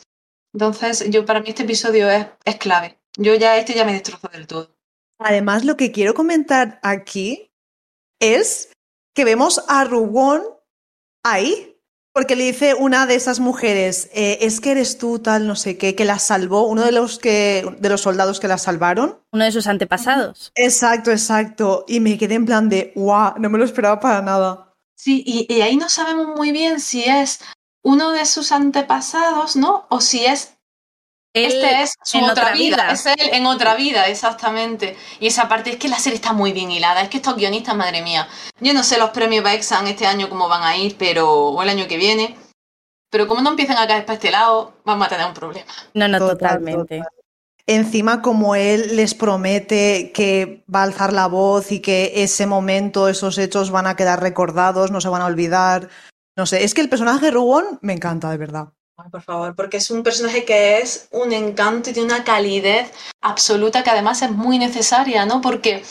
Entonces, 0.53 1.09
yo 1.09 1.24
para 1.24 1.41
mí 1.41 1.49
este 1.49 1.62
episodio 1.62 2.11
es, 2.11 2.26
es 2.45 2.57
clave. 2.57 2.99
Yo 3.16 3.35
ya 3.37 3.57
este 3.57 3.74
ya 3.74 3.85
me 3.85 3.93
destrozo 3.93 4.29
del 4.29 4.47
todo. 4.47 4.76
Además, 5.18 5.64
lo 5.64 5.76
que 5.76 5.93
quiero 5.93 6.12
comentar 6.12 6.79
aquí 6.83 7.51
es 8.20 8.70
que 9.14 9.24
vemos 9.24 9.64
a 9.68 9.85
Rubón 9.85 10.58
ahí. 11.23 11.75
Porque 12.12 12.35
le 12.35 12.45
dice 12.45 12.75
una 12.75 13.07
de 13.07 13.14
esas 13.14 13.39
mujeres, 13.39 14.11
eh, 14.12 14.39
es 14.41 14.61
que 14.61 14.73
eres 14.73 14.99
tú 14.99 15.21
tal, 15.21 15.47
no 15.47 15.55
sé 15.55 15.79
qué, 15.79 15.95
que 15.95 16.05
la 16.05 16.19
salvó, 16.19 16.66
uno 16.66 16.85
de 16.85 16.91
los, 16.91 17.19
que, 17.19 17.64
de 17.79 17.89
los 17.89 18.01
soldados 18.01 18.41
que 18.41 18.49
la 18.49 18.59
salvaron. 18.59 19.21
Uno 19.31 19.45
de 19.45 19.53
sus 19.53 19.69
antepasados. 19.69 20.51
Exacto, 20.57 21.12
exacto. 21.12 21.85
Y 21.87 22.01
me 22.01 22.19
quedé 22.19 22.35
en 22.35 22.47
plan 22.47 22.69
de, 22.69 22.93
wow, 22.97 23.35
no 23.39 23.49
me 23.51 23.59
lo 23.59 23.64
esperaba 23.64 24.01
para 24.01 24.21
nada. 24.23 24.75
Sí, 24.97 25.23
y 25.25 25.61
ahí 25.61 25.77
no 25.77 25.89
sabemos 25.89 26.37
muy 26.37 26.51
bien 26.51 26.81
si 26.81 27.05
es 27.05 27.39
uno 27.83 28.11
de 28.11 28.27
sus 28.27 28.53
antepasados, 28.53 29.57
¿no? 29.57 29.87
O 29.89 30.01
si 30.01 30.27
es 30.27 30.58
este 31.33 31.83
es 31.83 31.95
su 32.03 32.18
otra, 32.18 32.53
vida. 32.53 32.91
es 32.91 33.07
él 33.07 33.31
en 33.33 33.47
otra 33.47 33.74
vida, 33.74 34.09
exactamente. 34.09 34.97
Y 35.20 35.26
esa 35.26 35.49
parte 35.49 35.70
es 35.70 35.76
que 35.76 35.89
la 35.89 35.99
serie 35.99 36.16
está 36.16 36.33
muy 36.33 36.53
bien 36.53 36.70
hilada, 36.70 37.03
es 37.03 37.09
que 37.09 37.18
estos 37.18 37.37
guionistas, 37.37 37.76
madre 37.76 38.03
mía, 38.03 38.29
yo 38.61 38.74
no 38.74 38.83
sé 38.83 38.99
los 38.99 39.11
premios 39.11 39.45
Baxan 39.45 39.87
este 39.87 40.07
año 40.07 40.29
cómo 40.29 40.49
van 40.49 40.62
a 40.62 40.76
ir, 40.76 40.97
pero 40.99 41.31
o 41.31 41.62
el 41.62 41.68
año 41.68 41.87
que 41.87 41.97
viene, 41.97 42.37
pero 43.11 43.26
como 43.26 43.41
no 43.41 43.51
empiezan 43.51 43.79
a 43.79 43.87
caer 43.87 44.05
para 44.05 44.14
este 44.14 44.31
lado, 44.31 44.74
vamos 44.85 45.07
a 45.07 45.11
tener 45.11 45.26
un 45.26 45.35
problema. 45.35 45.70
No, 45.95 46.09
no, 46.09 46.18
totalmente. 46.18 47.03
Encima, 47.66 48.22
como 48.22 48.55
él 48.55 48.97
les 48.97 49.14
promete 49.14 50.11
que 50.12 50.64
va 50.74 50.81
a 50.81 50.85
alzar 50.85 51.12
la 51.12 51.26
voz 51.26 51.70
y 51.70 51.81
que 51.81 52.12
ese 52.16 52.47
momento, 52.47 53.09
esos 53.09 53.37
hechos 53.37 53.70
van 53.70 53.87
a 53.87 53.95
quedar 53.95 54.22
recordados, 54.22 54.91
no 54.91 55.03
se 55.03 55.11
van 55.11 55.20
a 55.20 55.26
olvidar. 55.26 55.91
No 56.35 56.47
sé, 56.47 56.64
es 56.64 56.72
que 56.72 56.81
el 56.81 56.89
personaje 56.89 57.26
de 57.26 57.31
Rugon 57.31 57.79
me 57.83 57.93
encanta, 57.93 58.31
de 58.31 58.39
verdad. 58.39 58.68
Por 59.11 59.22
favor, 59.22 59.55
porque 59.55 59.76
es 59.76 59.90
un 59.90 60.03
personaje 60.03 60.44
que 60.44 60.78
es 60.78 61.09
un 61.12 61.32
encanto 61.32 61.90
y 61.90 61.92
tiene 61.92 62.12
una 62.12 62.24
calidez 62.24 62.92
absoluta 63.20 63.82
que 63.82 63.90
además 63.90 64.22
es 64.22 64.30
muy 64.30 64.59
necesaria, 64.59 65.24
¿no? 65.24 65.40
Porque 65.40 65.82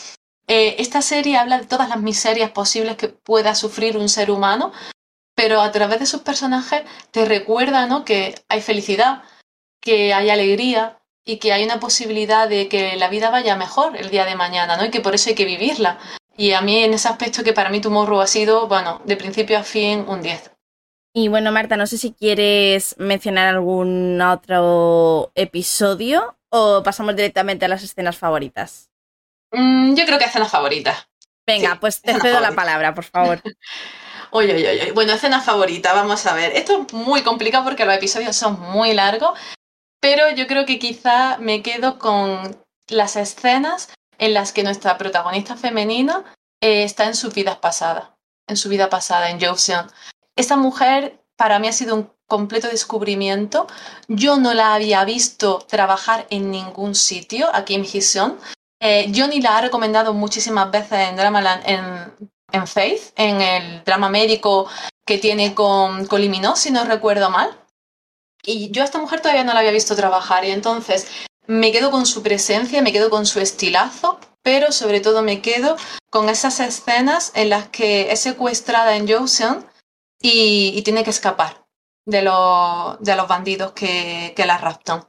eh, 0.46 0.76
esta 0.78 1.02
serie 1.02 1.36
habla 1.38 1.58
de 1.58 1.66
todas 1.66 1.88
las 1.88 2.00
miserias 2.00 2.50
posibles 2.50 2.96
que 2.96 3.08
pueda 3.08 3.54
sufrir 3.54 3.96
un 3.96 4.08
ser 4.08 4.30
humano, 4.30 4.72
pero 5.34 5.62
a 5.62 5.72
través 5.72 6.00
de 6.00 6.06
sus 6.06 6.20
personajes 6.20 6.82
te 7.10 7.24
recuerda, 7.24 7.86
¿no? 7.86 8.04
Que 8.04 8.34
hay 8.48 8.60
felicidad, 8.60 9.22
que 9.80 10.12
hay 10.12 10.30
alegría, 10.30 10.98
y 11.28 11.36
que 11.36 11.52
hay 11.52 11.62
una 11.62 11.78
posibilidad 11.78 12.48
de 12.48 12.68
que 12.68 12.96
la 12.96 13.10
vida 13.10 13.28
vaya 13.28 13.54
mejor 13.54 13.94
el 13.98 14.08
día 14.08 14.24
de 14.24 14.34
mañana, 14.34 14.78
¿no? 14.78 14.86
Y 14.86 14.90
que 14.90 15.02
por 15.02 15.14
eso 15.14 15.28
hay 15.28 15.34
que 15.36 15.44
vivirla. 15.44 15.98
Y 16.38 16.52
a 16.52 16.62
mí 16.62 16.82
en 16.82 16.94
ese 16.94 17.08
aspecto 17.08 17.44
que 17.44 17.52
para 17.52 17.68
mí 17.68 17.82
Tomorrow 17.82 18.22
ha 18.22 18.26
sido, 18.26 18.66
bueno, 18.66 19.02
de 19.04 19.16
principio 19.16 19.58
a 19.58 19.62
fin 19.62 20.06
un 20.08 20.22
10. 20.22 20.57
Y 21.20 21.26
bueno, 21.26 21.50
Marta, 21.50 21.76
no 21.76 21.88
sé 21.88 21.98
si 21.98 22.12
quieres 22.12 22.94
mencionar 22.96 23.48
algún 23.48 24.20
otro 24.20 25.32
episodio 25.34 26.36
o 26.48 26.84
pasamos 26.84 27.16
directamente 27.16 27.64
a 27.64 27.68
las 27.68 27.82
escenas 27.82 28.16
favoritas. 28.16 28.92
Mm, 29.50 29.96
yo 29.96 30.06
creo 30.06 30.16
que 30.20 30.26
escenas 30.26 30.52
favoritas. 30.52 31.08
Venga, 31.44 31.72
Sí, 31.72 31.78
pues 31.80 32.02
te 32.02 32.14
cedo 32.20 32.38
la 32.38 32.52
palabra, 32.52 32.94
por 32.94 33.02
favor. 33.02 33.42
Oye, 34.30 34.54
oye, 34.54 34.70
oye. 34.70 34.92
Bueno, 34.92 35.14
escena 35.14 35.40
favorita, 35.40 35.92
vamos 35.92 36.24
a 36.26 36.34
ver. 36.34 36.52
Esto 36.52 36.86
es 36.86 36.92
muy 36.92 37.22
complicado 37.22 37.64
porque 37.64 37.84
los 37.84 37.94
episodios 37.96 38.36
son 38.36 38.60
muy 38.60 38.94
largos, 38.94 39.36
pero 40.00 40.30
yo 40.30 40.46
creo 40.46 40.66
que 40.66 40.78
quizá 40.78 41.38
me 41.38 41.62
quedo 41.62 41.98
con 41.98 42.62
las 42.86 43.16
escenas 43.16 43.92
en 44.18 44.34
las 44.34 44.52
que 44.52 44.62
nuestra 44.62 44.98
protagonista 44.98 45.56
femenina 45.56 46.24
eh, 46.60 46.84
está 46.84 47.06
en 47.06 47.16
sus 47.16 47.34
vidas 47.34 47.56
pasadas, 47.56 48.10
en 48.46 48.56
su 48.56 48.68
vida 48.68 48.88
pasada, 48.88 49.30
en 49.30 49.40
Joseon. 49.40 49.90
Esta 50.38 50.56
mujer 50.56 51.20
para 51.36 51.58
mí 51.58 51.66
ha 51.66 51.72
sido 51.72 51.96
un 51.96 52.12
completo 52.28 52.68
descubrimiento. 52.68 53.66
Yo 54.06 54.36
no 54.36 54.54
la 54.54 54.74
había 54.74 55.04
visto 55.04 55.58
trabajar 55.68 56.28
en 56.30 56.52
ningún 56.52 56.94
sitio 56.94 57.48
aquí 57.52 57.74
en 57.74 57.84
Hiseon. 57.84 58.38
Eh, 58.78 59.10
Johnny 59.12 59.40
la 59.40 59.58
ha 59.58 59.62
recomendado 59.62 60.14
muchísimas 60.14 60.70
veces 60.70 61.08
en 61.08 61.16
Dramaland, 61.16 61.62
en, 61.66 62.30
en 62.52 62.66
Faith, 62.68 63.12
en 63.16 63.40
el 63.40 63.82
drama 63.82 64.10
médico 64.10 64.68
que 65.04 65.18
tiene 65.18 65.56
con, 65.56 66.06
con 66.06 66.22
si 66.54 66.70
no 66.70 66.84
recuerdo 66.84 67.30
mal. 67.30 67.50
Y 68.44 68.70
yo 68.70 68.82
a 68.82 68.84
esta 68.84 69.00
mujer 69.00 69.20
todavía 69.20 69.42
no 69.42 69.54
la 69.54 69.58
había 69.58 69.72
visto 69.72 69.96
trabajar 69.96 70.44
y 70.44 70.52
entonces 70.52 71.08
me 71.48 71.72
quedo 71.72 71.90
con 71.90 72.06
su 72.06 72.22
presencia, 72.22 72.80
me 72.80 72.92
quedo 72.92 73.10
con 73.10 73.26
su 73.26 73.40
estilazo, 73.40 74.20
pero 74.44 74.70
sobre 74.70 75.00
todo 75.00 75.22
me 75.22 75.42
quedo 75.42 75.76
con 76.10 76.28
esas 76.28 76.60
escenas 76.60 77.32
en 77.34 77.48
las 77.48 77.68
que 77.70 78.12
es 78.12 78.20
secuestrada 78.20 78.94
en 78.94 79.08
Joseon 79.08 79.66
y, 80.20 80.72
y 80.74 80.82
tiene 80.82 81.04
que 81.04 81.10
escapar 81.10 81.66
de, 82.04 82.22
los 82.22 83.00
de 83.00 83.16
los 83.16 83.28
bandidos 83.28 83.72
que, 83.72 84.32
que 84.36 84.46
la 84.46 84.58
raptan. 84.58 85.04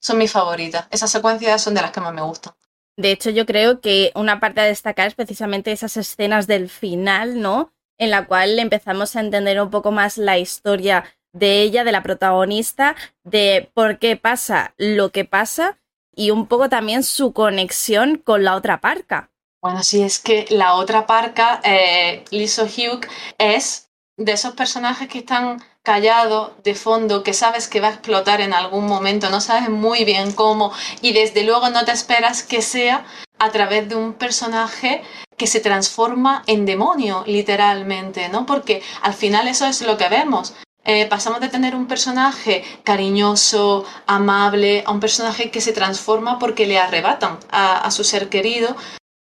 Son 0.00 0.18
mis 0.18 0.32
favoritas. 0.32 0.86
Esas 0.90 1.10
secuencias 1.10 1.62
son 1.62 1.74
de 1.74 1.82
las 1.82 1.92
que 1.92 2.00
más 2.00 2.12
me 2.12 2.22
gustan. 2.22 2.54
De 2.96 3.10
hecho, 3.10 3.30
yo 3.30 3.46
creo 3.46 3.80
que 3.80 4.12
una 4.14 4.38
parte 4.38 4.60
a 4.60 4.64
destacar 4.64 5.08
es 5.08 5.14
precisamente 5.14 5.72
esas 5.72 5.96
escenas 5.96 6.46
del 6.46 6.68
final, 6.68 7.40
¿no? 7.40 7.72
En 7.98 8.10
la 8.10 8.26
cual 8.26 8.58
empezamos 8.58 9.16
a 9.16 9.20
entender 9.20 9.60
un 9.60 9.70
poco 9.70 9.92
más 9.92 10.18
la 10.18 10.38
historia 10.38 11.04
de 11.32 11.62
ella, 11.62 11.84
de 11.84 11.92
la 11.92 12.02
protagonista, 12.02 12.94
de 13.24 13.70
por 13.74 13.98
qué 13.98 14.16
pasa 14.16 14.74
lo 14.76 15.10
que 15.10 15.24
pasa 15.24 15.78
y 16.14 16.30
un 16.30 16.46
poco 16.46 16.68
también 16.68 17.02
su 17.02 17.32
conexión 17.32 18.18
con 18.18 18.44
la 18.44 18.54
otra 18.56 18.80
parca. 18.80 19.30
Bueno, 19.62 19.82
sí, 19.82 20.02
es 20.02 20.18
que 20.18 20.46
la 20.50 20.74
otra 20.74 21.06
parca, 21.06 21.60
eh, 21.64 22.24
Liso 22.30 22.64
Hugh, 22.64 23.06
es 23.38 23.91
de 24.16 24.32
esos 24.32 24.54
personajes 24.54 25.08
que 25.08 25.18
están 25.18 25.62
callados 25.82 26.52
de 26.62 26.74
fondo, 26.74 27.22
que 27.22 27.34
sabes 27.34 27.66
que 27.66 27.80
va 27.80 27.88
a 27.88 27.92
explotar 27.92 28.40
en 28.40 28.54
algún 28.54 28.86
momento, 28.86 29.30
no 29.30 29.40
sabes 29.40 29.68
muy 29.68 30.04
bien 30.04 30.32
cómo, 30.32 30.72
y 31.00 31.12
desde 31.12 31.44
luego 31.44 31.70
no 31.70 31.84
te 31.84 31.92
esperas 31.92 32.42
que 32.42 32.62
sea 32.62 33.04
a 33.38 33.50
través 33.50 33.88
de 33.88 33.96
un 33.96 34.12
personaje 34.12 35.02
que 35.36 35.46
se 35.46 35.60
transforma 35.60 36.44
en 36.46 36.66
demonio, 36.66 37.24
literalmente, 37.26 38.28
¿no? 38.28 38.46
Porque 38.46 38.82
al 39.02 39.14
final 39.14 39.48
eso 39.48 39.66
es 39.66 39.82
lo 39.82 39.96
que 39.96 40.08
vemos. 40.08 40.54
Eh, 40.84 41.06
pasamos 41.06 41.40
de 41.40 41.48
tener 41.48 41.74
un 41.74 41.86
personaje 41.86 42.64
cariñoso, 42.84 43.84
amable, 44.06 44.84
a 44.86 44.92
un 44.92 45.00
personaje 45.00 45.50
que 45.50 45.60
se 45.60 45.72
transforma 45.72 46.38
porque 46.38 46.66
le 46.66 46.78
arrebatan 46.78 47.38
a, 47.50 47.78
a 47.78 47.90
su 47.90 48.04
ser 48.04 48.28
querido, 48.28 48.76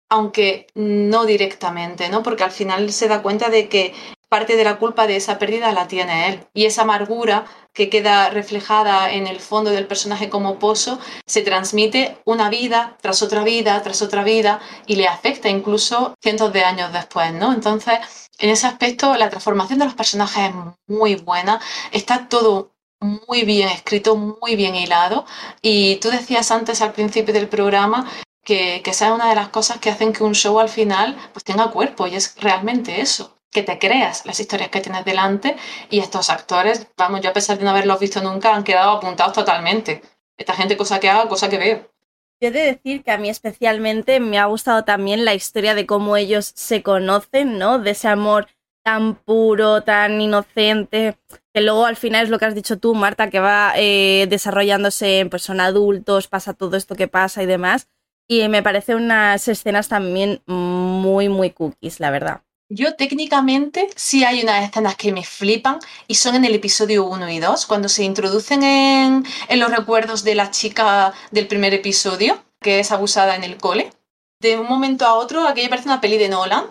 aunque 0.10 0.68
no 0.76 1.26
directamente, 1.26 2.10
¿no? 2.10 2.22
Porque 2.22 2.44
al 2.44 2.52
final 2.52 2.92
se 2.92 3.08
da 3.08 3.22
cuenta 3.22 3.50
de 3.50 3.70
que 3.70 3.94
parte 4.34 4.56
de 4.56 4.64
la 4.64 4.80
culpa 4.80 5.06
de 5.06 5.16
esa 5.16 5.38
pérdida 5.38 5.72
la 5.74 5.88
tiene 5.88 6.28
él. 6.28 6.48
Y 6.56 6.66
esa 6.66 6.82
amargura 6.82 7.46
que 7.72 7.88
queda 7.88 8.32
reflejada 8.32 9.12
en 9.12 9.28
el 9.28 9.40
fondo 9.40 9.70
del 9.70 9.86
personaje 9.86 10.28
como 10.28 10.58
pozo 10.58 10.98
se 11.28 11.44
transmite 11.44 12.18
una 12.26 12.50
vida 12.50 12.98
tras 13.00 13.22
otra 13.22 13.44
vida 13.44 13.84
tras 13.84 14.02
otra 14.02 14.24
vida 14.24 14.60
y 14.88 14.96
le 14.96 15.08
afecta 15.08 15.50
incluso 15.50 16.16
cientos 16.20 16.52
de 16.52 16.64
años 16.64 16.92
después, 16.92 17.32
¿no? 17.32 17.54
Entonces, 17.54 18.00
en 18.40 18.50
ese 18.50 18.66
aspecto, 18.66 19.16
la 19.18 19.30
transformación 19.30 19.78
de 19.78 19.86
los 19.86 19.94
personajes 19.94 20.50
es 20.50 20.56
muy 20.88 21.14
buena. 21.14 21.62
Está 21.92 22.28
todo 22.28 22.72
muy 23.02 23.44
bien 23.44 23.70
escrito, 23.70 24.16
muy 24.16 24.56
bien 24.56 24.76
hilado. 24.76 25.28
Y 25.62 25.98
tú 25.98 26.10
decías 26.10 26.50
antes 26.50 26.82
al 26.82 26.94
principio 26.94 27.36
del 27.36 27.50
programa 27.50 28.10
que, 28.44 28.82
que 28.84 28.90
esa 28.90 29.10
es 29.10 29.14
una 29.14 29.30
de 29.30 29.36
las 29.36 29.50
cosas 29.50 29.78
que 29.78 29.92
hacen 29.92 30.12
que 30.12 30.24
un 30.24 30.34
show 30.34 30.60
al 30.60 30.70
final 30.70 31.16
pues 31.34 31.44
tenga 31.44 31.70
cuerpo 31.70 32.08
y 32.08 32.16
es 32.16 32.36
realmente 32.40 33.00
eso 33.00 33.38
que 33.54 33.64
te 33.64 33.80
creas 33.80 34.26
las 34.26 34.40
historias 34.40 34.70
que 34.70 34.82
tienes 34.82 35.06
delante 35.06 35.56
y 35.90 36.00
estos 36.00 36.30
actores, 36.30 36.88
vamos, 36.98 37.22
yo 37.22 37.30
a 37.30 37.34
pesar 37.34 37.58
de 37.58 37.64
no 37.64 37.70
haberlos 37.70 38.00
visto 38.00 38.22
nunca, 38.22 38.54
han 38.54 38.64
quedado 38.64 38.92
apuntados 38.92 39.34
totalmente. 39.34 40.02
Esta 40.38 40.54
gente, 40.54 40.76
cosa 40.76 41.00
que 41.00 41.10
haga, 41.10 41.30
cosa 41.30 41.50
que 41.50 41.58
veo. 41.58 41.94
Yo 42.42 42.50
he 42.50 42.52
de 42.52 42.66
decir 42.66 43.04
que 43.04 43.12
a 43.12 43.18
mí 43.18 43.30
especialmente 43.30 44.20
me 44.20 44.38
ha 44.38 44.46
gustado 44.46 44.84
también 44.84 45.24
la 45.24 45.34
historia 45.34 45.76
de 45.76 45.86
cómo 45.86 46.18
ellos 46.18 46.52
se 46.56 46.84
conocen, 46.84 47.58
¿no? 47.58 47.80
De 47.80 47.92
ese 47.92 48.10
amor 48.10 48.48
tan 48.84 49.16
puro, 49.16 49.82
tan 49.82 50.20
inocente, 50.20 51.18
que 51.54 51.62
luego 51.62 51.86
al 51.86 51.96
final 51.96 52.26
es 52.26 52.30
lo 52.30 52.40
que 52.40 52.46
has 52.46 52.56
dicho 52.56 52.78
tú, 52.80 52.96
Marta, 52.96 53.30
que 53.30 53.40
va 53.40 53.74
eh, 53.78 54.28
desarrollándose 54.30 55.20
en 55.20 55.30
pues 55.30 55.44
son 55.44 55.62
adultos, 55.62 56.28
pasa 56.28 56.54
todo 56.54 56.76
esto 56.76 56.96
que 56.96 57.08
pasa 57.08 57.42
y 57.42 57.46
demás. 57.46 57.88
Y 58.28 58.48
me 58.50 58.64
parece 58.64 58.96
unas 58.96 59.48
escenas 59.48 59.88
también 59.88 60.42
muy, 60.46 61.30
muy 61.30 61.52
cookies, 61.52 62.00
la 62.00 62.12
verdad. 62.12 62.43
Yo 62.70 62.96
técnicamente 62.96 63.90
sí 63.96 64.24
hay 64.24 64.42
unas 64.42 64.64
escenas 64.64 64.96
que 64.96 65.12
me 65.12 65.24
flipan 65.24 65.80
y 66.08 66.16
son 66.16 66.36
en 66.36 66.46
el 66.46 66.56
episodio 66.56 67.06
1 67.06 67.30
y 67.30 67.40
2, 67.40 67.66
cuando 67.66 67.90
se 67.90 68.04
introducen 68.04 68.64
en, 68.64 69.26
en 69.50 69.60
los 69.60 69.70
recuerdos 69.70 70.24
de 70.24 70.36
la 70.36 70.50
chica 70.50 71.14
del 71.32 71.48
primer 71.48 71.74
episodio, 71.74 72.44
que 72.62 72.80
es 72.80 72.92
abusada 72.92 73.36
en 73.36 73.44
el 73.44 73.58
cole. 73.58 73.92
De 74.40 74.58
un 74.58 74.68
momento 74.68 75.06
a 75.06 75.14
otro, 75.14 75.48
aquello 75.48 75.70
parece 75.70 75.90
una 75.90 76.02
peli 76.02 76.18
de 76.18 76.30
Nolan 76.30 76.66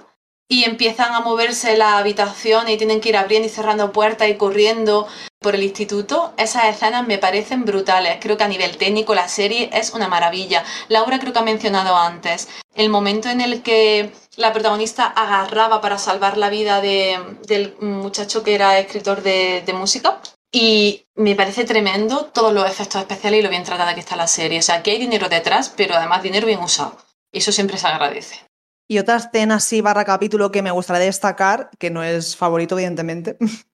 y 0.48 0.64
empiezan 0.64 1.14
a 1.14 1.20
moverse 1.20 1.76
la 1.76 1.98
habitación 1.98 2.68
y 2.68 2.76
tienen 2.76 3.00
que 3.00 3.10
ir 3.10 3.16
abriendo 3.16 3.46
y 3.46 3.50
cerrando 3.50 3.92
puertas 3.92 4.28
y 4.28 4.36
corriendo 4.36 5.06
por 5.42 5.54
el 5.54 5.62
instituto. 5.62 6.32
Esas 6.38 6.64
escenas 6.66 7.06
me 7.06 7.18
parecen 7.18 7.64
brutales. 7.64 8.18
Creo 8.20 8.36
que 8.36 8.44
a 8.44 8.48
nivel 8.48 8.76
técnico 8.76 9.14
la 9.14 9.28
serie 9.28 9.68
es 9.72 9.92
una 9.92 10.08
maravilla. 10.08 10.64
Laura 10.88 11.18
creo 11.18 11.32
que 11.32 11.38
ha 11.40 11.42
mencionado 11.42 11.96
antes 11.96 12.48
el 12.74 12.88
momento 12.88 13.28
en 13.28 13.40
el 13.40 13.62
que 13.62 14.12
la 14.36 14.52
protagonista 14.52 15.06
agarraba 15.06 15.80
para 15.80 15.98
salvar 15.98 16.38
la 16.38 16.48
vida 16.48 16.80
de, 16.80 17.18
del 17.46 17.76
muchacho 17.80 18.42
que 18.42 18.54
era 18.54 18.78
escritor 18.78 19.22
de, 19.22 19.64
música. 19.74 20.20
Y 20.50 21.06
me 21.14 21.34
parece 21.34 21.64
tremendo 21.64 22.26
todos 22.26 22.52
los 22.52 22.68
efectos 22.70 23.00
especiales 23.00 23.40
y 23.40 23.42
lo 23.42 23.50
bien 23.50 23.64
tratada 23.64 23.94
que 23.94 24.00
está 24.00 24.16
la 24.16 24.26
serie. 24.26 24.58
O 24.58 24.62
sea, 24.62 24.76
aquí 24.76 24.90
hay 24.90 24.98
dinero 24.98 25.28
detrás, 25.28 25.72
pero 25.74 25.94
además 25.94 26.22
dinero 26.22 26.46
bien 26.46 26.60
usado. 26.60 26.96
Eso 27.32 27.52
siempre 27.52 27.78
se 27.78 27.86
agradece. 27.86 28.40
Y 28.88 28.98
otra 28.98 29.16
escena 29.16 29.54
así 29.54 29.80
barra 29.80 30.04
capítulo 30.04 30.52
que 30.52 30.60
me 30.60 30.70
gustaría 30.70 31.06
destacar, 31.06 31.70
que 31.78 31.88
no 31.88 32.02
es 32.02 32.36
favorito 32.36 32.74
evidentemente, 32.74 33.38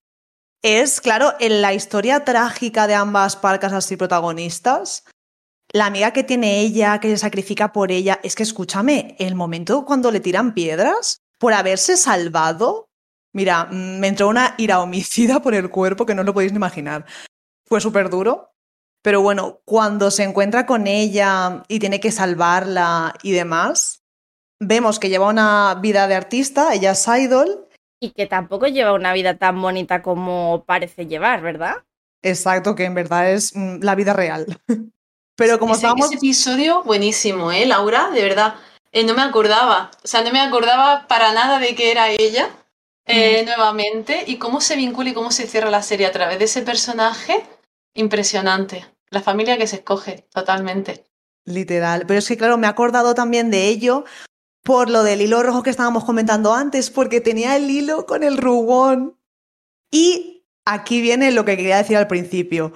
es, 0.62 1.00
claro, 1.00 1.34
en 1.40 1.62
la 1.62 1.74
historia 1.74 2.24
trágica 2.24 2.86
de 2.86 2.94
ambas 2.94 3.36
parcas 3.36 3.72
así 3.72 3.96
protagonistas, 3.96 5.04
la 5.72 5.86
amiga 5.86 6.12
que 6.12 6.24
tiene 6.24 6.60
ella, 6.60 6.98
que 6.98 7.10
se 7.10 7.18
sacrifica 7.18 7.72
por 7.72 7.92
ella, 7.92 8.20
es 8.22 8.34
que 8.34 8.42
escúchame, 8.42 9.16
el 9.18 9.34
momento 9.34 9.84
cuando 9.84 10.10
le 10.10 10.20
tiran 10.20 10.54
piedras 10.54 11.20
por 11.38 11.52
haberse 11.52 11.96
salvado, 11.96 12.88
mira, 13.34 13.66
me 13.66 14.08
entró 14.08 14.28
una 14.28 14.54
ira 14.56 14.80
homicida 14.80 15.40
por 15.40 15.54
el 15.54 15.70
cuerpo 15.70 16.06
que 16.06 16.14
no 16.14 16.24
lo 16.24 16.32
podéis 16.32 16.52
ni 16.52 16.56
imaginar. 16.56 17.04
Fue 17.66 17.80
súper 17.80 18.08
duro, 18.08 18.54
pero 19.02 19.20
bueno, 19.20 19.60
cuando 19.64 20.10
se 20.10 20.24
encuentra 20.24 20.66
con 20.66 20.86
ella 20.86 21.62
y 21.68 21.78
tiene 21.78 22.00
que 22.00 22.12
salvarla 22.12 23.14
y 23.22 23.32
demás, 23.32 24.02
vemos 24.58 24.98
que 24.98 25.10
lleva 25.10 25.28
una 25.28 25.78
vida 25.80 26.08
de 26.08 26.14
artista, 26.14 26.74
ella 26.74 26.92
es 26.92 27.06
idol. 27.06 27.67
Y 28.00 28.10
que 28.10 28.26
tampoco 28.26 28.66
lleva 28.66 28.92
una 28.92 29.12
vida 29.12 29.38
tan 29.38 29.60
bonita 29.60 30.02
como 30.02 30.64
parece 30.66 31.06
llevar, 31.06 31.42
¿verdad? 31.42 31.84
Exacto, 32.22 32.74
que 32.74 32.84
en 32.84 32.94
verdad 32.94 33.30
es 33.30 33.54
mm, 33.54 33.80
la 33.82 33.94
vida 33.94 34.12
real. 34.12 34.46
Pero 35.36 35.58
como 35.58 35.74
ese, 35.74 35.80
estábamos... 35.80 36.06
ese 36.06 36.16
episodio 36.16 36.82
buenísimo, 36.82 37.52
¿eh, 37.52 37.64
Laura? 37.66 38.10
De 38.10 38.22
verdad. 38.22 38.56
Eh, 38.90 39.04
no 39.04 39.14
me 39.14 39.22
acordaba. 39.22 39.90
O 40.02 40.06
sea, 40.06 40.22
no 40.22 40.32
me 40.32 40.40
acordaba 40.40 41.06
para 41.06 41.32
nada 41.32 41.60
de 41.60 41.74
que 41.74 41.92
era 41.92 42.10
ella 42.10 42.50
eh, 43.06 43.44
nuevamente. 43.44 44.24
Y 44.26 44.38
cómo 44.38 44.60
se 44.60 44.74
vincula 44.74 45.10
y 45.10 45.14
cómo 45.14 45.30
se 45.30 45.46
cierra 45.46 45.70
la 45.70 45.82
serie 45.82 46.06
a 46.06 46.12
través 46.12 46.40
de 46.40 46.46
ese 46.46 46.62
personaje. 46.62 47.44
Impresionante. 47.94 48.84
La 49.10 49.22
familia 49.22 49.56
que 49.56 49.68
se 49.68 49.76
escoge, 49.76 50.26
totalmente. 50.32 51.04
Literal. 51.44 52.04
Pero 52.06 52.18
es 52.18 52.26
que, 52.26 52.36
claro, 52.36 52.58
me 52.58 52.66
he 52.66 52.70
acordado 52.70 53.14
también 53.14 53.50
de 53.50 53.68
ello 53.68 54.04
por 54.62 54.90
lo 54.90 55.02
del 55.02 55.22
hilo 55.22 55.42
rojo 55.42 55.62
que 55.62 55.70
estábamos 55.70 56.04
comentando 56.04 56.54
antes, 56.54 56.90
porque 56.90 57.20
tenía 57.20 57.56
el 57.56 57.70
hilo 57.70 58.06
con 58.06 58.22
el 58.22 58.36
rubón. 58.36 59.18
Y 59.90 60.44
aquí 60.64 61.00
viene 61.00 61.30
lo 61.30 61.44
que 61.44 61.56
quería 61.56 61.78
decir 61.78 61.96
al 61.96 62.06
principio. 62.06 62.72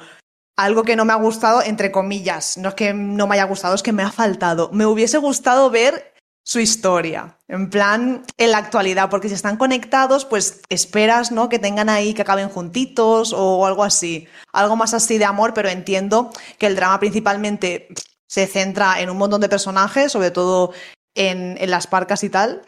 Algo 0.56 0.84
que 0.84 0.96
no 0.96 1.04
me 1.04 1.12
ha 1.12 1.16
gustado, 1.16 1.62
entre 1.62 1.90
comillas, 1.90 2.58
no 2.58 2.70
es 2.70 2.74
que 2.74 2.94
no 2.94 3.26
me 3.26 3.34
haya 3.34 3.44
gustado, 3.44 3.74
es 3.74 3.82
que 3.82 3.92
me 3.92 4.02
ha 4.02 4.12
faltado. 4.12 4.70
Me 4.72 4.86
hubiese 4.86 5.18
gustado 5.18 5.70
ver 5.70 6.12
su 6.44 6.58
historia, 6.58 7.38
en 7.46 7.70
plan, 7.70 8.24
en 8.36 8.50
la 8.50 8.58
actualidad, 8.58 9.08
porque 9.08 9.28
si 9.28 9.34
están 9.34 9.56
conectados, 9.56 10.24
pues 10.24 10.60
esperas, 10.68 11.30
¿no? 11.30 11.48
Que 11.48 11.58
tengan 11.58 11.88
ahí, 11.88 12.14
que 12.14 12.22
acaben 12.22 12.48
juntitos 12.48 13.32
o 13.32 13.64
algo 13.64 13.84
así. 13.84 14.26
Algo 14.52 14.76
más 14.76 14.92
así 14.92 15.18
de 15.18 15.24
amor, 15.24 15.54
pero 15.54 15.68
entiendo 15.68 16.30
que 16.58 16.66
el 16.66 16.76
drama 16.76 16.98
principalmente 16.98 17.88
se 18.26 18.46
centra 18.46 19.00
en 19.00 19.10
un 19.10 19.18
montón 19.18 19.40
de 19.40 19.48
personajes, 19.48 20.10
sobre 20.10 20.30
todo 20.30 20.72
en, 21.14 21.56
en 21.58 21.70
las 21.70 21.86
parcas 21.86 22.24
y 22.24 22.30
tal. 22.30 22.62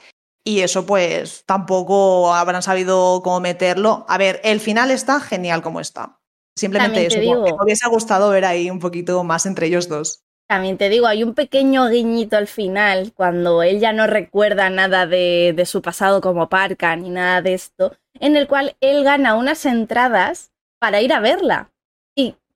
Y 0.47 0.61
eso 0.61 0.85
pues 0.85 1.45
tampoco 1.47 2.35
habrán 2.35 2.63
sabido 2.63 3.23
cómo 3.23 3.41
meterlo. 3.41 4.05
A 4.09 4.19
ver, 4.19 4.41
el 4.45 4.61
final 4.61 4.91
está 4.91 5.21
genial 5.21 5.63
como 5.63 5.81
está. 5.81 6.19
Simplemente 6.57 7.07
eso. 7.07 7.19
digo. 7.19 7.43
Me 7.43 7.53
hubiese 7.53 7.89
gustado 7.89 8.31
ver 8.31 8.45
ahí 8.45 8.71
un 8.71 8.79
poquito 8.79 9.25
más 9.25 9.47
entre 9.47 9.67
ellos 9.67 9.89
dos. 9.89 10.21
También 10.47 10.77
te 10.77 10.91
digo, 10.91 11.07
hay 11.07 11.23
un 11.23 11.35
pequeño 11.35 11.89
guiñito 11.89 12.37
al 12.37 12.47
final, 12.47 13.13
cuando 13.15 13.63
él 13.63 13.81
ya 13.81 13.95
no 13.95 14.07
recuerda 14.07 14.69
nada 14.69 15.07
de, 15.07 15.55
de 15.57 15.65
su 15.65 15.81
pasado 15.81 16.21
como 16.21 16.51
parca 16.51 16.95
ni 16.97 17.09
nada 17.09 17.41
de 17.41 17.55
esto, 17.55 17.97
en 18.21 18.37
el 18.37 18.47
cual 18.47 18.77
él 18.81 19.05
gana 19.05 19.37
unas 19.37 19.65
entradas 19.65 20.53
para 20.79 21.01
ir 21.01 21.15
a 21.15 21.21
verla. 21.21 21.71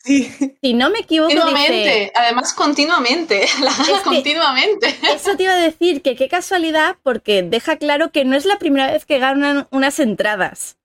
Sí. 0.05 0.33
si 0.63 0.75
no 0.75 0.91
me 0.91 1.01
equivoco, 1.01 1.29
dice, 1.29 1.43
Continuamente, 1.43 2.13
además 2.15 2.55
continuamente, 2.55 3.47
la 3.63 3.73
gana 3.73 4.03
continuamente. 4.03 4.97
Eso 5.13 5.37
te 5.37 5.43
iba 5.43 5.53
a 5.53 5.57
decir 5.61 6.03
que 6.03 6.17
qué 6.17 6.29
casualidad, 6.29 6.97
porque 7.03 7.43
deja 7.43 7.77
claro 7.77 8.11
que 8.11 8.25
no 8.25 8.37
es 8.37 8.45
la 8.45 8.59
primera 8.59 8.91
vez 8.91 9.05
que 9.05 9.19
ganan 9.19 9.67
unas 9.71 9.99
entradas. 9.99 10.79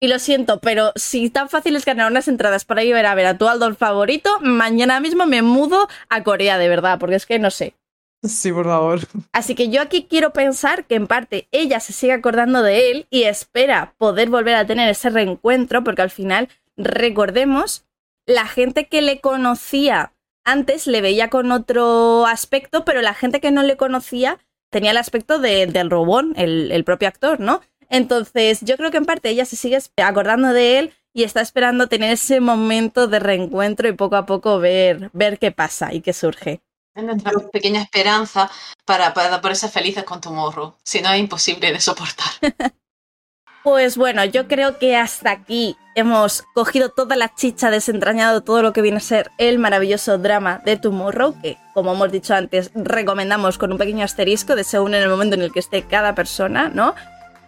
Y 0.00 0.08
lo 0.08 0.18
siento, 0.18 0.60
pero 0.60 0.92
si 0.96 1.30
tan 1.30 1.48
fácil 1.48 1.76
es 1.76 1.86
ganar 1.86 2.10
unas 2.10 2.28
entradas 2.28 2.66
para 2.66 2.84
ir 2.84 2.94
a 2.94 3.14
ver 3.14 3.26
a 3.26 3.38
tu 3.38 3.48
Aldor 3.48 3.74
favorito, 3.74 4.38
mañana 4.40 5.00
mismo 5.00 5.24
me 5.24 5.40
mudo 5.40 5.88
a 6.10 6.22
Corea, 6.22 6.58
de 6.58 6.68
verdad, 6.68 6.98
porque 6.98 7.16
es 7.16 7.24
que 7.24 7.38
no 7.38 7.50
sé. 7.50 7.74
Sí, 8.22 8.52
por 8.52 8.64
favor. 8.64 9.00
Así 9.32 9.54
que 9.54 9.68
yo 9.68 9.82
aquí 9.82 10.06
quiero 10.08 10.32
pensar 10.32 10.86
que 10.86 10.94
en 10.94 11.06
parte 11.06 11.48
ella 11.52 11.80
se 11.80 11.92
sigue 11.92 12.12
acordando 12.12 12.62
de 12.62 12.90
él 12.90 13.06
y 13.10 13.24
espera 13.24 13.94
poder 13.98 14.30
volver 14.30 14.56
a 14.56 14.66
tener 14.66 14.88
ese 14.88 15.10
reencuentro, 15.10 15.84
porque 15.84 16.02
al 16.02 16.10
final, 16.10 16.48
recordemos, 16.76 17.84
la 18.26 18.46
gente 18.46 18.88
que 18.88 19.02
le 19.02 19.20
conocía 19.20 20.12
antes 20.44 20.86
le 20.86 21.00
veía 21.00 21.30
con 21.30 21.52
otro 21.52 22.26
aspecto, 22.26 22.84
pero 22.84 23.00
la 23.00 23.14
gente 23.14 23.40
que 23.40 23.50
no 23.50 23.62
le 23.62 23.76
conocía 23.76 24.38
tenía 24.70 24.90
el 24.90 24.96
aspecto 24.98 25.38
de- 25.38 25.66
del 25.66 25.90
robón, 25.90 26.34
el, 26.36 26.70
el 26.72 26.84
propio 26.84 27.08
actor, 27.08 27.40
¿no? 27.40 27.60
Entonces, 27.88 28.60
yo 28.62 28.76
creo 28.76 28.90
que 28.90 28.96
en 28.98 29.04
parte 29.06 29.30
ella 29.30 29.44
se 29.44 29.56
sigue 29.56 29.78
acordando 30.02 30.48
de 30.52 30.78
él 30.78 30.92
y 31.14 31.22
está 31.22 31.40
esperando 31.40 31.88
tener 31.88 32.12
ese 32.12 32.40
momento 32.40 33.06
de 33.06 33.20
reencuentro 33.20 33.88
y 33.88 33.92
poco 33.92 34.16
a 34.16 34.26
poco 34.26 34.58
ver, 34.58 35.10
ver 35.12 35.38
qué 35.38 35.52
pasa 35.52 35.94
y 35.94 36.00
qué 36.00 36.12
surge. 36.12 36.60
Es 36.94 37.04
nuestra 37.04 37.32
pequeña 37.52 37.82
esperanza 37.82 38.50
para, 38.84 39.12
para 39.14 39.40
ponerse 39.40 39.68
felices 39.68 40.04
con 40.04 40.20
tu 40.20 40.30
morro. 40.32 40.76
Si 40.84 41.00
no, 41.00 41.12
es 41.12 41.20
imposible 41.20 41.72
de 41.72 41.80
soportar. 41.80 42.26
Pues 43.64 43.96
bueno, 43.96 44.26
yo 44.26 44.46
creo 44.46 44.78
que 44.78 44.94
hasta 44.94 45.30
aquí 45.30 45.78
hemos 45.94 46.42
cogido 46.54 46.90
toda 46.90 47.16
la 47.16 47.34
chicha, 47.34 47.70
desentrañado 47.70 48.42
todo 48.42 48.60
lo 48.60 48.74
que 48.74 48.82
viene 48.82 48.98
a 48.98 49.00
ser 49.00 49.30
el 49.38 49.58
maravilloso 49.58 50.18
drama 50.18 50.60
de 50.66 50.76
Tomorrow, 50.76 51.40
que 51.40 51.56
como 51.72 51.94
hemos 51.94 52.12
dicho 52.12 52.34
antes, 52.34 52.70
recomendamos 52.74 53.56
con 53.56 53.72
un 53.72 53.78
pequeño 53.78 54.04
asterisco 54.04 54.54
de 54.54 54.64
según 54.64 54.92
en 54.94 55.02
el 55.02 55.08
momento 55.08 55.34
en 55.34 55.40
el 55.40 55.50
que 55.50 55.60
esté 55.60 55.82
cada 55.82 56.14
persona, 56.14 56.68
¿no? 56.68 56.94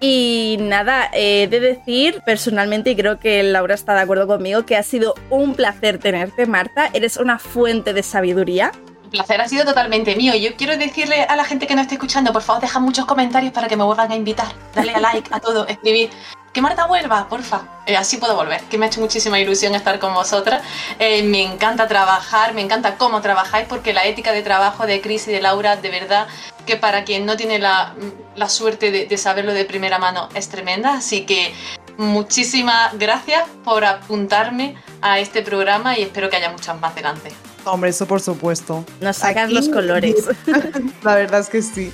Y 0.00 0.56
nada, 0.58 1.10
he 1.12 1.48
de 1.48 1.60
decir 1.60 2.22
personalmente, 2.24 2.92
y 2.92 2.96
creo 2.96 3.20
que 3.20 3.42
Laura 3.42 3.74
está 3.74 3.94
de 3.94 4.00
acuerdo 4.00 4.26
conmigo, 4.26 4.64
que 4.64 4.76
ha 4.76 4.82
sido 4.82 5.14
un 5.28 5.54
placer 5.54 5.98
tenerte, 5.98 6.46
Marta. 6.46 6.88
Eres 6.94 7.18
una 7.18 7.38
fuente 7.38 7.92
de 7.92 8.02
sabiduría. 8.02 8.72
Placer 9.16 9.40
ha 9.40 9.48
sido 9.48 9.64
totalmente 9.64 10.14
mío. 10.14 10.34
Y 10.34 10.42
yo 10.42 10.56
quiero 10.56 10.76
decirle 10.76 11.22
a 11.22 11.36
la 11.36 11.44
gente 11.44 11.66
que 11.66 11.74
nos 11.74 11.82
esté 11.82 11.94
escuchando, 11.94 12.32
por 12.32 12.42
favor, 12.42 12.60
deja 12.60 12.78
muchos 12.78 13.06
comentarios 13.06 13.52
para 13.52 13.66
que 13.68 13.76
me 13.76 13.84
vuelvan 13.84 14.12
a 14.12 14.14
invitar. 14.14 14.48
Dale 14.74 14.94
a 14.94 15.00
like 15.00 15.28
a 15.32 15.40
todo, 15.40 15.66
escribir. 15.66 16.10
Que 16.52 16.62
Marta 16.62 16.86
vuelva, 16.86 17.28
porfa. 17.28 17.62
Eh, 17.86 17.96
así 17.96 18.16
puedo 18.16 18.34
volver, 18.34 18.62
que 18.62 18.78
me 18.78 18.86
ha 18.86 18.88
hecho 18.88 19.00
muchísima 19.00 19.38
ilusión 19.38 19.74
estar 19.74 19.98
con 19.98 20.14
vosotras. 20.14 20.62
Eh, 20.98 21.22
me 21.22 21.42
encanta 21.42 21.86
trabajar, 21.86 22.54
me 22.54 22.62
encanta 22.62 22.96
cómo 22.96 23.20
trabajáis, 23.20 23.66
porque 23.68 23.92
la 23.92 24.04
ética 24.04 24.32
de 24.32 24.42
trabajo 24.42 24.86
de 24.86 25.00
Chris 25.00 25.28
y 25.28 25.32
de 25.32 25.42
Laura, 25.42 25.76
de 25.76 25.90
verdad, 25.90 26.26
que 26.64 26.76
para 26.76 27.04
quien 27.04 27.26
no 27.26 27.36
tiene 27.36 27.58
la, 27.58 27.94
la 28.36 28.48
suerte 28.48 28.90
de, 28.90 29.06
de 29.06 29.18
saberlo 29.18 29.52
de 29.52 29.66
primera 29.66 29.98
mano, 29.98 30.30
es 30.34 30.48
tremenda. 30.48 30.94
Así 30.94 31.26
que 31.26 31.54
muchísimas 31.98 32.96
gracias 32.98 33.44
por 33.62 33.84
apuntarme 33.84 34.76
a 35.02 35.18
este 35.18 35.42
programa 35.42 35.98
y 35.98 36.02
espero 36.02 36.30
que 36.30 36.36
haya 36.36 36.50
muchas 36.50 36.80
más 36.80 36.94
delante. 36.94 37.32
Hombre, 37.66 37.90
eso 37.90 38.06
por 38.06 38.20
supuesto. 38.20 38.84
Nos 39.00 39.16
sacas 39.16 39.44
Aquí- 39.46 39.54
los 39.54 39.68
colores. 39.68 40.14
La 41.02 41.14
verdad 41.16 41.40
es 41.40 41.48
que 41.48 41.62
sí. 41.62 41.92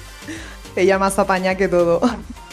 Ella 0.77 0.99
más 0.99 1.19
apaña 1.19 1.55
que 1.57 1.69
todo. 1.69 2.01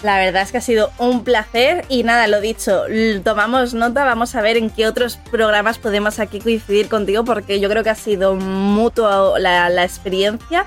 La 0.03 0.17
verdad 0.17 0.41
es 0.43 0.51
que 0.51 0.57
ha 0.57 0.61
sido 0.61 0.91
un 0.97 1.23
placer 1.25 1.85
y 1.89 2.03
nada, 2.03 2.27
lo 2.27 2.39
dicho, 2.39 2.83
tomamos 3.23 3.73
nota, 3.73 4.05
vamos 4.05 4.33
a 4.35 4.41
ver 4.41 4.55
en 4.57 4.69
qué 4.69 4.87
otros 4.87 5.17
programas 5.29 5.77
podemos 5.77 6.19
aquí 6.19 6.39
coincidir 6.39 6.87
contigo 6.87 7.25
porque 7.25 7.59
yo 7.59 7.69
creo 7.69 7.83
que 7.83 7.89
ha 7.89 7.95
sido 7.95 8.35
mutuo 8.35 9.37
la, 9.37 9.69
la 9.69 9.83
experiencia 9.83 10.65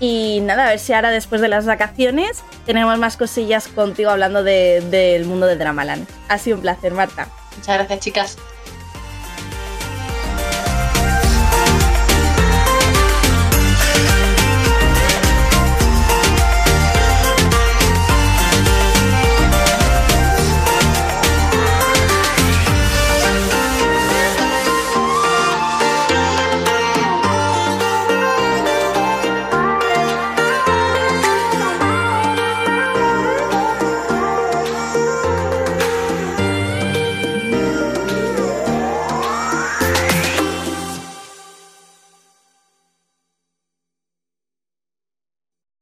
y 0.00 0.40
nada, 0.42 0.66
a 0.66 0.70
ver 0.70 0.80
si 0.80 0.92
ahora 0.92 1.10
después 1.10 1.40
de 1.40 1.46
las 1.48 1.64
vacaciones 1.66 2.42
tenemos 2.66 2.98
más 2.98 3.16
cosillas 3.16 3.68
contigo 3.68 4.10
hablando 4.10 4.42
de- 4.42 4.80
del 4.90 5.24
mundo 5.26 5.46
de 5.46 5.54
Dramaland. 5.56 6.06
Ha 6.28 6.38
sido 6.38 6.56
un 6.56 6.62
placer, 6.62 6.92
Marta. 6.92 7.28
Muchas 7.56 7.76
gracias, 7.78 8.00
chicas. 8.00 8.36